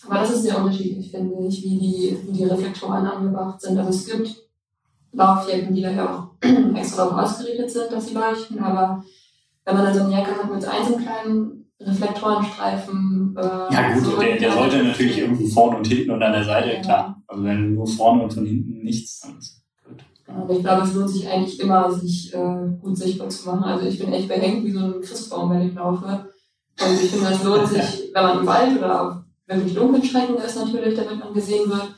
Aber 0.06 0.18
das 0.18 0.30
ist 0.32 0.42
sehr 0.42 0.58
unterschiedlich, 0.58 1.10
finde 1.10 1.46
ich, 1.46 1.62
wie 1.62 1.78
die, 1.78 2.18
wie 2.26 2.32
die 2.32 2.44
Reflektoren 2.44 3.06
angebracht 3.06 3.60
sind. 3.60 3.78
Also 3.78 3.90
es 3.90 4.06
gibt 4.06 4.43
Laufjacken, 5.14 5.74
die 5.74 5.82
daher 5.82 6.10
auch 6.10 6.30
extra 6.74 7.04
darauf 7.04 7.24
ausgerichtet 7.24 7.70
sind, 7.70 7.92
dass 7.92 8.06
sie 8.08 8.14
leuchten. 8.14 8.58
Aber 8.58 9.02
wenn 9.64 9.74
man 9.76 9.84
dann 9.84 9.94
so 9.94 10.04
eine 10.04 10.12
Jacke 10.12 10.30
hat 10.36 10.52
mit 10.52 10.64
einem 10.64 10.86
so 10.86 10.96
kleinen 10.96 11.64
Reflektorenstreifen. 11.80 13.36
Äh, 13.36 13.74
Ja 13.74 13.92
gut, 13.94 14.04
so 14.04 14.18
der, 14.20 14.36
der 14.36 14.52
sollte 14.52 14.82
natürlich 14.82 15.18
irgendwie 15.18 15.50
vorne 15.50 15.78
und 15.78 15.86
hinten 15.86 16.10
und 16.12 16.22
an 16.22 16.32
der 16.32 16.44
Seite, 16.44 16.74
Ja. 16.74 16.80
klar. 16.80 17.22
Also 17.26 17.44
wenn 17.44 17.74
nur 17.74 17.86
vorne 17.86 18.22
und 18.24 18.32
von 18.32 18.46
hinten 18.46 18.82
nichts, 18.82 19.20
dann 19.20 19.38
ist 19.38 19.62
gut. 19.84 20.04
Aber 20.26 20.52
ich 20.52 20.60
glaube, 20.60 20.82
es 20.82 20.94
lohnt 20.94 21.10
sich 21.10 21.28
eigentlich 21.28 21.60
immer, 21.60 21.90
sich 21.90 22.32
äh, 22.34 22.68
gut 22.80 22.96
sichtbar 22.96 23.28
zu 23.28 23.48
machen. 23.48 23.64
Also 23.64 23.86
ich 23.86 23.98
bin 23.98 24.12
echt 24.12 24.28
behängt 24.28 24.64
wie 24.64 24.72
so 24.72 24.80
ein 24.80 25.00
Christbaum, 25.00 25.50
wenn 25.50 25.68
ich 25.68 25.74
laufe. 25.74 26.06
Und 26.06 27.02
ich 27.02 27.10
finde, 27.10 27.30
es 27.30 27.42
lohnt 27.44 27.68
sich, 27.68 28.10
wenn 28.14 28.22
man 28.22 28.38
im 28.40 28.46
Wald 28.46 28.78
oder 28.78 29.02
auf 29.02 29.16
wirklich 29.46 29.74
dunklen 29.74 30.02
Strecken 30.02 30.36
ist 30.36 30.56
natürlich, 30.56 30.94
damit 30.94 31.18
man 31.18 31.34
gesehen 31.34 31.68
wird. 31.68 31.94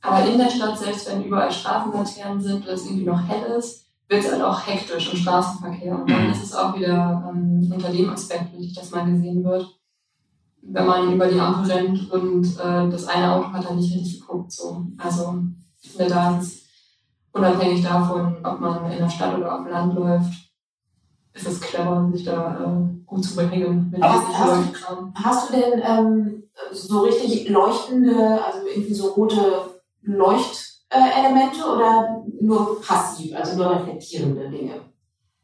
Aber 0.00 0.26
in 0.26 0.38
der 0.38 0.50
Stadt, 0.50 0.78
selbst 0.78 1.10
wenn 1.10 1.24
überall 1.24 1.50
Straßenlaternen 1.50 2.40
sind 2.40 2.64
oder 2.64 2.74
es 2.74 2.86
irgendwie 2.86 3.06
noch 3.06 3.20
hell 3.28 3.56
ist, 3.58 3.86
wird 4.08 4.24
es 4.24 4.32
halt 4.32 4.42
auch 4.42 4.66
hektisch 4.66 5.12
im 5.12 5.18
Straßenverkehr. 5.18 5.94
Und 5.94 6.10
dann 6.10 6.30
ist 6.30 6.42
es 6.42 6.54
auch 6.54 6.74
wieder 6.76 7.30
ähm, 7.30 7.70
unter 7.72 7.90
dem 7.90 8.10
Aspekt 8.10 8.52
wichtig, 8.52 8.74
dass 8.74 8.90
man 8.90 9.12
gesehen 9.12 9.44
wird. 9.44 9.66
Wenn 10.62 10.86
man 10.86 11.12
über 11.12 11.26
die 11.26 11.40
Ampel 11.40 11.70
rennt 11.70 12.10
und 12.10 12.44
äh, 12.58 12.90
das 12.90 13.06
eine 13.06 13.32
Auto 13.32 13.52
hat 13.52 13.68
dann 13.68 13.76
nicht 13.76 13.94
richtig 13.94 14.20
geguckt. 14.20 14.52
So. 14.52 14.86
Also 14.98 15.42
ich 15.82 15.90
finde, 15.90 16.14
da 16.14 16.38
ist 16.38 16.62
unabhängig 17.32 17.82
davon, 17.82 18.36
ob 18.42 18.60
man 18.60 18.90
in 18.90 18.98
der 18.98 19.08
Stadt 19.08 19.36
oder 19.36 19.54
auf 19.54 19.64
dem 19.64 19.72
Land 19.72 19.94
läuft, 19.94 20.32
ist 21.34 21.46
es 21.46 21.60
clever, 21.60 22.10
sich 22.12 22.24
da 22.24 22.60
äh, 22.60 23.04
gut 23.06 23.24
zu 23.24 23.40
mit 23.40 24.02
Aber 24.02 24.28
hast. 24.28 24.84
Hast 25.14 25.48
du 25.48 25.56
denn 25.56 25.82
ähm, 25.84 26.42
so 26.72 27.00
richtig 27.02 27.48
leuchtende, 27.48 28.40
also 28.44 28.66
irgendwie 28.66 28.94
so 28.94 29.08
rote 29.08 29.67
Leuchtelemente 30.02 31.64
oder 31.64 32.24
nur 32.40 32.80
passiv, 32.80 33.34
also 33.36 33.56
nur 33.56 33.70
reflektierende 33.76 34.48
Dinge? 34.50 34.80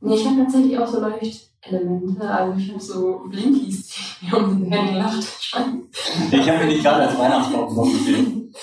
Nee, 0.00 0.16
ich 0.16 0.26
habe 0.26 0.42
tatsächlich 0.42 0.78
auch 0.78 0.86
so 0.86 1.00
Leuchtelemente. 1.00 2.28
Also 2.28 2.58
ich 2.58 2.70
habe 2.70 2.80
so 2.80 3.20
Blinkies, 3.28 3.94
die 4.20 4.26
mir 4.26 4.36
um 4.36 4.70
den 4.70 4.98
Nacht 4.98 5.24
scheinen. 5.40 5.88
Ich 6.30 6.48
habe 6.50 6.66
nicht 6.66 6.82
gerade 6.82 7.08
als 7.08 7.18
Weihnachtsbaum 7.18 7.70
vorgesehen. 7.74 8.54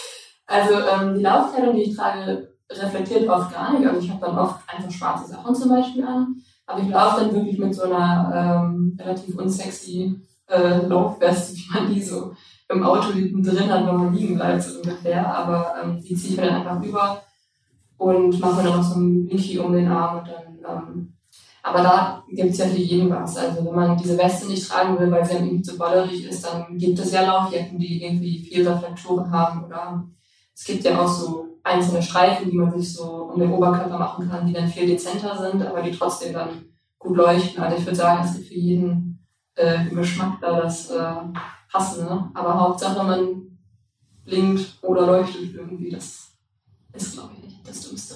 Also 0.46 0.74
ähm, 0.74 1.16
die 1.18 1.24
Laufkleidung, 1.24 1.76
die 1.76 1.84
ich 1.84 1.96
trage, 1.96 2.56
reflektiert 2.70 3.28
oft 3.28 3.52
gar 3.52 3.74
nicht. 3.74 3.88
Also 3.88 4.00
ich 4.00 4.10
habe 4.12 4.26
dann 4.26 4.38
oft 4.38 4.60
einfach 4.68 4.92
schwarze 4.92 5.32
Sachen 5.32 5.56
zum 5.56 5.70
Beispiel 5.70 6.06
an. 6.06 6.36
Aber 6.66 6.82
ich 6.82 6.90
laufe 6.90 7.22
dann 7.22 7.34
wirklich 7.34 7.58
mit 7.58 7.74
so 7.74 7.84
einer 7.84 8.64
ähm, 8.64 8.98
relativ 9.00 9.36
unsexy 9.36 10.22
äh, 10.48 10.86
Laufweste, 10.86 11.56
wie 11.56 11.74
man 11.74 11.94
die 11.94 12.02
so 12.02 12.34
im 12.72 12.84
Auto 12.84 13.12
hinten 13.12 13.44
drin 13.44 13.70
hat, 13.70 13.86
wenn 13.86 14.14
liegen 14.14 14.36
bleibt, 14.36 14.64
so 14.64 14.80
ungefähr. 14.80 15.36
Aber 15.36 15.74
ähm, 15.84 16.02
die 16.02 16.16
ziehe 16.16 16.34
ich 16.34 16.38
mir 16.38 16.48
dann 16.48 16.68
einfach 16.68 16.84
über 16.84 17.22
und 17.98 18.40
mache 18.40 18.64
dann 18.64 18.78
noch 18.78 18.84
so 18.84 19.00
ein 19.00 19.26
Blinky 19.26 19.60
um 19.60 19.74
den 19.74 19.88
Arm 19.88 20.20
und 20.20 20.28
dann. 20.28 20.88
Ähm, 20.90 21.14
aber 21.64 21.84
da 21.84 22.24
gibt 22.28 22.52
es 22.52 22.58
ja 22.58 22.66
für 22.66 22.78
jeden 22.78 23.10
was. 23.12 23.38
Also 23.38 23.66
wenn 23.66 23.76
man 23.76 23.98
diese 23.98 24.18
Weste 24.18 24.48
nicht 24.48 24.68
tragen 24.68 24.98
will, 25.00 25.12
weil 25.12 25.24
sie 25.24 25.36
dann 25.36 25.46
irgendwie 25.46 25.62
zu 25.62 25.78
ballerig 25.78 26.26
ist, 26.26 26.44
dann 26.44 26.78
gibt 26.78 26.98
es 26.98 27.12
ja 27.12 27.22
Laufjacken, 27.22 27.78
die 27.78 28.04
irgendwie 28.04 28.40
viel 28.40 28.68
Reflektoren 28.68 29.30
haben 29.30 29.66
oder 29.66 30.04
es 30.56 30.66
gibt 30.66 30.84
ja 30.84 31.00
auch 31.00 31.08
so 31.08 31.60
einzelne 31.64 32.02
Streifen, 32.02 32.50
die 32.50 32.58
man 32.58 32.72
sich 32.80 32.94
so 32.94 33.32
um 33.34 33.40
den 33.40 33.52
Oberkörper 33.52 33.98
machen 33.98 34.28
kann, 34.30 34.48
die 34.48 34.54
dann 34.54 34.68
viel 34.68 34.88
dezenter 34.88 35.38
sind, 35.38 35.64
aber 35.66 35.82
die 35.84 35.92
trotzdem 35.92 36.34
dann 36.34 36.50
gut 36.98 37.18
leuchten. 37.18 37.62
Also 37.62 37.78
ich 37.78 37.86
würde 37.86 37.96
sagen, 37.96 38.24
es 38.26 38.36
gibt 38.36 38.48
für 38.48 38.56
jeden 38.56 39.20
äh, 39.56 39.86
Geschmack 39.86 40.40
da 40.42 40.62
das 40.62 40.90
äh, 40.90 41.14
Passende. 41.72 42.30
Aber 42.34 42.60
Hauptsache, 42.60 43.04
man 43.04 43.58
blinkt 44.26 44.78
oder 44.82 45.06
leuchtet 45.06 45.54
irgendwie. 45.54 45.90
Das 45.92 46.32
ist, 46.94 47.14
glaube 47.14 47.32
ich, 47.38 47.44
nicht 47.46 47.68
das 47.68 47.88
Dümmste. 47.88 48.16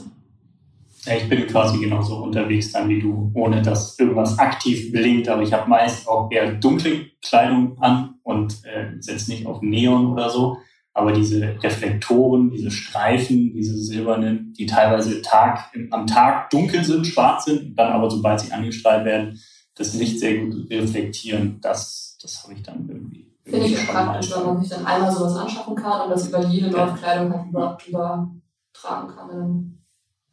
Ja, 1.06 1.15
ich 1.15 1.30
bin 1.30 1.46
quasi 1.46 1.80
genauso 1.80 2.18
unterwegs 2.18 2.72
dann 2.72 2.89
wie 2.89 3.00
du, 3.00 3.32
ohne 3.36 3.62
dass 3.62 3.98
irgendwas 4.00 4.39
aktiv 4.39 4.91
blinkt, 4.91 5.30
aber 5.30 5.44
ich 5.44 5.54
habe 5.54 5.70
meist 5.70 6.08
auch 6.08 6.32
eher 6.32 6.54
dunkle 6.56 7.06
Kleidung 7.22 7.78
an 7.80 8.15
und 8.24 8.65
äh, 8.65 9.00
setze 9.00 9.30
nicht 9.32 9.46
auf 9.46 9.62
Neon 9.62 10.08
oder 10.12 10.30
so. 10.30 10.58
Aber 10.96 11.12
diese 11.12 11.62
Reflektoren, 11.62 12.50
diese 12.50 12.72
Streifen, 12.72 13.54
diese 13.54 13.78
silbernen, 13.78 14.54
die 14.54 14.65
teilweise 14.65 15.22
Tag, 15.22 15.72
am 15.91 16.08
Tag 16.08 16.50
dunkel 16.50 16.84
sind, 16.84 17.06
schwarz 17.06 17.46
sind, 17.46 17.78
dann 17.78 17.91
aber 17.91 18.10
sobald 18.10 18.39
sie 18.39 18.52
angestrahlt 18.52 19.06
werden, 19.06 19.39
das 19.76 19.94
Licht 19.94 20.20
sehr 20.20 20.38
gut 20.38 20.70
reflektieren, 20.72 21.60
das, 21.62 22.18
das 22.22 22.44
habe 22.44 22.54
ich 22.54 22.63
dann 22.63 22.88
irgendwie. 22.88 23.25
Finde 23.46 23.66
ich 23.68 23.88
praktisch, 23.88 24.36
wenn 24.36 24.46
man 24.46 24.60
sich 24.60 24.70
dann 24.70 24.86
einmal 24.86 25.12
sowas 25.12 25.36
anschaffen 25.36 25.76
kann 25.76 26.02
und 26.02 26.10
das 26.10 26.28
über 26.28 26.40
jede 26.46 26.70
Laufkleidung 26.70 27.32
halt 27.32 27.48
über, 27.50 27.78
drüber 27.84 28.30
tragen 28.74 29.08
kann. 29.08 29.28
Dann, 29.30 29.78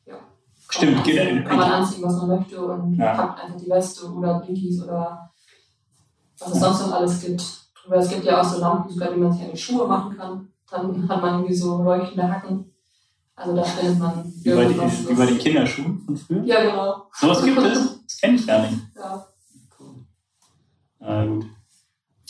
ja. 0.06 0.14
Kann 0.14 0.24
Stimmt, 0.70 0.94
man 0.96 1.04
geht 1.04 1.18
anziehen, 1.20 1.36
ja- 1.42 1.48
Kann 1.48 1.58
man 1.58 1.72
anziehen, 1.72 2.02
was 2.04 2.16
man 2.16 2.28
möchte 2.28 2.64
und 2.64 2.94
Ja. 2.94 3.14
packt 3.14 3.40
einfach 3.44 3.56
die 3.60 3.68
Weste 3.70 4.10
oder 4.10 4.40
Blinkies 4.40 4.82
oder 4.82 5.30
was 6.40 6.52
es 6.52 6.60
sonst 6.60 6.80
noch 6.86 6.92
alles 6.94 7.20
gibt. 7.20 7.44
Oder 7.86 7.96
es 7.98 8.08
gibt 8.08 8.24
ja 8.24 8.40
auch 8.40 8.44
so 8.44 8.60
Lampen, 8.60 8.90
sogar 8.90 9.10
die 9.12 9.20
man 9.20 9.32
sich 9.32 9.42
an 9.42 9.50
die 9.50 9.58
Schuhe 9.58 9.86
machen 9.86 10.16
kann. 10.16 10.48
Dann 10.70 11.08
hat 11.08 11.20
man 11.20 11.34
irgendwie 11.34 11.54
so 11.54 11.82
leuchtende 11.82 12.32
Hacken. 12.32 12.72
Also 13.34 13.56
da 13.56 13.62
findet 13.62 13.98
man 13.98 14.32
Wie 14.42 14.50
bei, 14.54 14.64
den, 14.64 14.80
wie 15.08 15.14
bei 15.14 15.26
den 15.26 15.38
Kinderschuhen 15.38 16.00
von 16.00 16.16
früher. 16.16 16.44
Ja, 16.44 16.62
genau. 16.62 17.08
Sowas 17.12 17.44
gibt 17.44 17.58
es? 17.58 17.98
Das 18.12 18.20
kenne 18.20 18.34
ich 18.36 18.46
gar 18.46 18.60
nicht. 18.60 18.78
Ja. 18.94 19.26
Äh, 21.00 21.26
gut. 21.26 21.46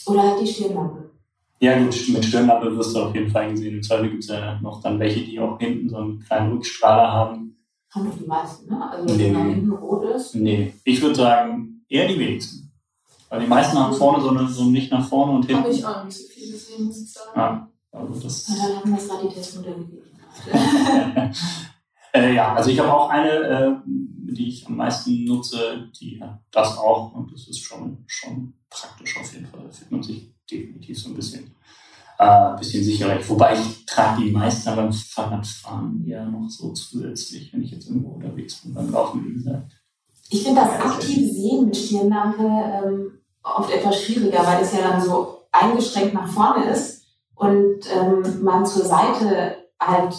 Oder 0.06 0.22
halt 0.22 0.40
die 0.40 0.46
Stirnlampe. 0.46 1.10
Ja 1.60 1.78
gut, 1.78 1.94
mit 2.08 2.24
Stirnlampe 2.24 2.76
wirst 2.76 2.94
du 2.96 3.00
auf 3.02 3.14
jeden 3.14 3.30
Fall 3.30 3.50
gesehen. 3.50 3.76
Im 3.76 3.82
Zweifel 3.82 4.10
gibt 4.10 4.24
es 4.24 4.30
ja 4.30 4.58
noch 4.60 4.80
dann 4.82 4.98
welche, 4.98 5.20
die 5.24 5.38
auch 5.38 5.58
hinten 5.58 5.88
so 5.88 5.96
einen 5.96 6.20
kleinen 6.20 6.52
Rückstrahler 6.52 7.12
haben. 7.12 7.56
Haben 7.90 8.10
doch 8.10 8.18
die 8.18 8.26
meisten, 8.26 8.68
ne? 8.70 8.90
Also 8.90 9.14
Nee. 9.14 9.24
wenn 9.26 9.32
man 9.34 9.48
hinten 9.50 9.72
rot 9.72 10.04
ist. 10.16 10.34
Nee, 10.34 10.74
ich 10.84 11.00
würde 11.02 11.14
sagen, 11.14 11.84
eher 11.88 12.08
die 12.08 12.18
wenigsten. 12.18 12.72
Weil 13.28 13.40
die 13.42 13.46
meisten 13.46 13.78
haben 13.78 13.94
vorne 13.94 14.22
so, 14.22 14.30
eine, 14.30 14.48
so 14.48 14.62
ein 14.62 14.72
Licht 14.74 14.90
nach 14.90 15.06
vorne 15.08 15.32
und 15.32 15.44
Habe 15.44 15.54
hinten. 15.62 15.70
ich 15.78 15.84
auch 15.86 16.04
nicht 16.04 16.16
so 16.16 16.26
viel 16.28 16.50
gesehen, 16.52 16.84
muss 16.86 17.00
ich 17.02 17.12
sagen. 17.12 17.30
Ja, 17.36 17.68
also 17.92 18.20
das, 18.20 18.48
Und 18.48 18.58
dann 18.58 18.76
haben 18.76 18.90
wir 18.90 18.96
das 18.96 19.10
Raritätsmodell 19.10 19.74
gegeben. 19.74 20.02
äh, 22.12 22.34
ja, 22.34 22.54
also 22.54 22.70
ich 22.70 22.78
habe 22.78 22.92
auch 22.92 23.08
eine, 23.08 23.30
äh, 23.30 23.72
die 23.86 24.48
ich 24.48 24.66
am 24.66 24.76
meisten 24.76 25.24
nutze, 25.24 25.90
die 25.98 26.20
hat 26.20 26.40
das 26.50 26.76
auch 26.78 27.14
und 27.14 27.32
das 27.32 27.48
ist 27.48 27.60
schon, 27.60 28.04
schon 28.06 28.54
praktisch 28.70 29.16
auf 29.18 29.32
jeden 29.32 29.46
Fall. 29.46 29.60
Da 29.64 29.70
fühlt 29.70 29.90
man 29.90 30.02
sich 30.02 30.32
definitiv 30.50 30.98
so 31.00 31.10
ein 31.10 31.14
bisschen, 31.14 31.54
äh, 32.18 32.56
bisschen 32.58 32.84
sicherer. 32.84 33.18
Wobei 33.28 33.54
ich 33.54 33.86
trage 33.86 34.22
die 34.22 34.30
meisten 34.30 34.74
beim 34.76 34.92
Fahrradfahren 34.92 36.04
eher 36.06 36.24
noch 36.26 36.48
so 36.48 36.72
zusätzlich, 36.72 37.52
wenn 37.52 37.62
ich 37.62 37.70
jetzt 37.70 37.88
irgendwo 37.88 38.10
unterwegs 38.10 38.62
bin, 38.62 38.74
beim 38.74 38.90
Laufen, 38.90 39.24
wie 39.26 39.34
gesagt. 39.34 39.72
Ich 40.30 40.42
finde 40.42 40.62
das 40.62 40.80
aktive 40.80 41.32
Sehen 41.32 41.66
mit 41.66 41.76
Stirnlampe 41.76 42.42
ähm, 42.42 43.18
oft 43.42 43.70
etwas 43.70 44.02
schwieriger, 44.02 44.46
weil 44.46 44.62
es 44.62 44.72
ja 44.72 44.88
dann 44.88 45.00
so 45.00 45.42
eingeschränkt 45.50 46.14
nach 46.14 46.28
vorne 46.28 46.70
ist 46.70 47.04
und 47.34 47.80
ähm, 47.94 48.42
man 48.42 48.64
zur 48.64 48.84
Seite 48.84 49.61
halt 49.86 50.14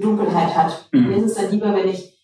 Dunkelheit 0.00 0.56
hat. 0.56 0.88
Mhm. 0.92 1.08
Mir 1.08 1.16
ist 1.16 1.26
es 1.26 1.34
dann 1.34 1.50
lieber, 1.50 1.74
wenn 1.74 1.88
ich 1.88 2.16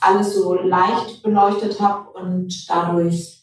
alles 0.00 0.34
so 0.34 0.54
leicht 0.54 1.22
beleuchtet 1.22 1.80
habe 1.80 2.10
und 2.10 2.68
dadurch 2.68 3.40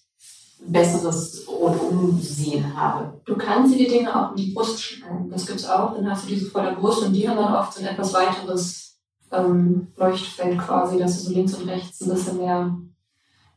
besseres 0.60 1.48
Rundumsehen 1.48 2.76
habe. 2.76 3.22
Du 3.26 3.36
kannst 3.36 3.74
dir 3.74 3.78
die 3.78 3.88
Dinge 3.88 4.14
auch 4.14 4.32
in 4.32 4.38
die 4.38 4.52
Brust 4.54 4.82
schneiden. 4.82 5.30
Das 5.30 5.46
gibt's 5.46 5.70
auch. 5.70 5.94
Dann 5.94 6.10
hast 6.10 6.26
du 6.26 6.30
diese 6.30 6.50
vor 6.50 6.64
der 6.64 6.72
Brust 6.72 7.04
und 7.04 7.14
die 7.14 7.28
haben 7.30 7.38
dann 7.38 7.56
oft 7.56 7.74
so 7.74 7.82
ein 7.82 7.88
etwas 7.88 8.14
weiteres 8.14 8.98
ähm, 9.32 9.88
Leuchtfeld 9.98 10.58
quasi, 10.58 10.98
dass 10.98 11.18
du 11.18 11.30
so 11.30 11.34
links 11.34 11.54
und 11.54 11.70
rechts 11.70 12.02
ein 12.02 12.10
bisschen 12.10 12.38
mehr 12.38 12.76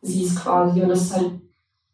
siehst 0.03 0.41
quasi. 0.41 0.83
Und 0.83 0.89
das 0.89 1.03
ist 1.03 1.17
halt, 1.17 1.41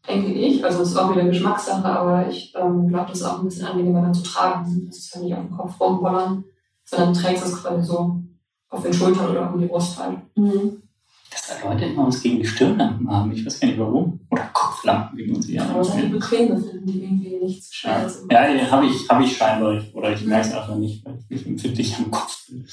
denke 0.09 0.33
ich, 0.33 0.65
also 0.65 0.83
es 0.83 0.91
ist 0.91 0.97
auch 0.97 1.11
wieder 1.13 1.25
Geschmackssache, 1.25 1.85
aber 1.85 2.29
ich 2.29 2.53
ähm, 2.57 2.89
glaube, 2.89 3.11
das 3.11 3.21
ist 3.21 3.27
auch 3.27 3.39
ein 3.39 3.45
bisschen 3.45 3.67
angenehmer 3.67 4.03
dann 4.03 4.15
zu 4.15 4.23
tragen. 4.23 4.87
Das 4.87 4.99
ist 4.99 5.15
halt 5.15 5.25
nicht 5.25 5.35
auf 5.35 5.47
dem 5.47 5.57
Kopf 5.57 5.81
rumbollern, 5.81 6.45
sondern 6.87 7.13
trägst 7.13 7.45
es 7.45 7.63
quasi 7.63 7.87
so 7.87 8.23
auf 8.71 8.83
den 8.83 8.93
Schultern 8.95 9.31
oder 9.31 9.53
um 9.53 9.61
die 9.61 9.67
Brust 9.67 9.99
halt. 9.99 10.19
Mhm. 10.37 10.83
Dass 11.31 11.49
da 11.61 11.69
Leute 11.69 11.85
immer 11.87 12.07
was 12.07 12.23
gegen 12.23 12.43
Stirnlampen 12.45 13.11
haben. 13.11 13.31
Ich 13.33 13.45
weiß 13.45 13.61
gar 13.61 13.69
nicht 13.69 13.79
warum. 13.79 14.21
Oder 14.31 14.49
Kopflampen, 14.55 15.19
wie 15.19 15.31
man 15.31 15.43
sie 15.43 15.55
ja 15.55 15.65
Aber 15.69 15.81
es 15.81 15.89
sind 15.89 15.97
die 15.99 16.03
nennt. 16.09 16.13
bequeme 16.21 16.57
finden, 16.61 16.87
die 16.87 17.03
irgendwie 17.03 17.37
nichts 17.45 17.83
Ja, 17.83 17.91
schwer 17.99 18.09
sind. 18.09 18.33
ja 18.33 18.53
die 18.55 18.71
habe 18.71 18.87
ich, 18.87 19.09
hab 19.09 19.21
ich 19.21 19.37
scheinbar. 19.37 19.83
Oder 19.93 20.13
ich 20.13 20.25
merke 20.25 20.49
es 20.49 20.55
einfach 20.55 20.77
nicht, 20.77 21.05
weil 21.05 21.19
ich 21.19 21.29
mich 21.29 21.47
empfindlich 21.47 21.97
am 21.99 22.11
Kopf 22.11 22.47
bin. 22.49 22.65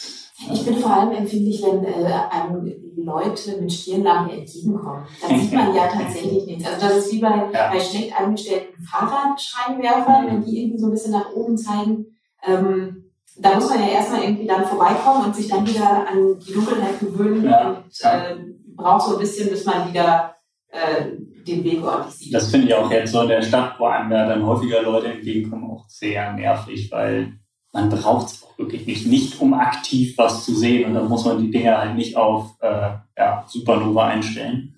Ich 0.51 0.65
bin 0.65 0.75
vor 0.77 0.91
allem 0.93 1.11
empfindlich, 1.11 1.61
wenn 1.63 1.83
äh, 1.83 2.05
einem 2.31 2.71
Leute 2.97 3.57
mit 3.61 3.71
Stirnlampe 3.73 4.33
entgegenkommen. 4.37 5.03
Dann 5.21 5.39
sieht 5.39 5.53
man 5.53 5.75
ja 5.75 5.87
tatsächlich 5.87 6.45
nichts. 6.45 6.65
Also 6.65 6.87
das 6.87 6.97
ist 6.97 7.11
wie 7.13 7.19
bei, 7.19 7.49
Ja. 7.53 7.71
bei 7.71 7.79
schlecht 7.79 8.13
eingestellten 8.19 8.83
Fahrradscheinwerfern, 8.85 10.27
wenn 10.27 10.43
die 10.45 10.61
irgendwie 10.61 10.79
so 10.79 10.87
ein 10.87 10.91
bisschen 10.91 11.11
nach 11.11 11.31
oben 11.33 11.57
zeigen. 11.57 12.05
Ähm, 12.45 13.02
da 13.37 13.55
muss 13.55 13.69
man 13.69 13.79
ja 13.79 13.87
erstmal 13.87 14.23
irgendwie 14.23 14.47
dann 14.47 14.65
vorbeikommen 14.65 15.25
und 15.25 15.35
sich 15.35 15.47
dann 15.47 15.67
wieder 15.67 16.07
an 16.07 16.39
die 16.39 16.53
Dunkelheit 16.53 16.99
gewöhnen 16.99 17.45
Ja. 17.45 17.69
und 17.69 18.01
äh, 18.01 18.35
braucht 18.75 19.07
so 19.07 19.15
ein 19.15 19.19
bisschen, 19.19 19.49
bis 19.49 19.65
man 19.65 19.89
wieder 19.89 20.35
äh, 20.69 21.05
den 21.45 21.63
Weg 21.63 21.83
ordentlich 21.83 22.15
sieht. 22.15 22.33
Das 22.33 22.49
finde 22.49 22.67
ich 22.67 22.73
auch 22.73 22.89
jetzt 22.91 23.11
so 23.11 23.21
in 23.21 23.27
der 23.29 23.41
Stadt, 23.41 23.75
wo 23.79 23.85
einem 23.85 24.09
da 24.09 24.27
dann 24.27 24.45
häufiger 24.45 24.81
Leute 24.81 25.07
entgegenkommen, 25.07 25.69
auch 25.69 25.87
sehr 25.89 26.33
nervig, 26.33 26.91
weil 26.91 27.33
man 27.73 27.89
braucht 27.89 28.27
es 28.27 28.43
auch 28.43 28.57
wirklich 28.57 28.85
nicht. 28.85 29.07
Nicht 29.07 29.41
um 29.41 29.53
aktiv 29.53 30.17
was 30.17 30.45
zu 30.45 30.55
sehen 30.55 30.85
und 30.85 30.93
dann 30.93 31.07
muss 31.09 31.25
man 31.25 31.41
die 31.41 31.51
Dinger 31.51 31.77
halt 31.79 31.95
nicht 31.95 32.15
auf 32.15 32.55
äh, 32.61 32.91
ja, 33.17 33.43
Supernova 33.47 34.07
einstellen. 34.07 34.75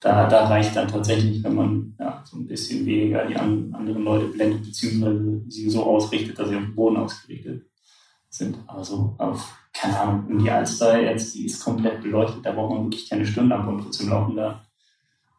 Da, 0.00 0.28
da 0.28 0.46
reicht 0.48 0.76
dann 0.76 0.88
tatsächlich, 0.88 1.42
wenn 1.42 1.54
man 1.54 1.96
ja, 1.98 2.22
so 2.26 2.36
ein 2.36 2.46
bisschen 2.46 2.84
weniger 2.84 3.24
die 3.24 3.36
an, 3.36 3.74
anderen 3.74 4.04
Leute 4.04 4.26
blendet, 4.26 4.62
beziehungsweise 4.64 5.42
sie 5.48 5.70
so 5.70 5.84
ausrichtet, 5.84 6.38
dass 6.38 6.50
sie 6.50 6.56
auf 6.56 6.62
den 6.62 6.74
Boden 6.74 6.98
ausgerichtet 6.98 7.62
sind. 8.34 8.58
Aber 8.66 8.84
so 8.84 9.14
auf, 9.18 9.56
keine 9.72 9.98
Ahnung, 9.98 10.26
um 10.28 10.38
die 10.38 10.50
Alster 10.50 11.00
jetzt, 11.00 11.34
die 11.34 11.46
ist 11.46 11.62
komplett 11.62 12.02
beleuchtet, 12.02 12.44
da 12.44 12.52
braucht 12.52 12.74
man 12.74 12.84
wirklich 12.84 13.08
keine 13.08 13.26
Stirnlampe 13.26 13.70
und 13.70 13.82
trotzdem 13.82 14.08
laufen 14.08 14.36
da 14.36 14.64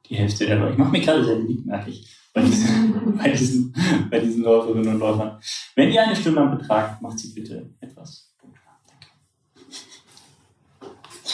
die 0.09 0.15
Hälfte 0.15 0.45
der 0.45 0.57
Leute. 0.57 0.73
Ich 0.73 0.77
mache 0.77 0.91
mich 0.91 1.05
gerade 1.05 1.25
sehr 1.25 1.35
beliebt, 1.35 1.65
merke 1.65 1.89
ich, 1.89 2.15
bei 2.33 2.41
diesen, 2.41 3.17
bei 3.17 3.29
diesen, 3.29 3.75
bei 4.09 4.19
diesen 4.19 4.43
Läuferinnen 4.43 4.93
und 4.93 4.99
Läufern. 4.99 5.39
Wenn 5.75 5.91
ihr 5.91 6.03
eine 6.03 6.15
Stirnlampe 6.15 6.65
tragt, 6.65 7.01
macht 7.01 7.19
sie 7.19 7.33
bitte 7.33 7.69
etwas. 7.79 8.31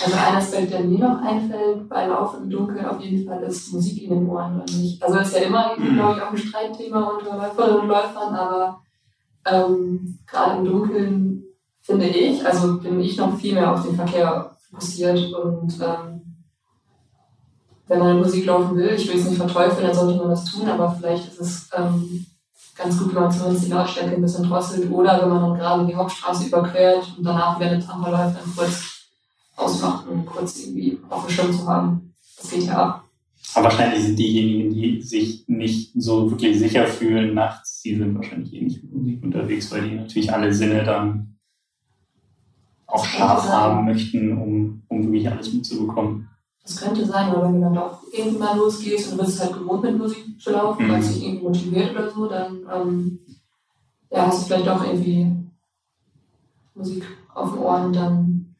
Also 0.04 0.18
ein 0.18 0.36
Aspekt, 0.36 0.72
der 0.72 0.80
mir 0.80 0.98
noch 0.98 1.22
einfällt 1.22 1.88
bei 1.88 2.08
Laufen 2.08 2.44
im 2.44 2.50
Dunkeln 2.50 2.86
auf 2.86 3.00
jeden 3.02 3.28
Fall 3.28 3.44
ist 3.44 3.72
Musik 3.72 4.02
in 4.02 4.10
den 4.10 4.30
Ohren 4.30 4.56
oder 4.60 4.74
nicht. 4.74 5.04
Also 5.04 5.16
das 5.16 5.28
ist 5.28 5.38
ja 5.38 5.44
immer, 5.44 5.76
glaube 5.76 6.18
ich, 6.18 6.24
auch 6.24 6.32
ein 6.32 6.38
Streitthema 6.38 7.04
unter 7.04 7.38
Läuferinnen 7.38 7.82
und 7.82 7.88
Läufern, 7.88 8.34
aber 8.34 8.82
ähm, 9.46 10.20
gerade 10.26 10.58
im 10.58 10.66
Dunkeln 10.66 11.44
finde 11.82 12.08
ich, 12.08 12.46
also 12.46 12.80
bin 12.80 13.00
ich 13.00 13.18
noch 13.18 13.38
viel 13.38 13.54
mehr 13.54 13.74
auf 13.74 13.84
den 13.84 13.96
Verkehr 13.96 14.56
fokussiert 14.70 15.34
und 15.34 15.74
ähm, 15.82 16.22
wenn 17.88 18.00
man 18.00 18.20
Musik 18.20 18.46
laufen 18.46 18.78
will, 18.78 18.94
ich 18.96 19.08
will 19.08 19.20
es 19.20 19.26
nicht 19.26 19.38
verteufeln, 19.38 19.88
dann 19.88 19.96
sollte 19.96 20.18
man 20.18 20.30
das 20.30 20.46
tun, 20.46 20.68
aber 20.68 20.96
vielleicht 20.96 21.28
ist 21.28 21.42
es 21.42 21.70
ähm, 21.76 22.26
ganz 22.78 22.98
gut, 22.98 23.14
wenn 23.14 23.24
man 23.24 23.32
zumindest 23.32 23.66
die 23.66 23.72
Lautstärke 23.72 24.16
ein 24.16 24.22
bisschen 24.22 24.48
drosselt 24.48 24.90
oder 24.92 25.22
wenn 25.22 25.30
man 25.30 25.42
dann 25.42 25.60
gerade 25.60 25.86
die 25.86 25.96
Hauptstraße 25.96 26.48
überquert 26.48 27.14
und 27.18 27.26
danach 27.26 27.60
wieder 27.60 27.72
eine 27.72 27.84
Tramper 27.84 28.12
läuft, 28.12 28.38
dann 28.38 28.56
kurz 28.56 29.10
ausmacht 29.58 30.08
und 30.08 30.26
kurz 30.26 30.60
irgendwie 30.60 31.00
auf 31.10 31.26
dem 31.26 31.32
Schirm 31.32 31.52
zu 31.52 31.68
haben. 31.68 32.14
Das 32.38 32.50
geht 32.50 32.64
ja 32.64 32.78
ab. 32.78 33.04
Aber 33.54 33.66
wahrscheinlich 33.66 34.04
sind 34.04 34.18
diejenigen, 34.18 34.74
die 34.74 35.02
sich 35.02 35.44
nicht 35.48 35.92
so 35.96 36.32
wirklich 36.32 36.58
sicher 36.58 36.88
fühlen 36.88 37.34
nachts, 37.34 37.82
die 37.82 37.98
sind 37.98 38.16
wahrscheinlich 38.16 38.54
eh 38.54 38.62
nicht 38.62 38.84
mit 38.84 38.94
Musik 38.94 39.24
unterwegs, 39.24 39.72
weil 39.72 39.90
die 39.90 39.96
natürlich 39.96 40.32
alle 40.32 40.54
Sinne 40.54 40.84
dann 40.84 41.31
auch 42.92 43.06
scharf 43.06 43.48
haben 43.48 43.86
möchten, 43.86 44.38
um, 44.38 44.84
um 44.88 45.04
wirklich 45.04 45.30
alles 45.30 45.54
mitzubekommen. 45.54 46.28
Das 46.64 46.76
könnte 46.78 47.06
sein, 47.06 47.30
aber 47.30 47.44
wenn 47.46 47.56
du 47.56 47.62
dann 47.62 47.74
doch 47.74 48.04
irgendwann 48.14 48.58
losgehst 48.58 49.12
und 49.12 49.18
du 49.20 49.26
bist 49.26 49.42
halt 49.42 49.54
gewohnt 49.54 49.84
mit 49.84 49.98
Musik 49.98 50.40
zu 50.40 50.52
laufen, 50.52 50.86
Mhm. 50.86 50.92
weil 50.92 51.00
es 51.00 51.14
dich 51.14 51.24
irgendwie 51.26 51.44
motiviert 51.46 51.92
oder 51.92 52.10
so, 52.12 52.28
dann 52.28 52.60
ähm, 52.72 53.20
ja, 54.12 54.28
hast 54.28 54.42
du 54.44 54.46
vielleicht 54.48 54.68
doch 54.68 54.86
irgendwie 54.86 55.28
Musik 56.76 57.04
auf 57.34 57.52
den 57.52 57.60
Ohren 57.60 57.86
und 57.88 57.96
dann 57.96 58.56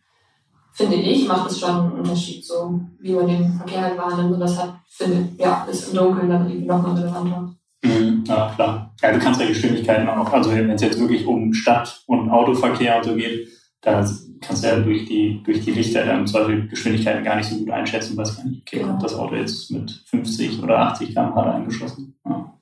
finde 0.74 0.96
ich, 0.96 1.28
macht 1.28 1.52
es 1.52 1.60
schon 1.60 1.70
einen 1.70 1.92
Unterschied, 1.92 2.46
so 2.46 2.80
wie 3.00 3.14
man 3.14 3.28
den 3.28 3.54
Verkehr 3.54 3.82
halt 3.82 3.98
wahrnimmt 3.98 4.34
und 4.34 4.40
das 4.40 4.58
hat, 4.58 4.76
finde 4.90 5.30
ja, 5.38 5.66
ist 5.70 5.90
im 5.90 5.98
Dunkeln 5.98 6.30
dann 6.30 6.48
irgendwie 6.50 6.66
noch 6.68 6.82
mal 6.82 6.96
relevanter. 6.96 7.54
Mhm, 7.84 8.24
ja, 8.26 8.52
klar. 8.56 8.94
Ja, 9.02 9.12
du 9.12 9.20
kannst 9.20 9.42
ja 9.42 9.48
Geschwindigkeiten 9.48 10.08
auch, 10.08 10.32
also 10.32 10.52
wenn 10.52 10.70
es 10.70 10.82
jetzt 10.82 11.00
wirklich 11.00 11.26
um 11.26 11.54
Stadt- 11.54 12.04
und 12.08 12.30
Autoverkehr 12.30 12.98
und 12.98 13.04
so 13.06 13.16
geht, 13.16 13.48
da 13.82 14.08
kannst 14.42 14.64
du 14.64 14.68
ja 14.68 14.80
durch 14.80 15.06
die, 15.08 15.42
durch 15.44 15.62
die 15.66 15.72
Lichter 15.72 16.06
dann 16.06 16.20
im 16.20 16.28
Zweifel 16.28 16.68
Geschwindigkeiten 16.68 17.24
gar 17.24 17.36
nicht 17.36 17.50
so 17.50 17.58
gut 17.58 17.72
einschätzen, 17.72 18.16
weiß 18.18 18.38
gar 18.38 18.46
nicht, 18.46 18.62
okay, 18.62 18.78
Genau. 18.78 18.90
kommt 18.90 19.04
das 19.04 19.16
Auto 19.16 19.36
jetzt 19.36 19.72
mit 19.72 19.92
50 20.06 20.62
oder 20.62 20.80
80 20.80 21.10
km/h 21.14 21.44
da 21.44 21.52
eingeschossen? 21.52 22.16
Ja. 22.26 22.54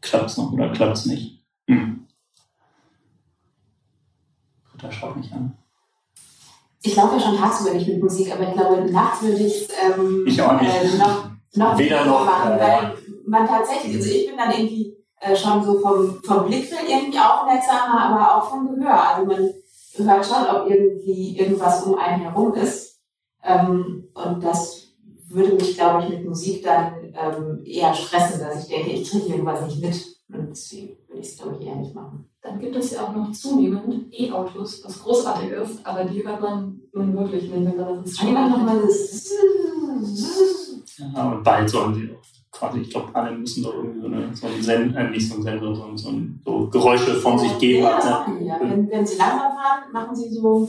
Klappt's 0.00 0.36
noch 0.36 0.52
oder 0.52 0.70
klappt's 0.70 1.06
nicht? 1.06 1.42
Hm. 1.66 2.06
Britta 4.72 4.92
schaut 4.92 5.16
mich 5.16 5.32
an. 5.32 5.56
Ich 6.82 6.94
laufe 6.94 7.16
ja 7.16 7.20
schon 7.20 7.36
tagsüber 7.36 7.74
nicht 7.74 7.88
mit 7.88 8.00
Musik, 8.02 8.32
aber 8.32 8.48
ich 8.48 8.54
glaube, 8.54 8.90
nachts 8.92 9.22
würde 9.22 9.42
ich 9.44 9.62
es 9.62 9.68
ähm, 9.82 10.24
Ich 10.26 10.40
auch 10.40 10.60
nicht. 10.60 10.72
äh, 10.72 10.96
noch, 10.96 11.30
noch 11.54 11.78
Weder 11.78 12.04
noch, 12.04 12.24
machen, 12.24 12.52
äh, 12.52 12.60
weil 12.60 12.94
man 13.26 13.46
tatsächlich, 13.46 13.96
also 13.96 14.08
ich 14.08 14.26
bin 14.28 14.36
dann 14.36 14.52
irgendwie 14.52 14.96
äh, 15.20 15.34
schon 15.34 15.64
so 15.64 15.80
vom, 15.80 16.22
vom 16.22 16.46
Blickfeld 16.46 16.88
irgendwie 16.88 17.18
aufmerksamer, 17.18 18.00
aber 18.00 18.36
auch 18.36 18.48
vom 18.50 18.68
Gehör. 18.76 19.08
Also 19.16 19.26
man 19.26 19.50
hört 19.98 20.26
schon, 20.26 20.46
ob 20.46 20.70
irgendwie 20.70 21.38
irgendwas 21.38 21.84
um 21.84 21.96
einen 21.96 22.22
herum 22.22 22.54
ist. 22.54 23.00
Ähm, 23.42 24.08
und 24.14 24.44
das 24.44 24.88
würde 25.28 25.54
mich, 25.54 25.76
glaube 25.76 26.04
ich, 26.04 26.10
mit 26.10 26.24
Musik 26.26 26.62
dann 26.62 26.92
ähm, 27.14 27.62
eher 27.64 27.94
stressen, 27.94 28.40
dass 28.40 28.62
ich 28.62 28.68
denke, 28.74 28.90
ich 28.90 29.10
kriege 29.10 29.26
irgendwas 29.26 29.64
nicht 29.66 29.80
mit. 29.80 30.18
Und 30.30 30.50
deswegen 30.50 30.96
würde 31.06 31.20
ich 31.20 31.28
es, 31.28 31.38
glaube 31.38 31.56
ich, 31.58 31.66
eher 31.66 31.76
nicht 31.76 31.94
machen. 31.94 32.28
Dann 32.42 32.58
gibt 32.58 32.76
es 32.76 32.92
ja 32.92 33.04
auch 33.04 33.14
noch 33.14 33.32
zunehmend 33.32 34.12
E-Autos, 34.12 34.82
was 34.84 35.02
großartig 35.02 35.50
ist, 35.50 35.84
aber 35.84 36.04
die 36.04 36.24
hört 36.24 36.40
man 36.40 36.80
nun 36.92 37.16
wirklich 37.16 37.42
nicht, 37.42 37.52
wenn 37.54 37.76
man 37.76 38.04
das 38.04 38.16
Kann 38.16 38.28
jemand 38.28 38.50
nochmal 38.50 38.80
das... 38.80 39.32
Ja, 41.14 41.32
und 41.32 41.44
bald 41.44 41.70
sollen 41.70 41.94
sie 41.94 42.10
auch 42.10 42.24
quasi, 42.58 42.80
ich 42.80 42.90
glaube, 42.90 43.14
alle 43.14 43.36
müssen 43.36 43.62
doch 43.62 43.74
irgendwie 43.74 44.00
so, 44.00 44.06
eine, 44.06 44.34
so 44.34 44.46
einen 44.46 44.62
Sensor, 44.62 45.00
äh, 45.00 45.10
nicht 45.10 45.28
so 45.28 45.34
einen 45.34 45.42
Sensor, 45.44 45.74
sondern 45.74 45.96
so, 45.96 46.08
ein, 46.10 46.40
so 46.44 46.66
Geräusche 46.68 47.14
von 47.14 47.38
sich 47.38 47.58
geben. 47.58 47.84
Ja, 47.84 47.96
das 47.96 48.06
Also, 48.06 48.18
machen 48.18 48.38
die 48.40 48.46
ja. 48.46 48.58
Wenn, 48.60 48.90
wenn 48.90 49.06
sie 49.06 49.16
langsam 49.18 49.52
fahren, 49.52 49.92
machen 49.92 50.16
sie 50.16 50.28
so... 50.30 50.68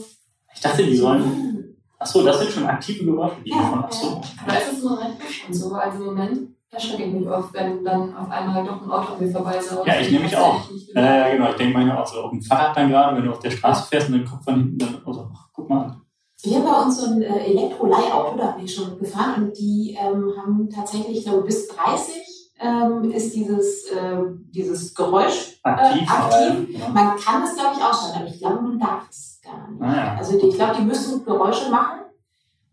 ich 0.54 0.62
dachte, 0.62 0.84
die 0.84 0.96
sollen. 0.96 1.76
Achso, 1.98 2.24
das 2.24 2.40
sind 2.40 2.52
schon 2.52 2.66
aktive 2.66 3.04
Geräusche, 3.04 3.42
die 3.46 3.50
Ja, 3.50 3.58
davon. 3.58 3.84
Achso. 3.84 4.22
Da 4.48 4.54
ist 4.54 4.72
es 4.72 4.84
im 4.84 4.90
Moment 4.90 5.16
schon 5.30 5.54
so. 5.54 5.74
Also 5.74 5.98
im 6.00 6.06
Moment 6.06 6.50
erschrecke 6.72 7.04
ich 7.04 7.14
mich 7.14 7.28
oft, 7.28 7.54
wenn 7.54 7.84
dann 7.84 8.16
auf 8.16 8.30
einmal 8.30 8.64
doch 8.64 8.82
ein 8.82 8.92
Auto 8.92 9.14
an 9.14 9.20
mir. 9.20 9.86
Ja, 9.86 10.00
ich 10.00 10.12
nehme 10.12 10.24
mich 10.24 10.38
auch. 10.38 10.70
Ja, 10.94 11.16
ja, 11.28 11.30
genau. 11.36 11.50
Ich 11.50 11.56
denke 11.56 11.78
manchmal 11.78 11.98
auch 11.98 12.08
so 12.08 12.22
auf 12.22 12.32
dem 12.32 12.42
Fahrrad 12.42 12.78
dann 12.78 12.90
gerade, 12.90 13.18
wenn 13.18 13.26
du 13.26 13.32
auf 13.32 13.40
der 13.40 13.52
Straße 13.52 13.90
fährst 13.90 14.08
und 14.08 14.14
dann 14.14 14.26
kommt 14.26 14.44
von 14.44 14.56
hinten 14.56 14.78
dann, 14.78 15.02
also, 15.06 15.30
ach, 15.34 15.50
guck 15.52 15.70
mal 15.70 15.84
an. 15.86 15.99
Wir 16.42 16.58
haben 16.58 16.66
bei 16.66 16.82
uns 16.82 17.02
so 17.02 17.08
ein 17.08 17.22
äh, 17.22 17.46
Elektroleihauto, 17.46 18.38
da 18.38 18.52
bin 18.52 18.66
ich 18.66 18.74
schon 18.74 18.98
gefahren 18.98 19.44
und 19.44 19.58
die 19.58 19.98
ähm, 20.00 20.34
haben 20.38 20.70
tatsächlich, 20.70 21.18
ich 21.18 21.26
glaube, 21.26 21.44
bis 21.44 21.68
30 21.68 22.16
ähm, 22.60 23.12
ist 23.12 23.36
dieses, 23.36 23.86
äh, 23.92 24.22
dieses 24.52 24.96
Geräusch 24.96 25.60
Aktiv. 25.64 26.02
Äh, 26.02 26.14
aktiv. 26.14 26.80
Ja. 26.80 26.90
Man 26.90 27.18
kann 27.18 27.44
es, 27.44 27.56
glaube 27.56 27.76
ich, 27.78 27.84
ausschalten, 27.84 28.20
aber 28.20 28.28
ich 28.28 28.40
glaube, 28.40 28.62
man 28.62 28.80
darf 28.80 29.10
es 29.10 29.42
gar 29.44 29.70
nicht. 29.70 29.82
Ah, 29.82 29.96
ja. 29.96 30.16
Also 30.18 30.40
die, 30.40 30.48
ich 30.48 30.56
glaube, 30.56 30.76
die 30.78 30.86
müssen 30.86 31.26
Geräusche 31.26 31.70
machen. 31.70 32.00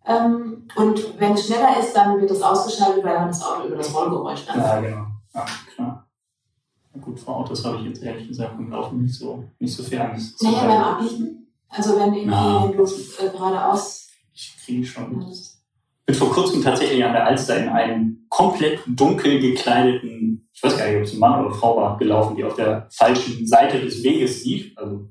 Ähm, 0.06 0.68
und 0.76 1.20
wenn 1.20 1.32
es 1.32 1.46
schneller 1.46 1.80
ist, 1.80 1.92
dann 1.94 2.20
wird 2.20 2.30
es 2.30 2.42
ausgeschaltet, 2.42 3.04
weil 3.04 3.18
man 3.18 3.28
das 3.28 3.42
Auto 3.44 3.66
über 3.66 3.76
das 3.76 3.92
Rollgeräusch 3.92 4.46
dann. 4.46 4.60
ja, 4.60 4.80
genau. 4.80 5.06
Ja, 5.34 5.46
klar. 5.74 6.06
Gut, 7.00 7.18
vor 7.20 7.36
Autos 7.36 7.64
habe 7.64 7.78
ich 7.78 7.84
jetzt 7.84 8.02
ehrlich 8.02 8.28
gesagt 8.28 8.56
beim 8.56 8.70
Laufen 8.70 9.02
nicht 9.02 9.14
so, 9.14 9.44
nicht 9.58 9.76
so 9.76 9.82
viel 9.82 10.00
Angst. 10.00 10.42
Naja, 10.42 10.66
beim 10.66 10.82
Abbiegen. 10.82 11.45
Also 11.68 11.98
wenn 11.98 12.14
irgendwie, 12.14 12.30
Ja. 12.30 12.66
du 12.66 12.82
äh, 12.84 13.30
geradeaus. 13.30 14.08
Ich 14.34 14.56
kriege 14.64 14.84
schon. 14.86 15.26
Ich 15.30 15.56
bin 16.06 16.14
vor 16.14 16.30
kurzem 16.32 16.62
tatsächlich 16.62 17.04
an 17.04 17.12
der 17.12 17.26
Alster 17.26 17.58
in 17.58 17.68
einem 17.68 18.26
komplett 18.28 18.80
dunkel 18.86 19.40
gekleideten, 19.40 20.48
ich 20.52 20.62
weiß 20.62 20.76
gar 20.78 20.86
nicht, 20.86 20.96
ob 20.96 21.02
es 21.02 21.12
ein 21.14 21.18
Mann 21.18 21.44
oder 21.44 21.54
Frau 21.54 21.76
war, 21.76 21.98
gelaufen, 21.98 22.36
die 22.36 22.44
auf 22.44 22.54
der 22.54 22.86
falschen 22.92 23.46
Seite 23.46 23.80
des 23.80 24.02
Weges 24.04 24.44
lief, 24.44 24.72
also 24.76 25.08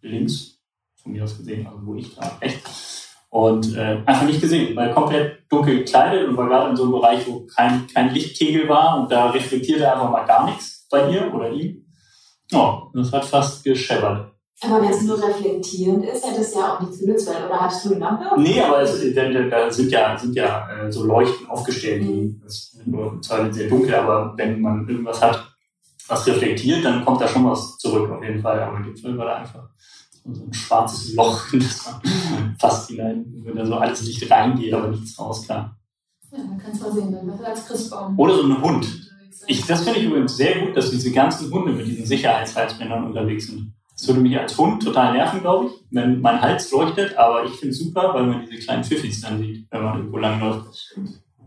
links 0.00 0.58
von 0.96 1.12
mir 1.12 1.22
aus 1.24 1.36
gesehen, 1.38 1.66
also 1.66 1.78
wo 1.86 1.94
ich 1.94 2.14
da 2.14 2.36
rechts. 2.40 3.08
und 3.30 3.74
äh, 3.76 4.02
einfach 4.04 4.26
nicht 4.26 4.40
gesehen, 4.40 4.74
weil 4.76 4.92
komplett 4.92 5.44
dunkel 5.50 5.78
gekleidet 5.78 6.28
und 6.28 6.36
war 6.36 6.48
gerade 6.48 6.70
in 6.70 6.76
so 6.76 6.82
einem 6.84 6.92
Bereich, 6.92 7.26
wo 7.26 7.46
kein, 7.46 7.86
kein 7.86 8.12
Lichtkegel 8.12 8.68
war 8.68 9.00
und 9.00 9.10
da 9.12 9.30
reflektierte 9.30 9.90
einfach 9.90 10.10
mal 10.10 10.24
gar 10.24 10.44
nichts 10.46 10.86
bei 10.90 11.08
ihr 11.10 11.32
oder 11.32 11.50
ihm. 11.50 11.86
Ja, 12.50 12.82
das 12.92 13.12
hat 13.12 13.24
fast 13.24 13.64
gescheppert. 13.64 14.31
Aber 14.64 14.80
wenn 14.80 14.90
es 14.90 15.02
nur 15.02 15.20
reflektierend 15.20 16.04
ist, 16.04 16.24
hätte 16.24 16.40
es 16.40 16.54
ja 16.54 16.74
auch 16.74 16.80
nichts 16.80 17.00
genützt, 17.00 17.28
weil, 17.28 17.46
oder 17.46 17.60
hattest 17.60 17.84
du 17.84 17.90
eine 17.90 17.98
Lampe? 17.98 18.40
Nee, 18.40 18.60
aber 18.60 18.82
es, 18.82 19.14
da, 19.14 19.28
da 19.28 19.70
sind 19.70 19.90
ja, 19.90 20.16
sind 20.16 20.36
ja 20.36 20.68
äh, 20.70 20.92
so 20.92 21.04
Leuchten 21.04 21.48
aufgestellt, 21.48 22.02
die 22.02 22.40
das 22.42 22.70
sind 22.70 22.86
nur 22.86 23.20
zwar 23.20 23.52
sehr 23.52 23.68
dunkel, 23.68 23.94
aber 23.94 24.34
wenn 24.36 24.60
man 24.60 24.88
irgendwas 24.88 25.20
hat, 25.20 25.52
was 26.06 26.26
reflektiert, 26.26 26.84
dann 26.84 27.04
kommt 27.04 27.20
da 27.20 27.26
schon 27.26 27.44
was 27.44 27.76
zurück 27.78 28.10
auf 28.10 28.22
jeden 28.22 28.40
Fall. 28.40 28.60
Aber 28.60 28.76
in 28.78 28.84
dem 28.84 28.96
Fall 28.96 29.18
war 29.18 29.26
da 29.26 29.34
einfach 29.36 29.68
so 30.24 30.44
ein 30.44 30.54
schwarzes 30.54 31.14
Loch, 31.14 31.52
in 31.52 31.58
das 31.60 31.84
man 31.84 32.56
fast 32.58 32.88
hinein, 32.88 33.24
wenn 33.44 33.56
da 33.56 33.66
so 33.66 33.74
alles 33.74 34.02
Licht 34.02 34.30
reingeht, 34.30 34.72
aber 34.72 34.88
nichts 34.88 35.18
rauskam. 35.18 35.52
Ja, 35.52 35.70
dann 36.30 36.58
kannst 36.62 36.80
du 36.80 36.86
mal 36.86 36.92
sehen, 36.92 37.12
dann 37.12 37.26
wird 37.26 37.40
er 37.40 37.48
als 37.48 37.66
Christbaum. 37.66 38.18
Oder 38.18 38.36
so 38.36 38.44
ein 38.44 38.62
Hund. 38.62 39.10
Ich, 39.48 39.66
das 39.66 39.82
finde 39.82 39.98
ich 39.98 40.06
übrigens 40.06 40.36
sehr 40.36 40.60
gut, 40.60 40.76
dass 40.76 40.90
diese 40.90 41.10
ganzen 41.10 41.52
Hunde 41.52 41.72
mit 41.72 41.86
diesen 41.86 42.06
Sicherheitshalsbändern 42.06 43.06
unterwegs 43.06 43.48
sind. 43.48 43.72
Das 43.96 44.08
würde 44.08 44.20
mich 44.20 44.38
als 44.38 44.56
Hund 44.58 44.82
total 44.82 45.12
nerven, 45.12 45.40
glaube 45.40 45.66
ich, 45.66 45.72
wenn 45.90 46.20
mein 46.20 46.40
Hals 46.40 46.70
leuchtet, 46.70 47.16
aber 47.16 47.44
ich 47.44 47.52
finde 47.52 47.70
es 47.70 47.78
super, 47.78 48.12
weil 48.14 48.24
man 48.26 48.46
diese 48.46 48.64
kleinen 48.64 48.84
Pfiffis 48.84 49.20
dann 49.20 49.38
sieht, 49.38 49.66
wenn 49.70 49.84
man 49.84 49.98
irgendwo 49.98 50.18
langläuft. 50.18 50.96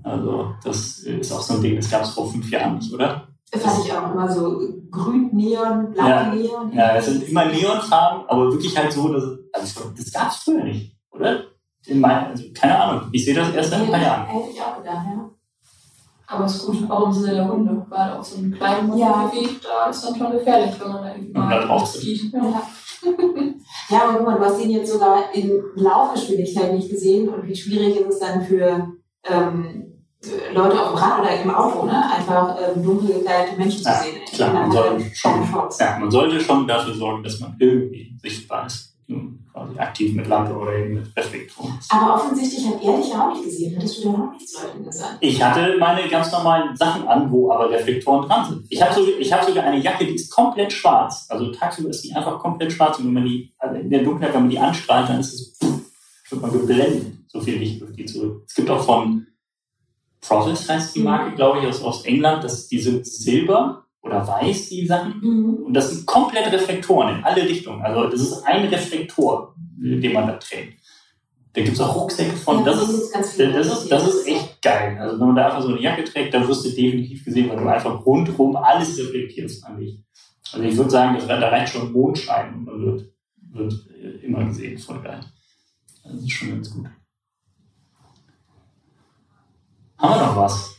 Also, 0.03 0.53
das 0.63 0.99
ist 0.99 1.31
auch 1.31 1.41
so 1.41 1.55
ein 1.55 1.61
Ding, 1.61 1.75
das 1.75 1.89
gab 1.89 2.03
es 2.03 2.11
vor 2.11 2.31
fünf 2.31 2.49
Jahren 2.51 2.75
nicht, 2.75 2.93
oder? 2.93 3.27
Das 3.51 3.63
fand 3.63 3.85
ich 3.85 3.91
auch 3.91 4.11
immer 4.11 4.31
so 4.31 4.59
grün, 4.91 5.29
Neon, 5.33 5.91
blau, 5.91 6.07
Ja. 6.07 6.33
Neon. 6.33 6.71
Ja, 6.73 6.95
es 6.95 7.05
sind 7.05 7.27
immer 7.27 7.45
Neonfarben, 7.45 8.29
aber 8.29 8.51
wirklich 8.51 8.77
halt 8.77 8.91
so, 8.91 9.11
dass, 9.11 9.23
also 9.53 9.91
das 9.97 10.11
gab 10.11 10.29
es 10.29 10.37
früher 10.37 10.63
nicht, 10.63 10.95
oder? 11.11 11.45
In 11.87 11.99
mein, 11.99 12.25
also, 12.27 12.43
keine 12.53 12.79
Ahnung, 12.79 13.09
ich 13.11 13.25
sehe 13.25 13.33
das 13.35 13.53
erst 13.53 13.71
seit 13.71 13.81
ein 13.81 13.91
paar 13.91 14.01
Jahren. 14.01 14.25
Hätte 14.27 14.49
ich 14.51 14.61
auch 14.61 14.77
gedacht, 14.77 15.05
ja. 15.07 15.24
Aber 16.27 16.45
es 16.45 16.55
ist 16.55 16.65
gut, 16.65 16.89
auch 16.89 17.05
im 17.07 17.13
Sinne 17.13 17.35
der 17.35 17.47
Hunde, 17.51 17.85
weil 17.89 18.11
auch 18.13 18.23
so 18.23 18.37
einen 18.37 18.51
kleinen 18.53 18.89
Hund, 18.91 18.99
Ja. 18.99 19.31
irgendwie, 19.33 19.55
da 19.63 19.89
ist 19.89 20.03
dann 20.03 20.15
schon 20.15 20.31
gefährlich, 20.31 20.73
wenn 20.79 20.91
man 20.91 21.03
da 21.03 21.15
irgendwie 21.15 21.85
sieht. 21.99 22.33
Ja. 22.33 22.61
ja, 23.89 24.03
aber 24.03 24.17
guck 24.17 24.25
mal, 24.27 24.37
du 24.39 24.45
hast 24.45 24.61
ihn 24.63 24.71
jetzt 24.71 24.91
sogar 24.91 25.33
in 25.33 25.61
Laufgeschwindigkeit 25.75 26.73
nicht 26.73 26.89
gesehen 26.89 27.29
und 27.29 27.45
wie 27.47 27.55
schwierig 27.55 27.97
ist 27.97 28.07
es 28.13 28.19
dann 28.19 28.41
für 28.43 28.87
ähm, 29.29 29.83
Leute 30.53 30.81
auf 30.81 30.89
dem 30.89 30.97
Rad 30.97 31.19
oder 31.21 31.41
im 31.41 31.53
Auto, 31.53 31.85
ne? 31.85 32.03
einfach 32.11 32.57
ähm, 32.59 32.83
dunkel 32.83 33.15
gekleidete 33.19 33.57
Menschen 33.57 33.83
Ja, 33.83 33.93
zu 33.93 34.03
sehen. 34.03 34.21
klar, 34.33 34.53
man 34.53 34.71
soll 34.71 35.01
schon-. 35.13 35.47
Ja, 35.79 35.97
man 35.99 36.09
sollte 36.11 36.39
schon 36.39 36.67
dafür 36.67 36.95
sorgen, 36.95 37.23
dass 37.23 37.39
man 37.39 37.55
irgendwie 37.59 38.17
sichtbar 38.21 38.65
ist. 38.65 38.94
Nun, 39.07 39.45
Quasi 39.55 39.79
aktiv 39.79 40.13
mit 40.13 40.27
Lampe 40.27 40.53
oder 40.53 40.73
eben 40.73 40.95
mit 40.95 41.15
Reflektoren. 41.15 41.79
Aber 41.87 42.15
offensichtlich 42.15 42.67
hat 42.67 42.83
er 42.83 42.97
dich 42.97 43.09
ja 43.09 43.25
auch 43.25 43.33
nicht 43.33 43.45
gesehen. 43.45 43.75
Hattest 43.77 43.97
du 43.97 44.01
denn 44.01 44.15
auch 44.15 44.31
nichts 44.33 44.61
Leuten 44.61 44.83
gesagt? 44.83 45.17
Ich 45.21 45.41
hatte 45.41 45.77
meine 45.79 46.09
ganz 46.09 46.29
normalen 46.31 46.75
Sachen 46.75 47.07
an, 47.07 47.31
wo 47.31 47.51
aber 47.51 47.69
Reflektoren 47.69 48.27
dran 48.27 48.49
sind. 48.49 48.65
Ich 48.69 48.81
habe 48.81 48.93
sogar, 48.93 49.13
hab 49.13 49.47
sogar 49.47 49.63
eine 49.63 49.81
Jacke, 49.81 50.05
die 50.05 50.15
ist 50.15 50.29
komplett 50.29 50.73
schwarz. 50.73 51.25
Also 51.29 51.53
tagsüber 51.53 51.89
ist 51.89 52.03
die 52.03 52.13
einfach 52.13 52.37
komplett 52.39 52.73
schwarz. 52.73 52.99
Und 52.99 53.05
wenn 53.05 53.13
man 53.13 53.25
die, 53.25 53.53
also 53.57 53.79
in 53.79 53.89
der 53.89 54.03
Dunkelheit, 54.03 54.33
wenn 54.33 54.41
man 54.41 54.49
die 54.49 54.59
anstrahlt, 54.59 55.07
dann 55.07 55.21
ist 55.21 55.33
es, 55.33 55.59
wird 56.29 56.41
man 56.41 56.51
geblendet. 56.51 57.13
So 57.29 57.39
viel 57.39 57.57
Licht 57.57 57.79
wirft 57.79 57.97
die 57.97 58.05
zurück. 58.05 58.43
Es 58.45 58.55
gibt 58.55 58.69
auch 58.69 58.83
von 58.83 59.25
Profis 60.19 60.67
heißt 60.67 60.95
die 60.95 61.01
Marke, 61.01 61.35
glaube 61.35 61.59
ich, 61.59 61.67
aus, 61.67 61.81
aus 61.81 62.03
England. 62.03 62.43
Das, 62.43 62.67
die 62.67 62.79
sind 62.79 63.05
silber 63.05 63.84
oder 64.05 64.25
weiß, 64.27 64.69
die 64.69 64.85
Sachen. 64.85 65.19
Mhm. 65.19 65.63
Und 65.65 65.73
das 65.73 65.91
sind 65.91 66.05
komplett 66.05 66.51
Reflektoren 66.51 67.17
in 67.17 67.23
alle 67.23 67.41
Richtungen. 67.43 67.81
Also 67.81 68.07
das 68.09 68.21
ist 68.21 68.43
ein 68.45 68.67
Reflektor, 68.67 69.55
den 69.57 70.13
man 70.13 70.27
da 70.27 70.33
trägt. 70.33 70.79
Da 71.53 71.61
gibt 71.61 71.75
es 71.75 71.81
auch 71.81 71.95
Rucksäcke 71.95 72.35
von. 72.35 72.59
Ja, 72.59 72.65
das, 72.65 72.79
das 72.79 72.89
ist, 72.89 73.39
das, 73.39 73.67
ist, 73.67 73.91
das 73.91 74.07
ist 74.07 74.27
echt 74.27 74.61
geil. 74.61 74.97
Also 74.99 75.19
wenn 75.19 75.27
man 75.27 75.35
da 75.37 75.45
einfach 75.45 75.61
so 75.61 75.69
eine 75.69 75.81
Jacke 75.81 76.03
trägt, 76.03 76.33
dann 76.33 76.47
wirst 76.47 76.65
du 76.65 76.69
definitiv 76.69 77.23
gesehen, 77.23 77.49
weil 77.49 77.57
du 77.57 77.67
einfach 77.67 78.05
rundherum 78.05 78.55
alles 78.57 78.97
reflektierst 78.99 79.65
an 79.65 79.79
dich. 79.79 79.99
Also 80.51 80.65
ich 80.65 80.77
würde 80.77 80.89
sagen, 80.89 81.15
das, 81.15 81.27
da 81.27 81.49
reicht 81.49 81.73
schon 81.73 81.91
Mondschein 81.91 82.53
und 82.53 82.65
man 82.65 82.81
wird, 82.81 83.13
wird 83.53 83.73
äh, 83.89 84.25
immer 84.25 84.45
gesehen. 84.45 84.77
Voll 84.77 85.01
geil. 85.01 85.21
Das 86.03 86.13
ist 86.13 86.31
schon 86.31 86.51
ganz 86.51 86.69
gut. 86.71 86.87
Haben 89.97 90.19
wir 90.19 90.27
noch 90.27 90.35
was? 90.35 90.74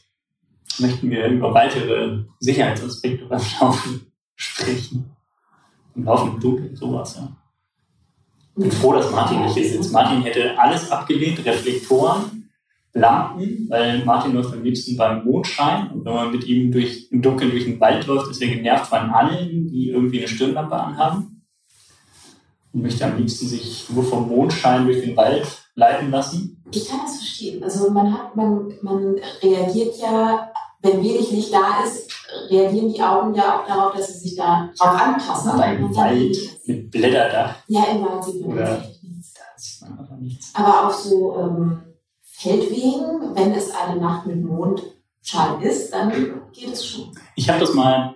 Möchten 0.78 1.10
wir 1.10 1.26
über 1.28 1.54
weitere 1.54 2.24
Sicherheitsaspekte 2.40 3.26
beim 3.26 3.40
Laufen 3.60 4.12
sprechen? 4.34 5.16
Im 5.94 6.04
Laufen 6.04 6.34
im 6.34 6.40
Dunkeln, 6.40 6.76
sowas, 6.76 7.16
ja. 7.16 7.28
Ich 8.56 8.62
bin 8.62 8.72
froh, 8.72 8.92
dass 8.92 9.10
Martin 9.10 9.42
nicht 9.42 9.54
hier 9.54 9.68
sitzt. 9.68 9.92
Martin 9.92 10.22
hätte 10.22 10.58
alles 10.58 10.90
abgelehnt, 10.90 11.44
Reflektoren, 11.44 12.50
Lampen, 12.94 13.66
weil 13.68 14.04
Martin 14.04 14.32
läuft 14.32 14.54
am 14.54 14.62
liebsten 14.62 14.96
beim 14.96 15.24
Mondschein 15.24 15.90
und 15.90 16.04
wenn 16.04 16.14
man 16.14 16.32
mit 16.32 16.44
ihm 16.44 16.72
durch, 16.72 17.08
im 17.10 17.20
Dunkeln 17.20 17.50
durch 17.50 17.64
den 17.64 17.78
Wald 17.78 18.06
läuft, 18.06 18.30
ist 18.30 18.40
er 18.40 18.48
genervt 18.48 18.86
von 18.86 19.10
allen, 19.10 19.68
die 19.68 19.90
irgendwie 19.90 20.18
eine 20.18 20.28
Stirnlampe 20.28 20.74
anhaben 20.74 21.42
und 22.72 22.82
möchte 22.82 23.04
am 23.04 23.16
liebsten 23.16 23.46
sich 23.46 23.88
nur 23.90 24.04
vom 24.04 24.28
Mondschein 24.28 24.86
durch 24.86 25.00
den 25.00 25.16
Wald 25.16 25.46
leiten 25.74 26.10
lassen. 26.10 26.62
Ich 26.70 26.88
kann 26.88 27.00
das 27.04 27.16
verstehen. 27.16 27.62
Also 27.62 27.90
man 27.90 28.12
hat, 28.12 28.34
man, 28.34 28.72
man 28.82 29.16
reagiert 29.42 29.94
ja, 30.00 30.50
wenn 30.86 31.02
wenig 31.02 31.30
Licht 31.30 31.52
da 31.52 31.82
ist, 31.84 32.10
reagieren 32.50 32.92
die 32.92 33.02
Augen 33.02 33.34
ja 33.34 33.60
auch 33.60 33.66
darauf, 33.66 33.94
dass 33.94 34.06
sie 34.12 34.28
sich 34.28 34.36
da 34.36 34.70
drauf 34.78 35.00
anpassen. 35.00 35.50
Aber 35.50 35.66
im 35.66 35.94
Wald 35.96 36.36
mit 36.66 36.90
Blätterdach, 36.90 37.54
Ja, 37.68 37.84
im 37.92 38.02
Wald 38.04 38.24
sieht 38.24 38.40
man 38.46 38.56
Oder- 38.56 38.82
nichts. 39.02 39.34
da 39.80 39.86
aber 39.98 40.16
nichts. 40.16 40.52
Aber 40.54 40.86
auf 40.86 40.94
so 40.94 41.36
ähm, 41.38 41.82
Feldwegen, 42.24 43.34
wenn 43.34 43.52
es 43.52 43.70
eine 43.74 44.00
Nacht 44.00 44.26
mit 44.26 44.42
Mondschein 44.44 45.60
ist, 45.62 45.92
dann 45.92 46.10
geht 46.52 46.72
es 46.72 46.84
schon. 46.86 47.10
Ich 47.34 47.48
habe 47.48 47.60
das 47.60 47.72
mal 47.74 48.14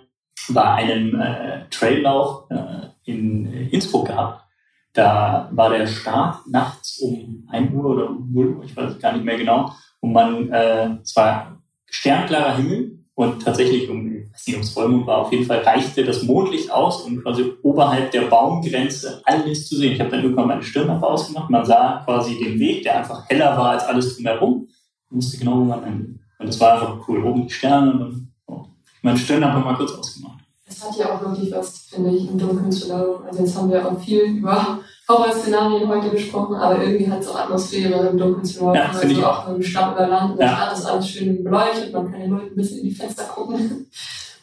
bei 0.51 0.62
einem 0.64 1.18
äh, 1.21 1.68
Traillauf 1.71 2.45
äh, 2.51 2.89
in 3.05 3.47
Innsbruck 3.71 4.07
gehabt. 4.09 4.45
Da 4.93 5.49
war 5.53 5.71
der 5.71 5.87
Start 5.87 6.47
nachts 6.49 6.99
um 7.01 7.47
1 7.51 7.73
Uhr 7.73 7.85
oder 7.85 8.11
um 8.11 8.29
0 8.33 8.57
Uhr, 8.57 8.64
ich 8.64 8.77
weiß 8.77 8.93
es 8.93 8.99
gar 9.01 9.12
nicht 9.12 9.25
mehr 9.25 9.39
genau. 9.39 9.71
Und 10.01 10.12
man, 10.12 10.51
äh, 10.53 10.97
es 11.03 11.14
war 11.14 11.60
sternklarer 11.91 12.57
Himmel 12.57 13.01
und 13.14 13.43
tatsächlich, 13.43 13.91
um, 13.91 14.11
ich 14.11 14.32
weiß 14.32 14.47
nicht, 14.47 14.61
es 14.61 14.70
Vollmond 14.70 15.07
war, 15.07 15.18
auf 15.18 15.32
jeden 15.32 15.45
Fall 15.45 15.59
reichte 15.59 16.05
das 16.05 16.22
Mondlicht 16.22 16.70
aus, 16.70 17.03
um 17.03 17.20
quasi 17.20 17.53
oberhalb 17.62 18.11
der 18.12 18.22
Baumgrenze 18.22 19.20
alles 19.24 19.68
zu 19.68 19.76
sehen. 19.76 19.93
Ich 19.93 20.01
habe 20.01 20.11
dann 20.11 20.22
irgendwann 20.22 20.49
meine 20.49 20.62
Stirnlampe 20.62 21.07
ausgemacht. 21.07 21.51
Man 21.51 21.64
sah 21.66 22.03
quasi 22.05 22.38
den 22.38 22.59
Weg, 22.59 22.82
der 22.82 23.01
einfach 23.01 23.28
heller 23.28 23.57
war 23.59 23.72
als 23.72 23.84
alles 23.84 24.16
drumherum. 24.16 24.68
Man 25.11 25.18
wusste 25.18 25.36
genau, 25.36 25.59
wo 25.59 25.64
man 25.64 25.84
will. 25.84 26.18
Und 26.38 26.47
das 26.47 26.59
war 26.59 26.72
einfach 26.72 27.07
cool. 27.09 27.22
Oben 27.22 27.47
die 27.47 27.53
Sterne 27.53 27.93
und 27.93 28.01
dann 28.01 28.32
oh, 28.47 28.64
meine 29.03 29.18
Stirnlampe 29.18 29.59
mal 29.61 29.76
kurz 29.76 29.93
ausgemacht. 29.93 30.38
Es 30.64 30.82
hat 30.82 30.97
ja 30.97 31.14
auch 31.14 31.20
wirklich 31.20 31.53
was, 31.53 31.88
finde 31.91 32.16
ich, 32.16 32.26
im 32.26 32.38
Dunkeln 32.38 32.72
zu 32.72 32.88
laufen. 32.88 33.26
Also 33.26 33.43
jetzt 33.43 33.55
haben 33.55 33.70
wir 33.70 33.86
auch 33.86 34.01
viel 34.01 34.22
über 34.22 34.80
Horrorszenarien 35.11 35.89
heute 35.89 36.11
gesprochen, 36.11 36.55
aber 36.55 36.83
irgendwie 36.83 37.11
hat 37.11 37.21
es 37.21 37.29
auch 37.29 37.41
Atmosphäre, 37.41 38.09
im 38.09 38.19
Dunkeln 38.19 38.45
zu 38.45 38.65
laufen. 38.65 38.77
Ja, 38.77 38.93
finde 38.93 39.15
ich 39.15 39.27
also 39.27 39.31
auch 39.31 39.57
in 39.57 39.63
Stadt 39.63 39.97
oder 39.97 40.09
Land. 40.09 40.41
Ja. 40.41 40.57
Stadt 40.57 40.79
ist 40.79 40.87
alles 40.87 41.09
schön 41.09 41.45
beleuchtet, 41.45 41.93
man 41.93 42.11
kann 42.11 42.21
den 42.21 42.31
Leuten 42.31 42.47
ein 42.47 42.55
bisschen 42.55 42.79
in 42.79 42.85
die 42.85 42.95
Fenster 42.95 43.25
gucken. 43.25 43.87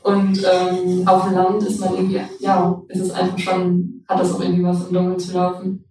Und 0.03 0.39
ähm, 0.39 1.07
auf 1.07 1.25
dem 1.25 1.33
Land 1.33 1.63
ist 1.63 1.79
man 1.79 1.93
irgendwie, 1.93 2.21
ja, 2.39 2.81
ist 2.87 3.01
es 3.01 3.11
einfach 3.11 3.37
schon, 3.39 4.03
hat 4.07 4.19
das 4.19 4.33
auch 4.33 4.41
irgendwie 4.41 4.63
was, 4.63 4.87
im 4.87 4.93
Dunkeln 4.93 5.19
zu 5.19 5.33
laufen. 5.33 5.83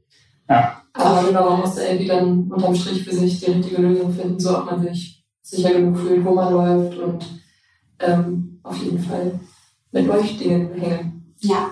Ja. 0.49 0.83
Aber 0.93 1.27
genau, 1.27 1.51
man 1.51 1.61
muss 1.61 1.74
da 1.74 1.83
irgendwie 1.83 2.07
dann 2.07 2.51
unterm 2.51 2.74
Strich 2.74 3.05
für 3.05 3.14
sich 3.14 3.41
die 3.41 3.51
richtige 3.51 3.83
Lösung 3.83 4.12
finden, 4.12 4.41
so 4.41 4.57
ob 4.57 4.66
man 4.66 4.83
sich 4.83 5.24
sicher 5.43 5.72
genug 5.72 5.99
fühlt, 5.99 6.24
wo 6.24 6.33
man 6.33 6.53
läuft 6.53 6.99
und 6.99 7.27
ähm, 8.01 8.61
auf 8.62 8.77
jeden 8.83 8.99
Fall 8.99 9.39
mit 9.93 10.07
Leuchtdingen 10.07 10.72
hängen. 10.74 11.35
Ja. 11.41 11.70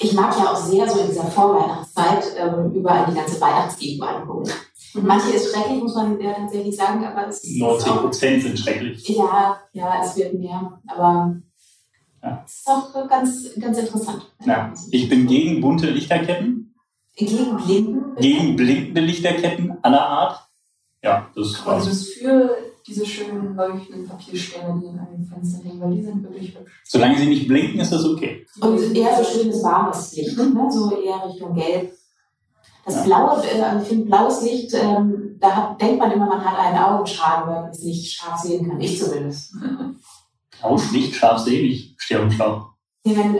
Ich 0.00 0.12
mag 0.14 0.34
ja 0.38 0.50
auch 0.52 0.56
sehr 0.56 0.88
so 0.88 1.00
in 1.00 1.08
dieser 1.08 1.24
Vorweihnachtszeit 1.26 2.24
ähm, 2.38 2.72
überall 2.72 3.06
die 3.08 3.14
ganze 3.14 3.40
Weihnachtsgegend 3.40 4.02
angucken. 4.02 4.50
Und 4.94 5.04
manche 5.06 5.30
ist 5.30 5.52
schrecklich, 5.52 5.82
muss 5.82 5.94
man 5.94 6.18
ja 6.20 6.32
tatsächlich 6.32 6.76
sagen, 6.76 7.04
aber 7.04 7.26
es 7.28 7.42
ist 7.44 7.58
90 7.58 7.90
auch, 7.90 8.00
Prozent 8.02 8.42
sind 8.42 8.58
schrecklich. 8.58 9.08
ja, 9.08 9.60
ja, 9.72 10.00
es 10.02 10.16
wird 10.16 10.34
mehr, 10.34 10.80
aber 10.86 11.36
Ja. 12.22 12.42
es 12.46 12.58
ist 12.60 12.68
auch 12.68 13.08
ganz, 13.08 13.50
ganz 13.60 13.78
interessant. 13.78 14.22
Ja. 14.46 14.72
Ich 14.90 15.08
bin 15.08 15.26
gegen 15.26 15.60
bunte 15.60 15.90
Lichterketten, 15.90 16.74
Gegen 17.16 17.56
Blinken. 17.56 18.14
gegen 18.16 18.56
blinkende 18.56 19.00
Lichterketten 19.02 19.76
aller 19.82 20.06
Art. 20.06 20.48
Ja, 21.02 21.28
das 21.36 21.48
ist 21.48 21.66
Also 21.66 21.90
für 22.20 22.56
diese 22.86 23.06
schönen 23.06 23.56
leuchtenden 23.56 24.06
Papiersterne, 24.06 24.80
die 24.80 24.86
in 24.88 24.98
einem 24.98 25.26
Fenster 25.26 25.64
hängen, 25.64 25.80
weil 25.80 25.94
die 25.94 26.02
sind 26.02 26.22
wirklich 26.22 26.54
hübsch. 26.54 26.82
Solange 26.84 27.16
sie 27.18 27.26
nicht 27.26 27.48
blinken, 27.48 27.80
ist 27.80 27.92
das 27.92 28.04
okay. 28.04 28.46
Und 28.60 28.94
eher 28.94 29.16
so 29.16 29.24
schönes 29.24 29.62
warmes 29.62 30.14
Licht, 30.14 30.36
ne? 30.36 30.68
so 30.70 30.90
eher 31.02 31.26
Richtung 31.26 31.54
Gelb. 31.54 31.92
Das 32.84 32.96
Ja. 32.96 33.02
blaue, 33.04 33.42
äh, 33.46 33.62
also 33.62 33.82
ich 33.82 33.88
finde 33.88 34.04
blaues 34.06 34.42
Licht, 34.42 34.74
ähm, 34.74 35.36
da 35.40 35.56
hat, 35.56 35.80
denkt 35.80 35.98
man 35.98 36.12
immer, 36.12 36.26
man 36.26 36.44
hat 36.44 36.58
einen 36.58 36.76
Augenschaden, 36.76 37.48
weil 37.48 37.62
man 37.62 37.70
es 37.70 37.82
nicht 37.82 38.12
scharf 38.12 38.38
sehen 38.38 38.68
kann. 38.68 38.80
Ich 38.80 38.98
zumindest. 39.02 39.54
Blaues 40.60 40.92
Licht, 40.92 41.14
scharf 41.14 41.38
sehen, 41.38 41.64
ich 41.64 41.94
stehe 41.96 42.20
dem 42.20 42.30
Schlauch. 42.30 42.73
Wenn, 43.04 43.34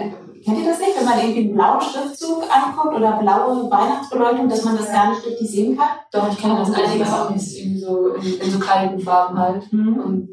kennt 0.45 0.59
ihr 0.59 0.65
das 0.67 0.79
nicht, 0.79 0.95
wenn 0.97 1.05
man 1.07 1.19
irgendwie 1.19 1.41
einen 1.41 1.55
blauen 1.55 1.81
Schriftzug 1.81 2.43
anguckt 2.55 2.95
oder 2.95 3.13
blaue 3.17 3.71
Weihnachtsbeleuchtung, 3.71 4.49
dass 4.49 4.63
man 4.65 4.77
das 4.77 4.93
gar 4.93 5.11
nicht 5.11 5.25
richtig 5.25 5.51
sehen 5.51 5.77
kann? 5.77 5.89
Doch, 6.13 6.31
ich 6.31 6.37
kenne 6.39 6.57
das 6.59 6.71
einige 6.73 7.05
auch 7.07 7.31
nicht 7.31 7.59
irgendwie 7.59 7.81
so 7.81 8.15
in, 8.15 8.41
in 8.41 8.51
so 8.51 8.59
kalten 8.59 9.01
Farben 9.01 9.39
halt. 9.39 9.73
Mhm. 9.73 9.99
Und 9.99 10.29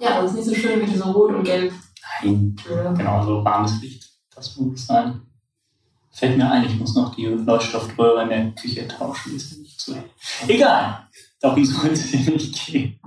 ja, 0.00 0.20
das 0.20 0.32
ist 0.32 0.38
nicht 0.38 0.48
so 0.48 0.54
schön 0.54 0.80
wie 0.80 0.90
diese 0.90 1.04
Rot 1.12 1.32
und 1.32 1.44
Gelb. 1.44 1.72
Nein, 2.22 2.56
Ja. 2.68 2.92
genau, 2.92 3.24
so 3.24 3.44
warmes 3.44 3.80
Licht. 3.80 4.10
Das 4.34 4.56
muss 4.56 4.86
sein. 4.86 5.22
Fällt 6.10 6.36
mir 6.36 6.50
ein, 6.50 6.64
ich 6.66 6.78
muss 6.78 6.94
noch 6.96 7.14
die 7.14 7.26
Leuchtstoffröhre 7.26 8.24
in 8.24 8.28
der 8.28 8.50
Küche 8.52 8.86
tauschen, 8.88 9.30
die 9.30 9.36
ist 9.36 9.58
nicht 9.60 9.80
zu 9.80 9.94
hell. 9.94 10.04
Egal, 10.48 11.06
darum 11.40 11.64
soll 11.64 11.90
es 11.90 12.06
hier 12.06 12.32
nicht 12.32 12.66
gehen. 12.66 12.98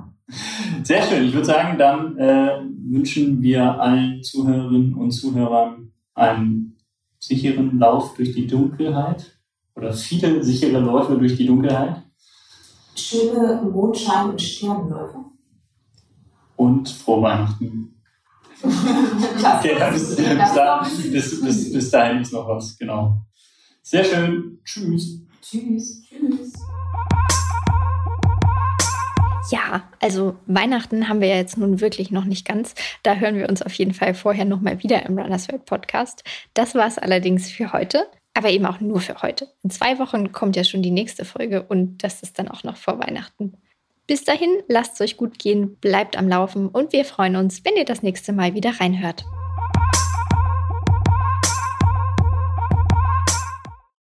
Sehr 0.83 1.03
schön, 1.03 1.25
ich 1.27 1.33
würde 1.33 1.45
sagen, 1.45 1.77
dann 1.77 2.17
äh, 2.17 2.59
wünschen 2.89 3.41
wir 3.41 3.79
allen 3.79 4.23
Zuhörerinnen 4.23 4.95
und 4.95 5.11
Zuhörern 5.11 5.91
einen 6.13 6.77
sicheren 7.19 7.77
Lauf 7.79 8.15
durch 8.15 8.33
die 8.33 8.47
Dunkelheit 8.47 9.39
oder 9.75 9.93
viele 9.93 10.43
sichere 10.43 10.79
Läufe 10.79 11.17
durch 11.17 11.35
die 11.35 11.45
Dunkelheit 11.45 12.01
Schöne 12.95 13.61
Mondschein- 13.71 14.29
und 14.29 14.41
Sternenläufe. 14.41 15.25
und 16.55 16.87
frohe 16.89 17.23
Weihnachten. 17.23 18.01
Okay, 18.63 19.75
ja, 19.79 19.89
bis, 19.91 20.15
bis, 20.15 20.25
da, 20.25 20.81
bis, 21.11 21.41
bis, 21.41 21.73
bis 21.73 21.91
dahin 21.91 22.21
ist 22.21 22.31
noch 22.31 22.47
was, 22.47 22.77
genau. 22.77 23.17
Sehr 23.83 24.03
schön. 24.03 24.59
Tschüss. 24.63 25.21
Tschüss. 25.41 26.03
Tschüss. 26.03 26.44
Ja, 29.55 29.83
also 30.01 30.35
Weihnachten 30.47 31.07
haben 31.07 31.21
wir 31.21 31.29
ja 31.29 31.37
jetzt 31.37 31.57
nun 31.57 31.79
wirklich 31.79 32.11
noch 32.11 32.25
nicht 32.25 32.45
ganz. 32.45 32.75
Da 33.03 33.15
hören 33.15 33.37
wir 33.37 33.47
uns 33.47 33.61
auf 33.61 33.73
jeden 33.75 33.93
Fall 33.93 34.13
vorher 34.13 34.43
nochmal 34.43 34.83
wieder 34.83 35.05
im 35.05 35.17
Runners 35.17 35.47
World 35.47 35.63
Podcast. 35.63 36.25
Das 36.53 36.75
war 36.75 36.85
es 36.87 36.97
allerdings 36.97 37.49
für 37.49 37.71
heute, 37.71 38.05
aber 38.33 38.49
eben 38.49 38.65
auch 38.65 38.81
nur 38.81 38.99
für 38.99 39.21
heute. 39.21 39.47
In 39.63 39.69
zwei 39.69 39.97
Wochen 39.97 40.33
kommt 40.33 40.57
ja 40.57 40.65
schon 40.65 40.81
die 40.81 40.91
nächste 40.91 41.23
Folge 41.23 41.63
und 41.63 42.03
das 42.03 42.21
ist 42.21 42.37
dann 42.37 42.49
auch 42.49 42.65
noch 42.65 42.75
vor 42.75 42.99
Weihnachten. 42.99 43.53
Bis 44.07 44.25
dahin, 44.25 44.49
lasst 44.67 44.95
es 44.95 45.01
euch 45.01 45.15
gut 45.15 45.39
gehen, 45.39 45.77
bleibt 45.77 46.17
am 46.17 46.27
Laufen 46.27 46.67
und 46.67 46.91
wir 46.91 47.05
freuen 47.05 47.37
uns, 47.37 47.63
wenn 47.63 47.77
ihr 47.77 47.85
das 47.85 48.03
nächste 48.03 48.33
Mal 48.33 48.55
wieder 48.55 48.81
reinhört. 48.81 49.23